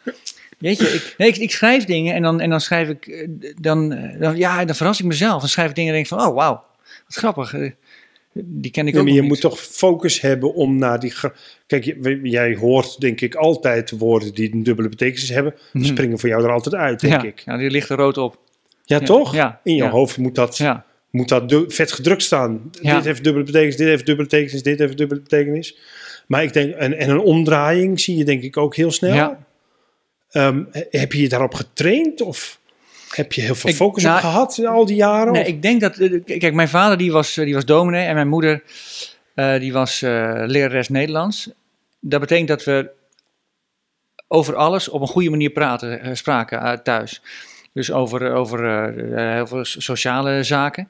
[0.61, 3.29] Weet je, ik, nee, ik, ik schrijf dingen en dan, en dan schrijf ik, eh,
[3.61, 5.41] dan, eh, dan, ja, dan verras ik mezelf.
[5.41, 6.65] Dan schrijf ik dingen en denk van, oh wauw,
[7.07, 7.55] wat grappig.
[7.55, 7.71] eh,
[8.33, 9.41] Die ken ik Ja, ook maar je moet niet.
[9.41, 11.13] toch focus hebben om naar die...
[11.67, 15.55] Kijk, je- jij hoort denk ik altijd woorden die een dubbele betekenis hebben.
[15.73, 15.91] Die Mhm.
[15.93, 17.43] springen voor jou er altijd uit, denk ja, ik.
[17.45, 18.39] ja, die ligt er rood op.
[18.85, 19.35] Ja, Ja, toch?
[19.35, 19.91] ja, In ja.
[19.91, 20.61] hoofd moet dat,
[21.11, 22.71] moet dat vet gedrukt staan.
[22.83, 25.79] Dit heeft dubbele betekenis, dit heeft dubbele betekenis, dit heeft dubbele betekenis.
[26.27, 29.15] Maar ik denk, en, en een omdraaiing zie je denk ik ook heel snel.
[29.15, 29.49] Ja.
[30.31, 32.59] Ehm, he- heb je je daarop getraind of
[33.11, 35.33] heb je heel veel Ik- focus nou, op gehad in al die jaren?
[35.33, 38.07] nee, Of- ik denk dat, eh, kijk, mijn vader die was, eh, die was dominee
[38.07, 38.62] en mijn moeder
[39.35, 41.51] eh, die was lerares Nederlands.
[42.01, 42.91] Dat betekent dat we
[44.28, 47.22] over alles op een goede manier praten, spraken thuis.
[47.72, 48.64] Dus over, over
[49.35, 50.89] heel veel so- sociale zaken.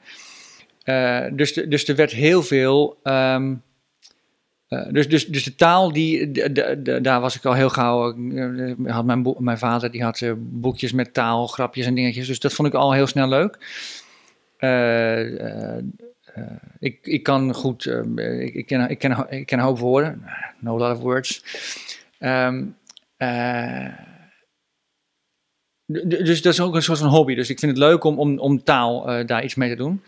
[1.31, 2.97] Dus, de- dus er werd heel veel.
[3.03, 3.53] ehm,
[4.71, 6.31] eh, dus, dus, dus de taal, die,
[7.01, 8.15] daar was ik al heel gauw.
[8.35, 12.27] eh, had mijn, mijn vader die had eh, boekjes met taal, grapjes en dingetjes.
[12.27, 13.57] Dus dat vond ik al heel snel leuk.
[16.79, 17.85] Ik, ik kan goed.
[17.85, 20.23] ik, ken, ik, ken, ik een hoop woorden.
[20.59, 21.43] No lot of words.
[22.19, 22.65] Ehm,
[23.17, 23.87] eh,
[25.85, 27.35] dus dat is ook een soort van hobby.
[27.35, 30.01] Dus ik vind het leuk om, om, om taal daar iets mee te doen.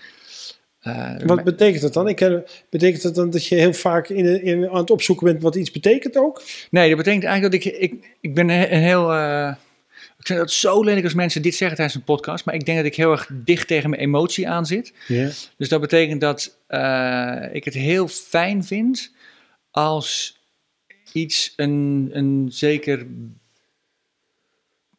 [0.84, 2.08] Eh, Wat betekent dat dan?
[2.08, 5.42] Ik, ken- betekent dat dan dat je heel vaak in, in, aan het opzoeken bent
[5.42, 6.44] wat iets betekent ook?
[6.72, 9.14] Nee, dat betekent eigenlijk dat ik, ik, ik ben een heel...
[9.14, 9.54] eh,
[10.20, 12.78] ik vind het zo lelijk als mensen dit zeggen tijdens een podcast, maar ik denk
[12.78, 14.94] dat ik heel erg dicht tegen mijn emotie aan zit.
[15.08, 15.30] Ja.
[15.58, 19.12] Dus dat betekent dat eh, ik het heel fijn vind
[19.72, 20.38] als
[21.14, 23.06] iets een, een zeker...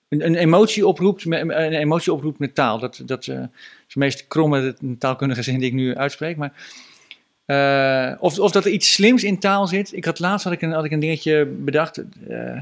[0.09, 2.79] Een, een emotie oproept, met, een emotie oproept met taal.
[2.79, 3.29] Dat, dat
[3.95, 6.37] is de meest kromme taalkundige zin die ik nu uitspreek.
[6.37, 6.53] Maar,
[7.45, 9.97] eh, of, of dat er iets slims in taal zit.
[9.97, 12.59] Ik had laatst had ik een, had ik een dingetje bedacht eh,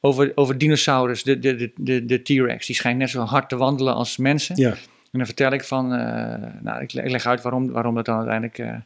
[0.00, 2.66] over, over dinosaurus, de, de, de, de, de T-Rex.
[2.66, 4.56] Die schijnt net zo hard te wandelen als mensen.
[4.56, 4.70] Ja.
[4.70, 8.04] En dan vertel ik van, eh, nou, ik, le- ik leg uit waarom, waarom dat
[8.04, 8.82] dan uiteindelijk,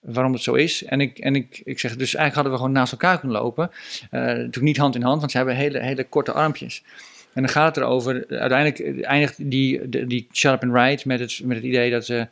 [0.00, 0.84] waarom het zo is.
[0.84, 3.70] En ik, en ik, ik zeg, dus eigenlijk hadden we gewoon naast elkaar kunnen lopen.
[4.10, 6.82] Eh, natuurlijk niet hand in hand, want ze hebben hele, hele korte armpjes.
[7.38, 11.56] En dan gaat het erover, uiteindelijk eindigt die, die, Shut Up and met het, met
[11.56, 12.22] het idee dat, eh,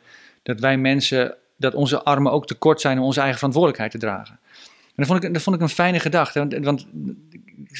[0.43, 3.97] dat wij mensen, dat onze armen ook te kort zijn om onze eigen verantwoordelijkheid te
[4.07, 4.39] dragen.
[4.85, 6.87] En dat vond ik, dat vond ik een fijne gedachte, want, want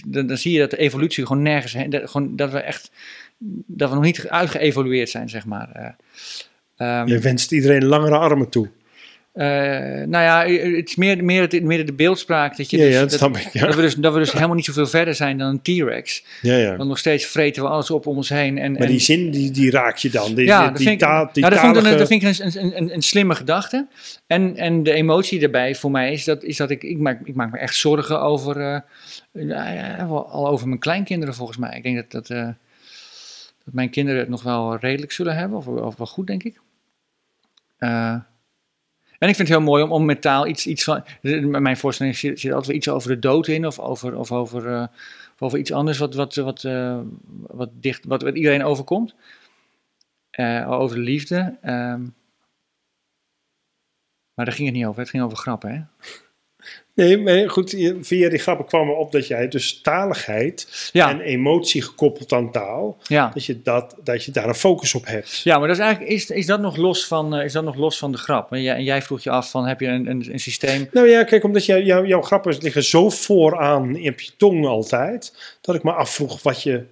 [0.06, 2.92] dan, zie je dat de evolutie gewoon nergens, dat, gewoon, dat we echt,
[3.66, 5.72] dat we nog niet uitgeëvolueerd zijn, zeg maar.
[5.72, 8.70] Eh, ehm, Je wenst iedereen langere armen toe.
[9.38, 10.46] Eh, nou ja,
[10.78, 11.50] het is meer, meer,
[11.86, 13.54] de beeldspraak dat je Ja, dus, ja, dat ik.
[13.54, 13.66] Ja.
[13.66, 16.24] dat we dus, dat we dus helemaal niet zoveel verder zijn dan een T-Rex.
[16.42, 16.76] Ja, ja.
[16.76, 18.58] Want nog steeds vreten we alles op om ons heen.
[18.58, 20.34] En, Maar en, die zin, die, die raak je dan.
[20.36, 22.00] Die, ja, die, dat die vind ik, taal- die nou, dat vind ik, een- talige-
[22.00, 23.88] dat vind ik een, een, slimme gedachte.
[24.28, 27.36] En, en de emotie daarbij voor mij is dat, is dat ik, ik, maak, ik
[27.36, 28.84] maak me echt zorgen over,
[29.32, 31.78] ja, wel al over mijn kleinkinderen volgens mij.
[31.78, 32.44] Ik denk dat, dat, eh,
[33.66, 36.60] dat mijn kinderen het nog wel redelijk zullen hebben, of, of wel goed denk ik.
[39.20, 41.03] En ik vind het heel mooi om, om met taal iets, iets van.
[41.61, 44.88] Mijn voorstelling zit, zit altijd iets over de dood in, of over, of over, eh,
[45.39, 46.99] over iets anders wat, wat, wat, eh,
[47.47, 49.15] wat, dicht, wat, wat iedereen overkomt.
[50.30, 51.57] Eh, over de liefde.
[51.61, 52.01] ehm.
[54.34, 55.72] maar daar ging het niet over, het ging over grappen.
[55.72, 56.07] Hè?
[56.98, 61.10] Nee, maar goed, via die grappen kwam erop dat jij dus taligheid Ja.
[61.10, 63.32] en emotie gekoppeld aan taal, Ja.
[63.34, 65.41] dat je, dat, dat je daar een focus op hebt.
[65.43, 67.76] Ja, maar dat is eigenlijk, is, is, dat nog los van, eh, is dat nog
[67.76, 68.52] los van de grap?
[68.52, 70.88] En jij, en jij vroeg je af van, heb je een, een, een systeem?
[70.91, 75.34] Nou ja, kijk, omdat jij, jouw jouw grappen liggen zo vooraan op je tong altijd,
[75.62, 76.84] dat ik me afvroeg wat je...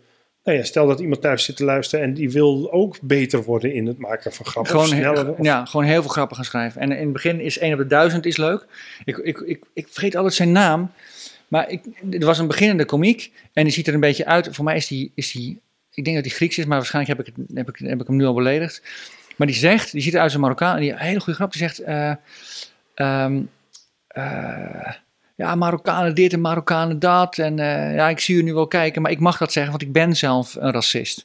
[0.46, 3.74] Nou ja, stel dat iemand thuis zit te luisteren en die wil ook beter worden
[3.74, 4.72] in het maken van grappen.
[4.72, 5.30] Gewoon, sneller.
[5.32, 6.82] of- ja, gewoon heel veel grappen gaan schrijven.
[6.82, 8.66] En in het begin is 1 op de 1000 is leuk.
[9.06, 10.92] Ik, ik, ik, ik vergeet altijd zijn naam.
[11.48, 13.32] Maar ik, er was een beginnende komiek.
[13.54, 14.50] En die ziet er een beetje uit.
[14.52, 15.62] Voor mij is die, is die
[15.94, 18.08] ik denk dat hij Grieks is, maar waarschijnlijk heb ik, het, heb, ik, heb ik
[18.08, 18.82] hem nu al beledigd.
[19.36, 20.76] Maar die zegt, die ziet eruit als een Marokkaan.
[20.76, 21.52] En die een hele goede grap.
[21.52, 22.14] Die zegt, eh,
[22.94, 23.42] ehm,
[24.08, 24.94] eh,
[25.36, 27.38] ja, Marokkanen dit en Marokkanen dat.
[27.38, 29.84] En eh, ja, ik zie u nu wel kijken, maar ik mag dat zeggen, want
[29.84, 31.24] ik ben zelf een racist.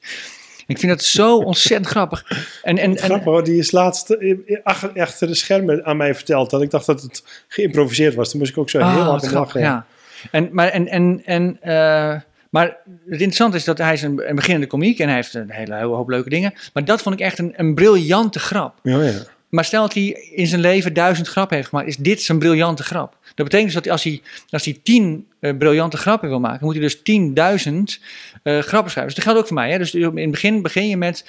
[0.66, 2.24] Ik vind dat zo ontzettend grappig.
[2.62, 6.14] En, en, en, Grappig hoor, die is laatst eh, ach- achter de schermen aan mij
[6.14, 8.30] verteld dat ik dacht dat het geïmproviseerd was.
[8.30, 9.60] Toen moest ik ook zo Ah, heel hard lachen.
[9.60, 9.86] ja.
[10.30, 14.34] En, maar, en, en, en, eh, maar het interessante is dat hij is een, een
[14.34, 16.52] beginnende komiek en hij heeft een hele, hele hoop leuke dingen.
[16.72, 18.74] Maar dat vond ik echt een, een briljante grap.
[18.82, 19.12] Ja, ja.
[19.50, 22.82] Maar stel dat hij in zijn leven duizend grappen heeft gemaakt, is dit zijn briljante
[22.82, 23.16] grap.
[23.34, 26.74] Dat betekent dus dat als hij, als hij tien eh, briljante grappen wil maken, moet
[26.74, 28.00] hij dus tienduizend
[28.42, 29.04] eh grappen schrijven.
[29.04, 29.70] Dus dat geldt ook voor mij.
[29.70, 29.78] Hè?
[29.78, 31.24] Dus in het begin begin je met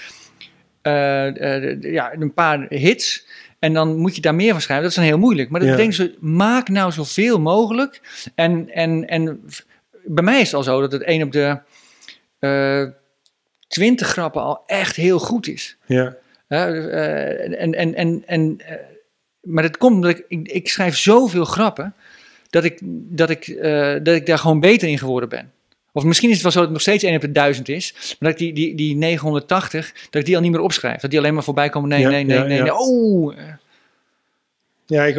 [0.82, 3.26] eh, ja, een paar hits.
[3.60, 4.84] En dan moet je daar meer van schrijven.
[4.84, 5.50] Dat is dan heel moeilijk.
[5.50, 5.76] Maar dat Ja.
[5.76, 8.02] betekent dus, maak nou zoveel mogelijk.
[8.36, 9.44] En, en, en
[10.06, 11.60] bij mij is het al zo dat het één op de
[13.68, 15.78] twintig grappen al echt heel goed is.
[15.86, 16.16] ja.
[16.52, 18.76] Eh, en, en, en, en, eh,
[19.42, 21.96] maar dat komt omdat ik, ik, ik schrijf zoveel grappen
[22.50, 22.80] dat ik,
[23.10, 25.52] dat, ik, eh, dat ik daar gewoon beter in geworden ben.
[25.92, 28.16] Of misschien is het wel zo dat het nog steeds 1 op de 1000 is,
[28.20, 31.02] maar dat ik die, die, die 980, dat ik die al niet meer opschrijf.
[31.02, 31.90] Dat die alleen maar voorbij komen.
[31.90, 32.64] Nee, Ja, nee, nee, ja, nee, ja.
[32.64, 32.76] nee.
[32.76, 33.36] Oh,
[34.86, 35.16] Ja, ik,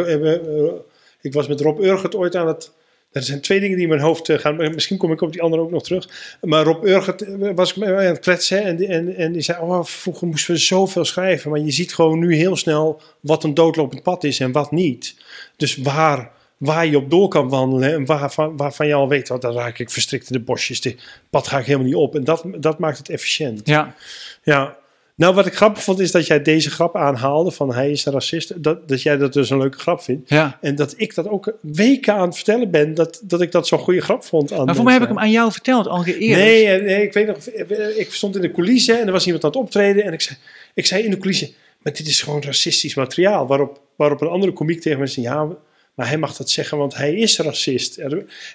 [1.21, 2.73] ik was met Rob Urgert ooit aan het...
[3.13, 4.57] Er zijn twee dingen die in mijn hoofd eh, gaan.
[4.57, 6.37] Misschien kom ik op die andere ook nog terug.
[6.41, 8.63] Maar Rob Urgert eh, was ik met mij aan het kletsen.
[8.63, 11.51] En die, en, en die zei, oh, vroeger moesten we zoveel schrijven.
[11.51, 15.15] Maar je ziet gewoon nu heel snel wat een doodlopend pad is en wat niet.
[15.57, 17.93] Dus waar, waar je op door kan wandelen.
[17.93, 20.81] En waarvan, waarvan je al weet, oh, daar raak ik verstrikt in de bosjes.
[20.81, 22.15] Dit pad ga ik helemaal niet op.
[22.15, 23.61] En dat, dat maakt het efficiënt.
[23.65, 23.95] ja.
[24.43, 24.81] Ja.
[25.17, 28.13] Nou, wat ik grappig vond, is dat jij deze grap aanhaalde van hij is een
[28.13, 28.63] racist.
[28.63, 30.29] Dat, dat jij dat dus een leuke grap vindt.
[30.29, 30.59] ja.
[30.61, 33.79] En dat ik dat ook weken aan het vertellen ben, dat, dat ik dat zo'n
[33.79, 34.53] goede grap vond.
[34.53, 36.39] Aan Maar voor mij heb ik hem aan jou verteld, al eerder.
[36.39, 39.25] Nee, eh, nee, ik weet nog, eh, ik stond in de coulissen en er was
[39.27, 40.05] iemand aan het optreden.
[40.05, 40.39] En ik zei,
[40.75, 41.49] ik zei in de coulissen,
[41.83, 43.47] maar dit is gewoon racistisch materiaal.
[43.47, 45.49] Waarop, waarop een andere komiek tegen me zei, ja,
[45.95, 47.99] maar hij mag dat zeggen, want hij is racist.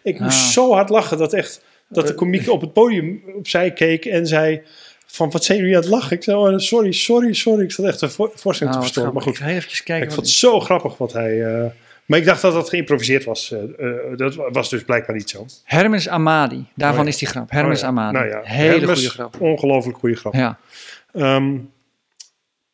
[0.03, 0.47] Ik moest Ah.
[0.47, 4.61] zo hard lachen dat echt, dat de komiek op het podium opzij keek en zei...
[5.09, 6.17] Van wat zijn jullie aan het lachen?
[6.17, 7.63] Ik zei, oh, sorry, sorry, sorry.
[7.63, 9.13] Ik zat echt een vo- voorstelling te wat verstoren.
[9.13, 10.07] Maar goed, Ik even kijken.
[10.07, 11.45] ik vond het zo grappig wat hij...
[11.45, 11.65] eh,
[12.05, 13.51] maar ik dacht dat dat geïmproviseerd was.
[13.51, 15.45] eh, eh, dat was dus blijkbaar niet zo.
[15.63, 17.09] Hermes Amadi, daarvan Oh ja.
[17.11, 17.51] is die grap.
[17.51, 17.87] Hermes Oh ja.
[17.87, 18.17] Amadi.
[18.17, 19.41] Nou ja, Hele Hermes, goede grap.
[19.41, 20.33] Ongelooflijk goede grap.
[20.33, 20.59] Ja.
[21.13, 21.57] Ehm,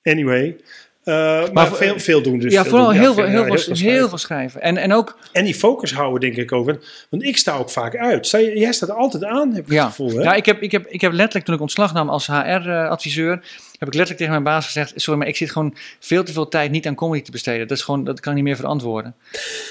[0.03, 0.55] anyway.
[1.03, 2.53] Eh, maar Maar veel, veel doen dus.
[2.53, 2.99] ja, vooral doen.
[2.99, 4.09] heel, veel, heel, ja, veel, heel, schrijven.
[4.09, 4.61] veel schrijven.
[4.61, 6.65] En, en ook, En die focus houden denk ik ook.
[7.09, 8.29] Want ik sta ook vaak uit.
[8.29, 10.17] Jij staat altijd aan, heb ik ja, het gevoel.
[10.17, 10.23] Hè?
[10.23, 13.31] ja ik, heb, ik, heb, ik heb letterlijk toen ik ontslag nam als HR-adviseur,
[13.79, 16.47] heb ik letterlijk tegen mijn baas gezegd, sorry, maar ik zit gewoon veel te veel
[16.47, 17.67] tijd niet aan comedy te besteden.
[17.67, 19.15] Dat, is gewoon, dat kan ik niet meer verantwoorden.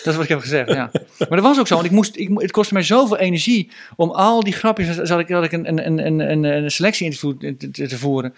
[0.02, 0.90] Dat is wat ik heb gezegd, ja.
[1.28, 4.10] Maar dat was ook zo, want ik moest, ik, het kostte mij zoveel energie om
[4.10, 7.86] al die grapjes, zat ik, zat ik een, een, een, een, een selectie-interview te, te,
[7.86, 8.34] te voeren.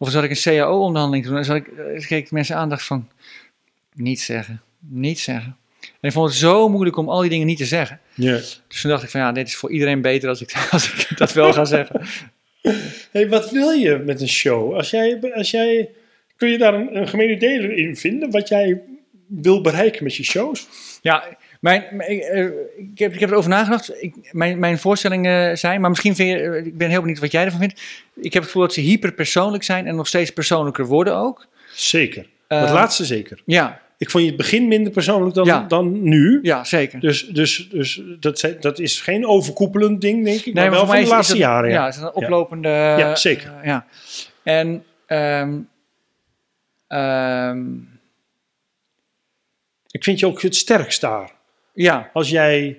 [0.00, 1.38] Of zat ik een CAO-onderhandeling te doen.
[1.38, 3.08] En zat ik, eh, keek ik mensen aan en dacht van,
[3.94, 5.56] niet zeggen, niet zeggen.
[5.80, 8.00] En ik vond het zo moeilijk om al die dingen niet te zeggen.
[8.14, 11.18] Dus toen dacht ik van ja, dit is voor iedereen beter als ik, als ik
[11.18, 12.00] dat wel ga zeggen.
[13.10, 14.74] Hey, wat wil je met een show?
[14.74, 15.90] Als jij, als jij,
[16.36, 18.30] kun je daar een, een gemene deler in vinden?
[18.30, 18.82] Wat jij
[19.26, 20.68] wil bereiken met je shows?
[21.02, 22.44] Ja, mijn, ik, eh,
[22.76, 24.02] ik, heb, ik heb erover nagedacht.
[24.02, 27.32] Ik, mijn, mijn voorstellingen zijn, maar misschien vind je, eh, ik ben heel benieuwd wat
[27.32, 27.80] jij ervan vindt.
[28.14, 31.46] Ik heb het gevoel dat ze hyperpersoonlijk zijn en nog steeds persoonlijker worden ook.
[31.74, 32.26] Zeker.
[32.46, 33.42] Eh, dat laatste zeker.
[33.46, 35.64] Ja, Ik vond je het begin minder persoonlijk dan, Ja.
[35.68, 36.38] dan nu.
[36.42, 37.00] ja, zeker.
[37.00, 40.44] Dus, dus, dus dat, dat is geen overkoepelend ding, denk ik.
[40.44, 41.70] Nee, maar wel voor van de laatste het- jaren.
[41.70, 41.84] Ja, Ja.
[41.84, 42.68] het is een oplopende...
[42.68, 43.52] Ja, zeker.
[43.60, 43.86] eh, ja.
[44.42, 45.58] En ehm,
[46.86, 47.66] ehm,
[49.90, 51.30] Ik vind je ook het sterkst daar.
[51.82, 52.78] Ja, Als jij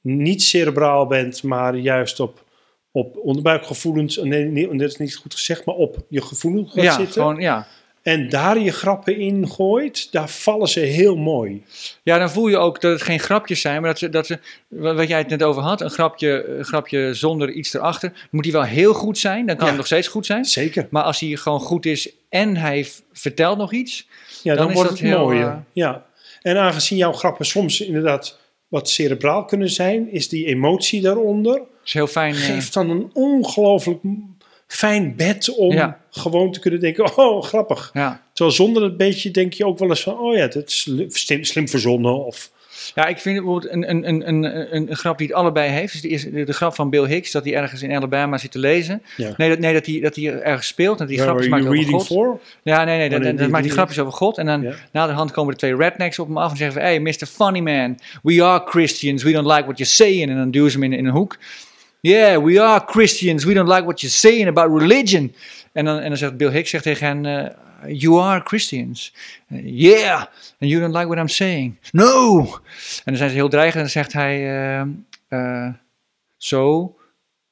[0.00, 2.44] niet cerebraal bent, maar juist op,
[2.92, 4.16] op onderbuikgevoelens...
[4.16, 7.12] Nee, nee, dat is niet goed gezegd, maar op je gevoel gaat ja, zitten.
[7.12, 7.66] gewoon, ja.
[8.02, 11.62] En daar je grappen in gooit, daar vallen ze heel mooi.
[12.02, 14.38] Ja, dan voel je ook dat het geen grapjes zijn, maar dat ze, dat ze
[14.68, 18.52] wat jij het net over had, een grapje, een grapje zonder iets erachter, moet die
[18.52, 19.70] wel heel goed zijn, dan kan Ja.
[19.70, 20.44] het nog steeds goed zijn.
[20.44, 20.86] Zeker.
[20.90, 24.08] Maar als hij gewoon goed is en hij vertelt nog iets,
[24.42, 25.46] Ja, dan, wordt het heel, mooier.
[25.46, 26.04] eh, Ja.
[26.42, 28.38] En aangezien jouw grappen soms inderdaad
[28.72, 31.62] wat cerebraal kunnen zijn, is die emotie daaronder.
[31.84, 32.34] is heel fijn.
[32.34, 33.98] eh, Geeft dan een ongelooflijk
[34.66, 36.00] fijn bed om Ja.
[36.10, 37.90] gewoon te kunnen denken, oh grappig.
[37.94, 38.22] ja.
[38.32, 41.44] Terwijl zonder dat beetje denk je ook wel eens van, oh ja, dat is slim,
[41.44, 42.24] slim verzonnen.
[42.24, 42.50] Of,
[42.94, 45.92] ja, ik vind bijvoorbeeld een, een, een, een, een, een grap die het allebei heeft.
[45.92, 48.50] Dus de, eerste- de, de grap van Bill Hicks, dat hij ergens in Alabama zit
[48.52, 49.02] te lezen.
[49.16, 49.34] Ja.
[49.36, 50.98] Nee, dat, nee, dat hij, dat hij ergens speelt.
[50.98, 52.06] Where grapjes are maakt over reading God.
[52.06, 52.40] for?
[52.62, 54.38] Ja, nee, nee, dat, Oh, dat die- maakt hij die- grapjes over God.
[54.38, 54.74] En dan Ja.
[54.92, 56.88] na de hand komen de twee rednecks op hem af en zeggen van...
[56.90, 57.26] Hey, Mr.
[57.26, 60.30] Funny Man, we are Christians, we don't like what you're saying.
[60.30, 61.36] En dan duwen ze hem in, in een hoek.
[62.00, 65.34] Yeah, we are Christians, we don't like what you're saying about religion.
[65.72, 67.26] En dan, en dan zegt Bill Hicks zegt tegen hen...
[67.26, 67.50] eh,
[67.86, 69.12] you are Christians.
[69.64, 70.26] Yeah,
[70.58, 71.76] and you don't like what I'm saying.
[71.92, 72.38] No!
[72.40, 74.38] En dan zijn ze heel dreigend en dan zegt hij...
[74.38, 74.86] eh,
[75.28, 75.74] eh,
[76.36, 76.94] so,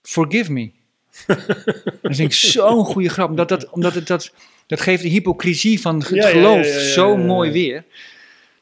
[0.03, 0.71] forgive me.
[1.27, 3.31] dat vind ik zo'n goede grap.
[3.31, 4.33] Omdat, dat, omdat het dat,
[4.67, 7.85] dat geeft de hypocrisie van het Ja, geloof ja, ja, zo mooi weer.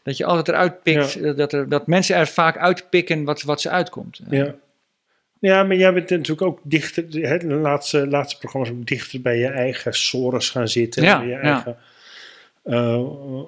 [0.02, 3.70] Dat je altijd eruit pikt, dat, er, dat mensen er vaak uitpikken wat, wat ze
[3.70, 4.20] uitkomt.
[4.30, 4.54] Ja.
[5.40, 9.38] Ja, maar jij bent natuurlijk ook dichter, hè, de laatste, laatste programma's ook dichter bij
[9.38, 11.02] je eigen sores gaan zitten.
[11.02, 11.76] Ja, bij je eigen,
[12.68, 13.02] eh,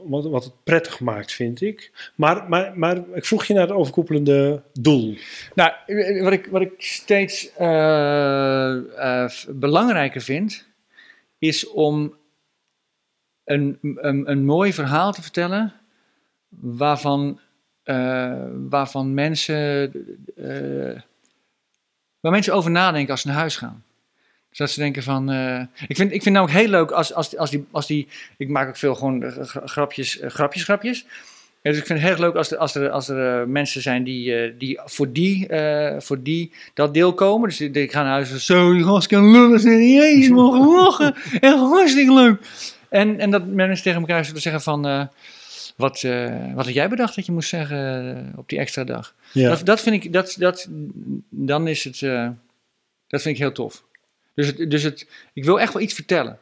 [0.04, 2.10] wat, wat het prettig maakt, vind ik.
[2.14, 5.16] Maar, maar, maar ik vroeg je naar het overkoepelende doel.
[5.54, 5.72] Nou,
[6.22, 10.68] wat ik, wat ik steeds eh, eh, belangrijker vind,
[11.38, 12.14] is om
[13.44, 15.72] een, een, een mooi verhaal te vertellen
[16.48, 17.40] waarvan,
[18.68, 19.92] waarvan mensen,
[22.20, 23.82] waar mensen over nadenken als ze naar huis gaan.
[24.48, 25.30] Dus dat ze denken van.
[25.30, 28.08] eh, ik, vind, ik vind nou ook heel leuk als, als, als, die, als die.
[28.36, 31.04] Ik maak ook veel gewoon eh, grapjes, eh, grapjes, grapjes.
[31.62, 34.04] Ja, dus ik vind het heel leuk als er, als er, als er mensen zijn
[34.04, 35.48] die, die voor, die,
[35.98, 37.48] voor die dat deel komen.
[37.48, 39.60] Dus die gaan naar huis en zo, die gast kan lullen.
[39.60, 41.14] Serieus, mogen lachen.
[41.40, 42.40] Echt hartstikke leuk.
[42.88, 45.08] En, en dat mensen tegen elkaar zullen zeggen van...
[45.80, 49.14] wat, eh, wat had jij bedacht dat je moest zeggen eh, op die extra dag?
[49.32, 49.48] Ja.
[49.48, 50.66] Dat, dat vind ik, dat, dat,
[51.28, 52.30] dan is het, eh,
[53.06, 53.84] dat vind ik heel tof.
[54.34, 56.38] Dus, het, dus het, ik wil echt wel iets vertellen.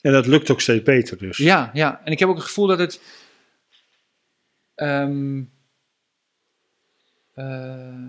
[0.00, 1.36] En dat lukt ook steeds beter dus.
[1.36, 2.00] Ja, ja.
[2.04, 3.00] En ik heb ook het gevoel dat het.
[4.74, 5.42] ehm,
[7.34, 8.04] eh,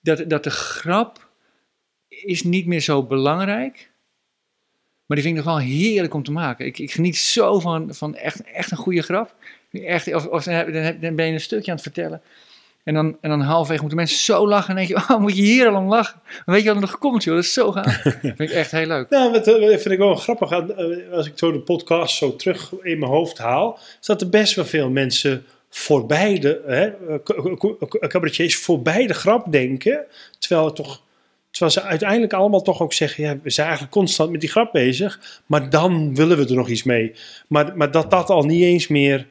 [0.00, 1.28] dat, dat de grap
[2.08, 3.91] is niet meer zo belangrijk.
[5.12, 6.66] Maar die vind ik nog wel heerlijk om te maken.
[6.66, 9.34] Ik, ik geniet zo van, van echt, echt een goede grap.
[9.72, 12.20] Echt, of, of dan, ben je een stukje aan het vertellen.
[12.84, 14.68] En dan, en dan halverwege moeten mensen zo lachen.
[14.70, 16.20] En denk je, oh, moet je hier al om lachen?
[16.44, 17.34] Dan weet je wat er nog komt, joh.
[17.34, 18.02] Dat is zo gaaf.
[18.02, 19.10] dat vind ik echt heel leuk.
[19.10, 20.50] Nou, wat, eh, vind ik wel grappig.
[20.50, 24.28] eh, Als ik zo de podcast zo terug in mijn hoofd haal, is dat er
[24.28, 29.52] best wel veel mensen voorbij de, hè, eh, ca- ca- ca- cabaretiers voorbij de grap
[29.52, 30.04] denken.
[30.38, 31.02] Terwijl, het toch,
[31.52, 34.72] terwijl ze uiteindelijk allemaal toch ook zeggen, ja, we zijn eigenlijk constant met die grap
[34.72, 35.40] bezig.
[35.46, 37.12] Maar dan willen we er nog iets mee.
[37.46, 39.26] Maar, maar dat dat al niet eens meer,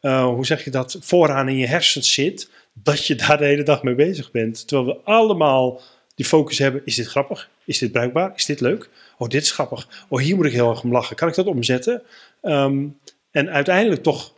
[0.00, 2.50] eh, hoe zeg je dat, vooraan in je hersens zit.
[2.72, 4.68] Dat je daar de hele dag mee bezig bent.
[4.68, 5.80] Terwijl we allemaal
[6.14, 6.82] die focus hebben.
[6.84, 7.48] Is dit grappig?
[7.64, 8.32] Is dit bruikbaar?
[8.36, 8.88] Is dit leuk?
[9.18, 10.06] Oh, dit is grappig.
[10.08, 11.16] Oh, hier moet ik heel erg om lachen.
[11.16, 12.02] Kan ik dat omzetten?
[12.42, 12.86] Ehm,
[13.30, 14.34] en uiteindelijk toch,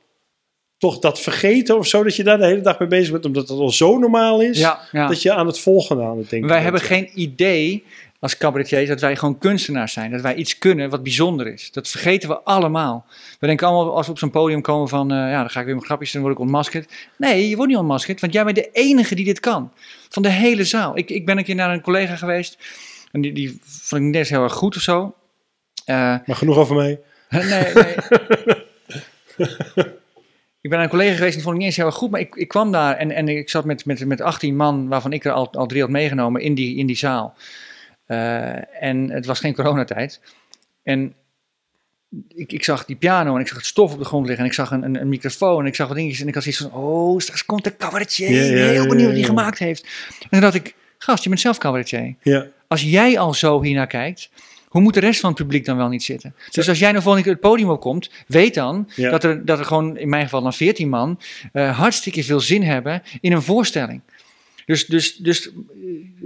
[0.78, 3.48] toch dat vergeten of zo, dat je daar de hele dag mee bezig bent, omdat
[3.48, 5.06] het al zo normaal is, Ja, ja.
[5.09, 7.84] dat je aan het volgende aan het denken Wij hebben geen idee
[8.20, 10.10] als cabaretiers dat wij gewoon kunstenaars zijn.
[10.10, 11.70] Dat wij iets kunnen wat bijzonder is.
[11.72, 13.06] Dat vergeten we allemaal.
[13.40, 15.10] We denken allemaal als we op zo'n podium komen van...
[15.10, 16.92] eh, ja, dan ga ik weer mijn grapjes doen, dan word ik ontmaskerd.
[17.16, 19.72] Nee, je wordt niet ontmaskerd, want jij bent de enige die dit kan.
[20.09, 20.96] Van de hele zaal.
[20.98, 22.59] Ik, ik ben een keer naar een collega geweest.
[23.12, 25.14] En die, die vond ik eens heel erg goed of zo.
[25.84, 27.00] Eh, Maar genoeg over mij.
[27.28, 27.94] Nee, nee.
[30.69, 32.11] ik ben een collega geweest en die vond ik niet eens heel erg goed.
[32.11, 35.12] Maar ik, ik kwam daar en, en ik zat met, met, met 18 man, waarvan
[35.12, 37.35] ik er al, al drie had meegenomen, in die, in die zaal.
[38.07, 40.20] Eh, en het was geen coronatijd.
[40.82, 41.15] En
[42.28, 44.45] ik, ik zag die piano en ik zag het stof op de grond liggen.
[44.45, 46.20] En ik zag een, een, een microfoon en ik zag wat dingetjes.
[46.20, 48.28] En ik had zoiets van, oh, straks komt de cabaretier.
[48.28, 49.20] Heel benieuwd wat ja.
[49.20, 49.82] hij gemaakt heeft.
[50.20, 52.15] En toen dacht ik, gast, je bent zelf cabaretier.
[52.23, 52.47] Ja.
[52.66, 54.31] Als jij al zo hiernaar kijkt,
[54.69, 56.35] hoe moet de rest van het publiek dan wel niet zitten?
[56.51, 59.11] Dus als jij nou volgende keer het podium opkomt, weet dan Ja.
[59.11, 61.19] dat, er, dat er gewoon, in mijn geval dan 14 man,
[61.53, 64.01] eh, hartstikke veel zin hebben in een voorstelling.
[64.66, 65.53] Dus, dus, dus eh,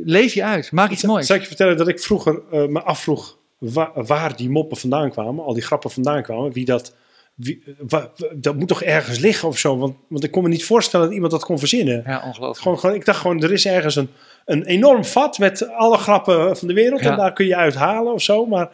[0.05, 1.27] leef je uit, maak iets moois.
[1.27, 5.11] Zal ik je vertellen dat ik vroeger eh, me afvroeg wa- waar die moppen vandaan
[5.11, 6.95] kwamen, al die grappen vandaan kwamen, wie dat...
[7.43, 9.79] Wie, wa- wa- dat moet toch ergens liggen of zo?
[9.79, 12.03] Want, want ik kon me niet voorstellen dat iemand dat kon verzinnen.
[12.07, 12.59] Ja, ongelooflijk.
[12.61, 14.09] Gewoon, gewoon, ik dacht gewoon, er is ergens een,
[14.45, 17.01] een enorm vat met alle grappen van de wereld.
[17.01, 17.11] Ja.
[17.11, 18.47] En daar kun je uithalen of zo.
[18.47, 18.71] Maar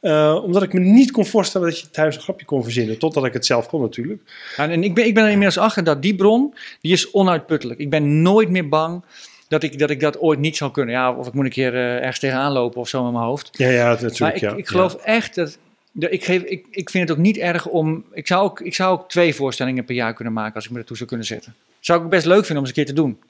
[0.00, 2.98] eh, omdat ik me niet kon voorstellen dat je thuis een grapje kon verzinnen.
[2.98, 4.20] Totdat ik het zelf kon natuurlijk.
[4.56, 7.80] Ja, en ik ben, ik ben er inmiddels achter dat die bron, die is onuitputtelijk.
[7.80, 9.02] Ik ben nooit meer bang
[9.48, 10.94] dat ik dat, ik dat ooit niet zal kunnen.
[10.94, 13.48] Ja, of ik moet een keer eh, ergens tegenaan lopen of zo met mijn hoofd.
[13.52, 14.18] Ja, ja, natuurlijk.
[14.20, 14.54] Maar ik, ja.
[14.54, 15.58] ik geloof echt dat.
[15.98, 18.04] Ik, geef, ik, ik vind het ook niet erg om.
[18.12, 20.78] Ik zou ook, ik zou ook twee voorstellingen per jaar kunnen maken als ik me
[20.78, 21.54] ertoe zou kunnen zetten.
[21.80, 23.20] Zou ik best leuk vinden om eens een keer te doen.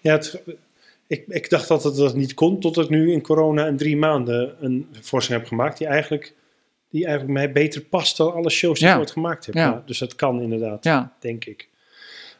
[0.00, 0.42] Ja, het,
[1.06, 3.96] ik, ik dacht dat het dat niet kon, tot ik nu in corona in drie
[3.96, 6.32] maanden een voorstelling heb gemaakt die eigenlijk,
[6.90, 8.94] die eigenlijk mij beter past dan alle shows die Ja.
[8.94, 9.54] ik ooit gemaakt heb.
[9.54, 9.82] Ja.
[9.86, 11.12] Dus dat kan inderdaad, Ja.
[11.20, 11.68] denk ik.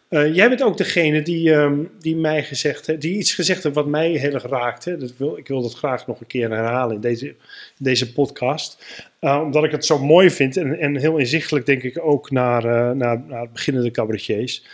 [0.09, 3.74] Eh, jij bent ook degene die, ehm, die mij gezegd heeft, die iets gezegd heeft
[3.74, 4.96] wat mij heel erg raakte.
[4.96, 7.34] Dat wil, ik wil dat graag nog een keer herhalen in deze, in
[7.78, 8.84] deze podcast.
[9.24, 12.64] Eh, omdat ik het zo mooi vind en, en heel inzichtelijk denk ik ook naar,
[12.64, 14.64] eh, naar, naar beginnende cabaretiers.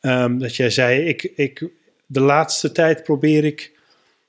[0.00, 1.64] Ehm, dat jij zei, ik, ik,
[2.06, 3.72] de laatste tijd probeer ik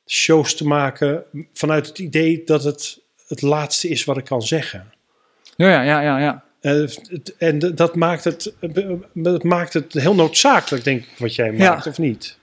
[0.06, 1.24] shows te maken
[1.54, 4.94] vanuit het idee dat het het laatste is wat ik kan zeggen.
[5.56, 6.20] Ja, ja, ja, ja.
[6.20, 6.44] ja.
[6.60, 6.84] Eh,
[7.38, 8.54] en dat maakt het,
[9.14, 11.72] dat maakt het heel noodzakelijk, denk ik, wat jij Ja.
[11.72, 12.38] maakt, of niet?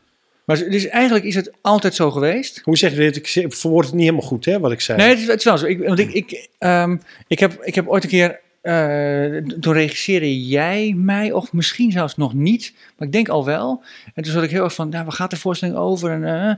[0.44, 2.60] Maar dus eigenlijk is het altijd zo geweest.
[2.64, 3.36] Hoe zeg je dit?
[3.36, 4.98] Ik verwoord het niet helemaal goed, hè, wat ik zei.
[4.98, 5.66] Nee, het is, het is wel zo.
[5.66, 6.96] Ik, want ik, ik, ehm,
[7.26, 12.16] ik, heb, ik heb ooit een keer, eh, toen regisseerde jij mij, of misschien zelfs
[12.16, 13.82] nog niet, maar ik denk al wel.
[14.14, 16.10] En toen zat ik heel erg van, nou, waar gaat de voorstelling over?
[16.10, 16.54] En, eh,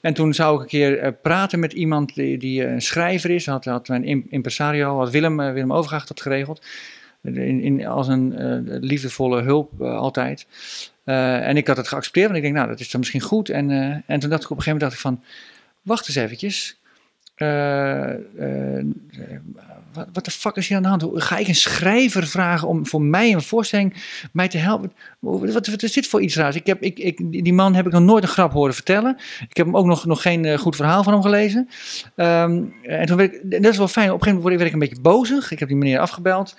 [0.00, 3.46] en toen zou ik een keer eh, praten met iemand die, die een schrijver is.
[3.46, 6.62] Had, had mijn im- impresario, had Willem, Willem Overgaag dat geregeld.
[7.22, 8.34] In, in, als een
[8.80, 10.46] liefdevolle hulp altijd.
[11.10, 13.48] Eh, en ik had het geaccepteerd, want ik denk, nou, dat is dan misschien goed.
[13.48, 15.22] En, eh, en toen dacht ik op een gegeven moment, dacht ik van,
[15.82, 16.78] wacht eens eventjes.
[17.34, 18.10] Eh,
[20.12, 21.02] wat, de fuck is hier aan de hand?
[21.02, 23.94] Hoe- Ga ik een schrijver vragen om voor mij een voorstelling
[24.32, 24.92] mij te helpen?
[25.18, 26.56] Wat, is dit voor iets raars?
[26.56, 29.16] Ik heb, ik, ik, die man heb ik nog nooit een grap horen vertellen.
[29.48, 31.68] Ik heb hem ook nog, nog geen goed verhaal van hem gelezen.
[32.16, 34.08] Ehm, en toen werd ik, dat is wel fijn.
[34.08, 35.50] Op een gegeven moment werd ik een beetje bozig.
[35.50, 36.56] Ik heb die meneer afgebeld.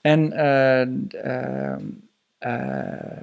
[0.00, 1.76] En eh, eh, eh,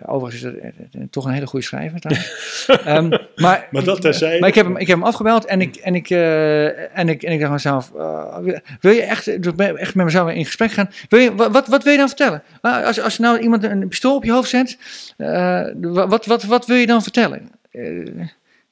[0.05, 1.99] overigens is het eh, toch een hele goede schrijver.
[1.99, 2.65] trouwens.
[2.85, 4.39] Ehm, maar, Maar dat terzijde.
[4.39, 7.23] maar ik heb hem, ik heb hem afgebeld en ik, en ik, eh, en ik,
[7.23, 8.37] en ik dacht mezelf, eh,
[8.81, 9.27] wil je echt,
[9.57, 10.89] echt met mezelf in gesprek gaan?
[11.09, 12.43] Wil je, wat, wat, wil je dan vertellen?
[12.61, 14.77] Ah, Als, als nou iemand een pistool op je hoofd zet,
[15.17, 17.51] eh, wat, wat, wat wil je dan vertellen?
[17.71, 17.83] Eh,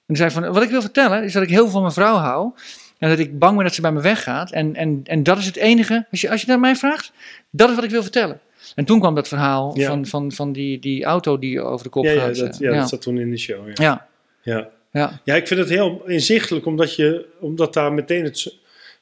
[0.05, 2.15] en zei van, wat ik wil vertellen is dat ik heel veel van mijn vrouw
[2.15, 2.51] hou.
[2.97, 4.51] En dat ik bang ben dat ze bij me weggaat.
[4.51, 7.11] En, en, en dat is het enige, als je, als je naar mij vraagt,
[7.49, 8.39] dat is wat ik wil vertellen.
[8.77, 9.87] En toen kwam dat verhaal Ja.
[9.87, 12.35] van, van, van die, die auto die over de kop ja, ja, gaat.
[12.35, 12.79] dat, eh, ja, ja.
[12.79, 13.67] dat zat toen in de show.
[13.73, 14.07] Ja.
[14.41, 15.21] ja, Ja.
[15.23, 15.35] ja.
[15.35, 18.55] Ik vind het heel inzichtelijk, omdat, je, omdat daar meteen het,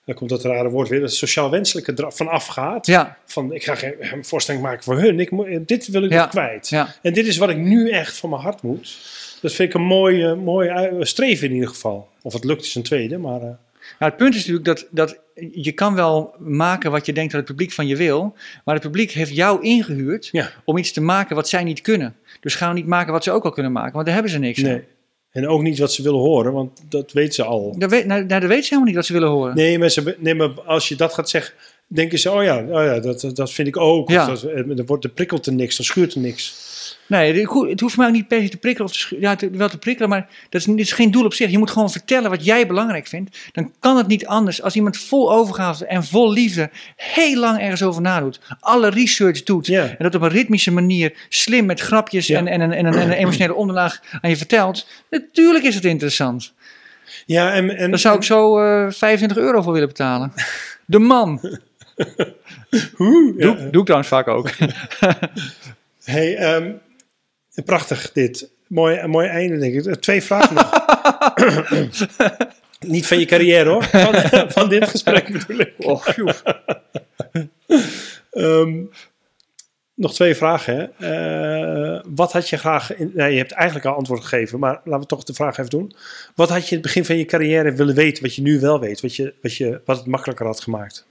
[0.06, 2.86] daar komt dat rare woord weer, het sociaal wenselijke van afgaat.
[2.86, 5.32] ja, Van, ik ga geen een voorstelling maken voor hun, ik,
[5.68, 6.26] dit wil ik Ja.
[6.28, 6.70] kwijt.
[6.70, 6.96] ja.
[7.02, 8.98] En dit is wat ik nu echt van mijn hart moet.
[9.42, 12.10] Dat vind ik een mooi, mooi eh, streven in ieder geval.
[12.22, 13.42] Of het lukt is een tweede, maar...
[13.42, 13.48] eh,
[13.99, 15.20] Nou, het punt is natuurlijk dat, dat
[15.52, 18.36] je kan wel maken wat je denkt dat het publiek van je wil,
[18.66, 22.16] maar het publiek heeft jou ingehuurd ja, om iets te maken wat zij niet kunnen.
[22.40, 24.40] Dus gaan we niet maken wat ze ook al kunnen maken, want daar hebben ze
[24.40, 24.70] niks aan.
[24.70, 24.84] nee.
[25.36, 27.76] En ook niet wat ze willen horen, want dat weten ze al.
[27.78, 29.56] Dat weet, nou, nou, dat weten ze helemaal niet wat ze willen horen.
[29.56, 31.53] Nee, maar, ze, nee, maar als je dat gaat zeggen,
[31.88, 34.10] denken ze, oh ja, oh ja dat, dat vind ik ook.
[34.10, 34.32] Ja.
[34.32, 36.56] Of dat, eh, er, wordt, prikkelt er niks, er schuurt er niks.
[37.07, 38.90] Nee, het ho- het hoeft mij ook niet per se te prikkelen.
[38.90, 41.49] Of te, ja, wel te prikkelen, maar dat is, geen doel op zich.
[41.52, 43.38] Je moet gewoon vertellen wat jij belangrijk vindt.
[43.52, 47.84] Dan kan het niet anders als iemand vol overgave en vol liefde heel lang ergens
[47.84, 48.40] over nadoet.
[48.60, 49.68] Alle research doet.
[49.69, 53.02] En dat op een ritmische manier slim met grapjes en, en, een- en, een- en
[53.11, 54.88] een emotionele onderlaag aan je vertelt.
[55.10, 56.53] Natuurlijk is het interessant.
[57.26, 60.34] Ja, en, en, Daar zou ik zo eh 25 euro voor willen betalen.
[60.86, 61.40] De man.
[62.95, 63.34] Hoe?
[63.38, 63.52] Ja.
[63.53, 64.49] Doe, ik trouwens vaak ook.
[66.03, 66.72] Hey, ehm,
[67.64, 68.49] prachtig dit.
[68.68, 69.86] Mooi, een mooi einde, denk ik.
[69.86, 70.72] Eh, Twee vragen nog.
[72.80, 73.84] Niet van je carrière, hoor.
[73.84, 74.15] Van,
[74.57, 75.73] van dit gesprek bedoel ik.
[75.77, 76.07] Oh.
[78.32, 78.84] Ehm,
[79.94, 80.94] nog twee vragen.
[80.98, 81.95] Hè.
[81.95, 82.95] Eh, wat had je graag...
[82.95, 85.69] In, nou, je hebt eigenlijk al antwoord gegeven, maar laten we toch de vraag even
[85.69, 85.95] doen.
[86.36, 88.80] Wat had je in het begin van je carrière willen weten, wat je nu wel
[88.80, 89.02] weet?
[89.02, 91.07] Wat, je, wat, je, wat het makkelijker had gemaakt?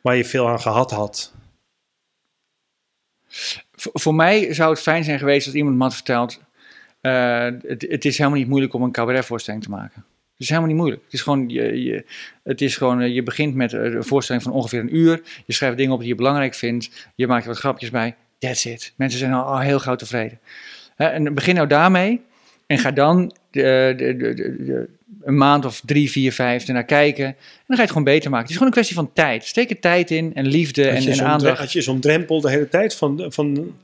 [0.00, 1.32] Waar je veel aan gehad had?
[3.92, 6.40] Voor, mij zou het fijn zijn geweest als iemand me had verteld.
[7.00, 10.04] eh, het, is helemaal niet moeilijk om een cabaretvoorstelling te maken.
[10.32, 11.02] Het is helemaal niet moeilijk.
[11.04, 12.04] Het is gewoon, je, je,
[12.42, 15.22] het is gewoon eh, je begint met eh, een voorstelling van ongeveer een uur.
[15.46, 17.10] Je schrijft dingen op die je belangrijk vindt.
[17.14, 18.14] Je maakt er wat grapjes bij.
[18.38, 18.92] That's it.
[18.96, 20.38] Mensen zijn al, al heel gauw tevreden.
[20.96, 22.20] En begin nou daarmee.
[22.66, 24.88] En ga dan de, de, de, de-
[25.24, 27.24] een maand of drie, vier, vijf ernaar kijken.
[27.24, 27.34] En
[27.66, 28.40] dan ga je het gewoon beter maken.
[28.40, 29.44] Het is gewoon een kwestie van tijd.
[29.44, 31.58] Steek er tijd in en liefde en, en aandacht.
[31.58, 33.24] had je zo'n drempel de hele tijd van...
[33.28, 33.74] van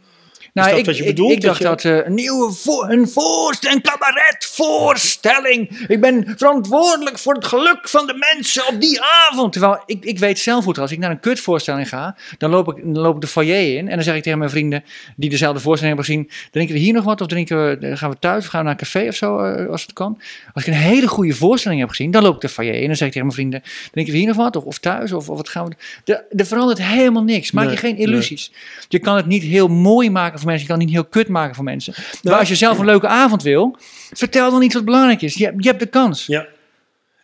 [0.52, 3.08] Nou, dat ik, wat je ik- bedoelt, Ik, dacht dat eh, een nieuwe vo een
[3.08, 5.78] voorstelling, een cabaretvoorstelling.
[5.88, 9.52] Ik ben verantwoordelijk voor het geluk van de mensen op die avond.
[9.52, 10.82] Terwijl ik, ik weet zelf hoe het.
[10.82, 13.88] Als ik naar een kutvoorstelling ga, dan loop, ik, dan loop ik de foyer in.
[13.88, 14.84] En dan zeg ik tegen mijn vrienden
[15.16, 16.48] die dezelfde voorstelling hebben gezien.
[16.50, 17.20] Drinken we hier nog wat?
[17.20, 18.44] Of drinken we, eh, gaan we thuis?
[18.44, 20.18] Of gaan we naar een café of zo, eh, als het kan?
[20.54, 22.80] Als ik een hele goede voorstelling heb gezien, dan loop ik de foyer in.
[22.80, 24.56] En dan zeg ik tegen mijn vrienden, drinken we hier nog wat?
[24.56, 25.12] Of, of thuis?
[25.12, 25.74] Of, of wat gaan we...
[26.12, 27.50] Er, er verandert helemaal niks.
[27.50, 28.06] Maak Nee, je geen nee.
[28.06, 28.52] illusies.
[28.88, 31.28] Je kan het niet heel mooi maken voor mensen, je kan het niet heel kut
[31.28, 31.94] maken voor mensen.
[31.96, 33.76] Maar Nou, als je zelf een leuke avond wil,
[34.12, 35.34] vertel dan iets wat belangrijk is.
[35.34, 36.26] Je, hebt- je hebt de kans.
[36.26, 36.46] Ja.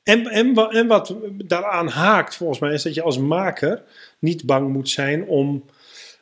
[0.03, 1.15] En, en, en wat
[1.45, 3.83] daaraan haakt, volgens mij, is dat je als maker
[4.19, 5.65] niet bang moet zijn om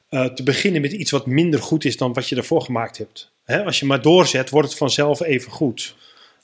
[0.08, 3.30] eh, te beginnen met iets wat minder goed is dan wat je ervoor gemaakt hebt.
[3.64, 5.94] Als je maar doorzet, wordt het vanzelf even goed.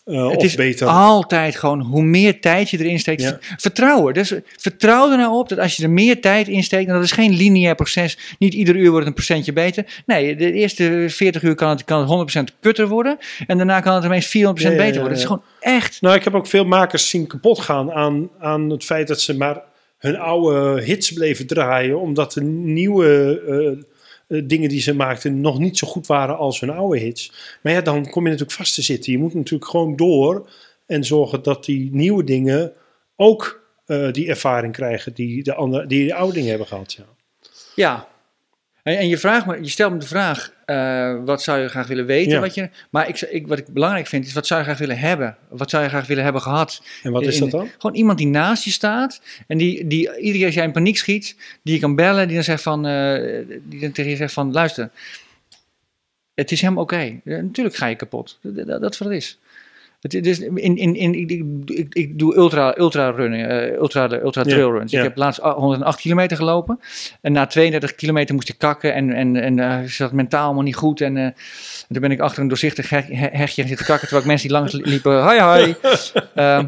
[0.04, 0.86] Eh, Het of is beter.
[0.86, 3.22] altijd gewoon hoe meer tijd je erin steekt.
[3.22, 3.38] Ja.
[3.56, 4.14] Vertrouwen.
[4.14, 7.04] Dus vertrouw er nou op dat als je er meer tijd in steekt, en dat
[7.04, 8.18] is geen lineair proces.
[8.38, 10.02] Niet ieder uur wordt het een procentje beter.
[10.06, 12.08] Nee, de eerste 40 uur kan het, kan het
[12.52, 13.18] 100% kutter worden.
[13.46, 15.02] En daarna kan het ineens 400% Ja, ja, beter worden.
[15.10, 16.00] Het is gewoon echt.
[16.00, 19.36] Nou, ik heb ook veel makers zien kapot gaan aan, aan het feit dat ze
[19.36, 19.62] maar
[19.98, 23.84] hun oude hits bleven draaien, omdat de nieuwe eh,
[24.32, 27.32] eh, dingen die ze maakten nog niet zo goed waren als hun oude hits.
[27.62, 29.12] Maar ja, dan kom je natuurlijk vast te zitten.
[29.12, 30.50] Je moet natuurlijk gewoon door
[30.86, 32.72] en zorgen dat die nieuwe dingen
[33.16, 36.92] ook eh, die ervaring krijgen die de, andere, die de oude dingen hebben gehad.
[36.92, 37.04] Ja.
[37.74, 38.08] Ja.
[38.82, 41.86] En, en je, vraagt me, je stelt me de vraag, eh, wat zou je graag
[41.86, 42.32] willen weten?
[42.32, 42.40] Ja.
[42.40, 44.98] Wat je, maar ik, ik, wat ik belangrijk vind, is wat zou je graag willen
[44.98, 45.36] hebben?
[45.48, 46.82] Wat zou je graag willen hebben gehad?
[47.02, 47.68] En wat is In- dat dan?
[47.78, 50.96] Gewoon iemand die naast je staat en die, die iedere keer als jij in paniek
[50.96, 54.32] schiet, die je kan bellen, die dan zegt van, eh, die dan tegen je zegt
[54.32, 54.90] van, luister,
[56.34, 57.20] het is helemaal oké.
[57.24, 58.38] Ja, natuurlijk ga je kapot.
[58.42, 59.38] Dat, dat, dat is wat het is.
[60.02, 61.44] Het, is in, in, in, ik,
[61.94, 64.92] ik, doe ultra, ultra running, eh, ultra, ultra trail runs.
[64.92, 64.98] ja.
[64.98, 66.80] Ik heb laatst 108 kilometer gelopen.
[67.20, 70.76] En na 32 kilometer moest ik kakken en, en, en eh, zat mentaal allemaal niet
[70.76, 71.00] goed.
[71.00, 71.26] En eh,
[71.88, 74.48] toen ben ik achter een doorzichtig heg- he- hegje gaan zitten kakken, terwijl ik mensen
[74.48, 75.74] die langs li- liepen, hoi hoi.
[76.34, 76.66] Ehm,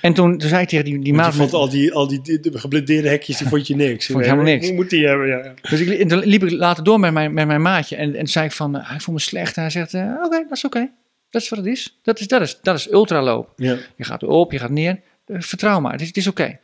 [0.00, 1.34] en toen, toen zei ik tegen die, die maat...
[1.34, 4.06] vond al die, al die, die- de geblindeerde hekjes, die vond je niks.
[4.06, 4.72] Vond helemaal niks.
[4.72, 5.26] Moet die hebben?
[5.26, 5.52] Ja.
[5.70, 7.96] Dus ik, liep ik later door met mijn, met mijn maatje.
[7.96, 9.56] En, en toen zei ik van, eh, ik voel me slecht.
[9.56, 10.90] En hij zegt, oké, dat is oké.
[11.32, 11.98] Dat is wat het is.
[12.02, 13.52] Dat is, dat is, dat is ultraloop.
[13.56, 13.76] Ja.
[13.96, 15.00] Je gaat erop, je gaat neer.
[15.26, 16.58] Eh, vertrouw maar, het is, is oké.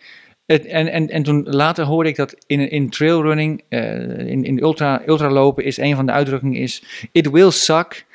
[0.47, 4.59] Het- En, en, en toen later hoorde ik dat in, in trailrunning, eh, in, in
[4.63, 6.83] ultra, ultralopen, is een van de uitdrukkingen is...
[7.13, 8.07] It will suck,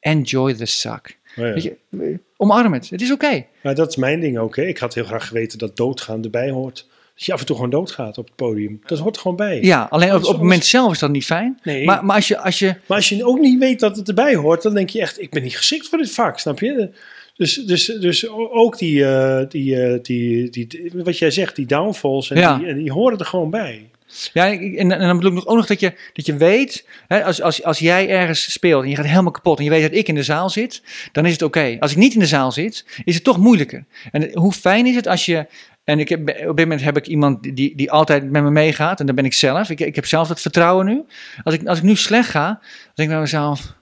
[0.00, 1.18] enjoy the suck.
[1.36, 1.52] Oh ja.
[1.52, 3.46] Weet je, eh, omarm het, het is oké.
[3.62, 4.56] Maar dat is mijn ding ook.
[4.56, 4.62] Hè.
[4.62, 6.88] Ik had heel graag geweten dat doodgaan erbij hoort.
[7.14, 8.80] Dat je af en toe gewoon doodgaat op het podium.
[8.86, 9.58] Dat hoort er gewoon bij.
[9.62, 11.58] Ja, alleen op, het moment zelf is dat niet fijn.
[11.62, 11.84] Nee.
[11.84, 14.34] Maar, maar als je, als je Maar als je ook niet weet dat het erbij
[14.34, 16.90] hoort, dan denk je echt, ik ben niet geschikt voor dit vak, snap je?
[17.36, 21.66] Dus, dus, dus ook die, eh, die, eh, die, die, die- wat jij zegt, die
[21.66, 22.58] downfalls, en Ja.
[22.58, 23.86] die, die horen er gewoon bij.
[24.32, 27.24] Ja, en, en dan bedoel ik nog- ook nog dat je, dat je weet, hè,
[27.24, 29.94] als, als, als jij ergens speelt en je gaat helemaal kapot en je weet dat
[29.98, 30.82] ik in de zaal zit,
[31.12, 31.76] dan is het oké.
[31.80, 33.84] Als ik niet in de zaal zit, is het toch moeilijker.
[34.12, 35.46] En hoe fijn is het als je,
[35.84, 36.10] en ik
[36.48, 39.24] op dit moment heb ik iemand die, die altijd met me meegaat en dat ben
[39.24, 39.70] ik zelf.
[39.70, 41.04] Ik, ik heb zelf dat vertrouwen nu.
[41.42, 42.60] Als ik, als ik nu slecht ga, dan
[42.94, 43.74] denk ik bij mezelf,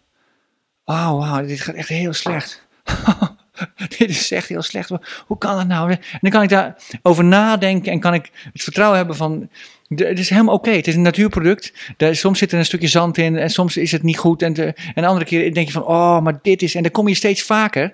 [0.84, 2.66] oh wauw, dit gaat echt heel slecht.
[3.98, 4.90] dit is echt heel slecht.
[5.26, 5.90] Hoe kan dat nou?
[5.90, 9.50] En dan kan ik daarover nadenken en kan ik het vertrouwen hebben van,
[9.88, 10.70] het is helemaal oké.
[10.70, 11.72] Het is een natuurproduct.
[11.96, 14.42] Soms zit er een stukje zand in en soms is het niet goed.
[14.42, 14.64] En, de,
[14.94, 16.74] en de andere keer denk je van, oh, maar dit is...
[16.74, 17.92] En dan kom je steeds vaker.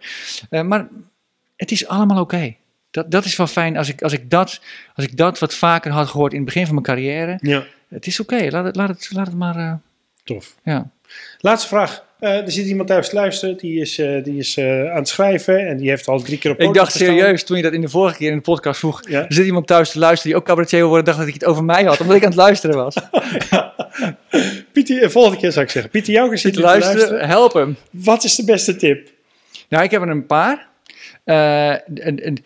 [0.51, 0.89] Eh, maar
[1.57, 2.57] het is allemaal oké.
[2.97, 4.60] Dat, dat is wel fijn als ik, als, ik dat,
[4.94, 7.39] als ik dat wat vaker had gehoord in het begin van mijn carrière.
[7.43, 9.56] Ja, Het is oké, laat, het, laat, het, laat het maar...
[9.56, 9.73] eh,
[10.24, 10.55] tof.
[10.62, 10.90] ja.
[11.40, 12.05] Laatste vraag.
[12.20, 15.66] Eh, er zit iemand thuis te luisteren, die is, eh, die is aan het schrijven
[15.68, 17.14] en die heeft al drie keer op Ik dacht gestaan.
[17.16, 19.09] serieus, toen je dat in de vorige keer in de podcast vroeg...
[19.09, 19.20] Ja.
[19.27, 21.05] Er zit iemand thuis te luisteren die ook cabaretier wil worden...
[21.06, 22.94] dacht dat ik het over mij had, omdat ik aan het luisteren was.
[24.73, 25.90] Pieter, volgende keer zou ik zeggen.
[25.90, 27.28] Pieter Joukers zit Te hier te luisteren, luisteren.
[27.28, 27.77] help hem.
[27.90, 29.09] Wat is de beste tip?
[29.68, 30.66] Nou, ik heb er een paar.
[31.24, 32.44] Een- een-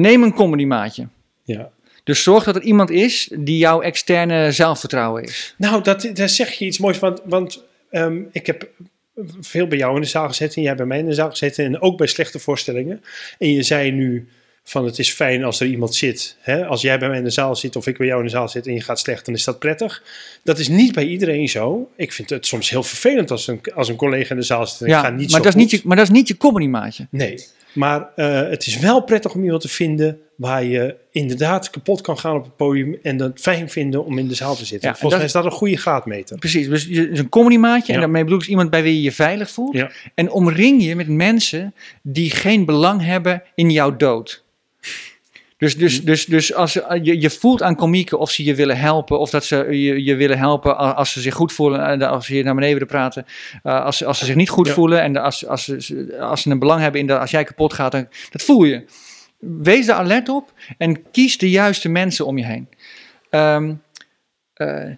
[0.00, 1.08] neem een comedymaatje.
[1.42, 1.70] Ja.
[2.04, 5.54] Dus zorg dat er iemand is die jouw externe zelfvertrouwen is.
[5.58, 6.98] Nou, dat, daar zeg je iets moois.
[6.98, 8.68] Want, want ehm, ik heb
[9.40, 10.56] veel bij jou in de zaal gezeten.
[10.56, 11.64] En jij bij mij in de zaal gezeten.
[11.64, 13.02] En ook bij slechte voorstellingen.
[13.38, 14.28] En je zei nu
[14.64, 16.36] van het is fijn als er iemand zit.
[16.40, 16.66] Hè?
[16.66, 18.48] Als jij bij mij in de zaal zit of ik bij jou in de zaal
[18.48, 20.02] zit en je gaat slecht, dan is dat prettig.
[20.42, 21.90] Dat is niet bij iedereen zo.
[21.96, 24.80] Ik vind het soms heel vervelend als een, als een collega in de zaal zit
[24.80, 26.36] en ik ga niet maar, zo dat is niet je, maar dat is niet je
[26.36, 27.06] comedymaatje.
[27.10, 32.00] Nee, maar eh, het is wel prettig om iemand te vinden waar je inderdaad kapot
[32.00, 34.88] kan gaan op het podium en dat fijn vinden om in de zaal te zitten.
[34.88, 36.38] Ja, Volgens mij is dat een goede graadmeter.
[36.38, 37.92] Precies, dus je is een comedymaatje.
[37.92, 39.74] En daarmee bedoel ik dus iemand bij wie je je veilig voelt.
[39.74, 39.90] Ja.
[40.14, 44.44] En omring je met mensen die geen belang hebben in jouw dood.
[45.64, 46.04] Dus, dus, Hm.
[46.06, 49.44] dus, dus als je, je voelt aan komieken of ze je willen helpen, of dat
[49.44, 52.54] ze je, je willen helpen als ze zich goed voelen, en als ze je naar
[52.54, 53.26] beneden willen praten,
[53.62, 54.72] eh, als, ze- als ze zich niet goed Ja.
[54.72, 57.72] voelen en als, als, ze, als ze een belang hebben in dat als jij kapot
[57.72, 58.84] gaat, dan, dat voel je.
[59.38, 62.68] Wees daar alert op en kies de juiste mensen om je heen.
[63.30, 63.74] Ehm,
[64.54, 64.90] eh,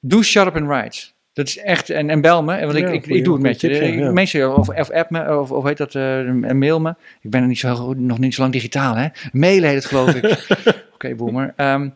[0.00, 1.13] doe sharp and right.
[1.34, 3.42] Dat is echt, en, en bel me, want ik, Ja, ik, goeie- ik doe het
[3.42, 3.68] met je.
[3.98, 4.10] ja.
[4.12, 6.94] Mensen, of, of app me, of, of heet dat, en mail me.
[7.20, 9.08] Ik ben er niet zo, nog niet zo lang digitaal, hè.
[9.32, 10.46] Mailen heet het, geloof ik.
[10.94, 11.52] Oké, boomer.
[11.56, 11.88] Ehm,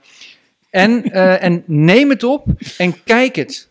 [0.70, 2.46] en, eh, en neem het op
[2.78, 3.68] en kijk het.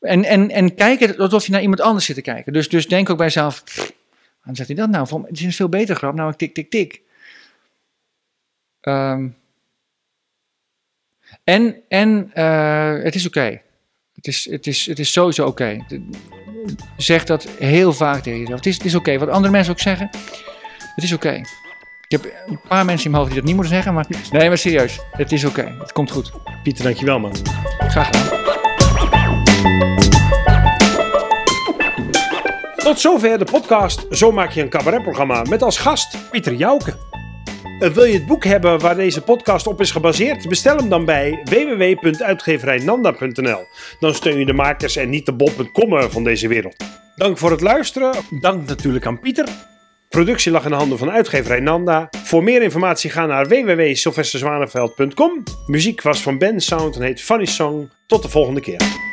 [0.00, 2.52] En, en, en kijken alsof je naar iemand anders zit te kijken.
[2.52, 3.92] Dus, dus denk ook bij jezelf, "Pff,
[4.36, 5.24] waarom zegt hij dat nou?
[5.26, 7.00] Het is een veel beter grap, nou tik, tik, tik.
[8.80, 9.28] Ehm,
[11.44, 13.60] en en eh, het is oké.
[14.24, 15.84] Het, is, het, is, het is sowieso oké.
[16.96, 18.58] Zeg dat heel vaak tegen jezelf.
[18.58, 19.18] Het is, het is oké.
[19.18, 20.10] Wat andere mensen ook zeggen,
[20.94, 21.32] het is oké.
[22.08, 24.48] Ik heb een paar mensen in mijn hoofd die dat niet moeten zeggen, maar nee,
[24.48, 25.00] maar serieus.
[25.10, 25.76] Het is oké.
[25.78, 26.32] Het komt goed.
[26.62, 27.32] Pieter, dankjewel man.
[27.78, 28.42] Graag gedaan.
[32.76, 36.96] Tot zover de podcast Zo maak je een cabaretprogramma met als gast Pieter Jouke.
[37.78, 40.48] Eh, Wil je het boek hebben waar deze podcast op is gebaseerd?
[40.48, 43.66] Bestel hem dan bij www.uitgeverijnanda.nl.
[44.00, 46.76] Dan steun je de makers en niet de bol.com van deze wereld.
[47.16, 48.14] Dank voor het luisteren.
[48.40, 49.48] Dank natuurlijk aan Pieter.
[50.08, 52.08] Productie lag in de handen van uitgeverij Nanda.
[52.24, 55.42] Voor meer informatie ga naar www.sylvesterzwaneveld.com.
[55.66, 57.90] Muziek was van Ben Sound en heet Funny Song.
[58.06, 59.12] Tot de volgende keer.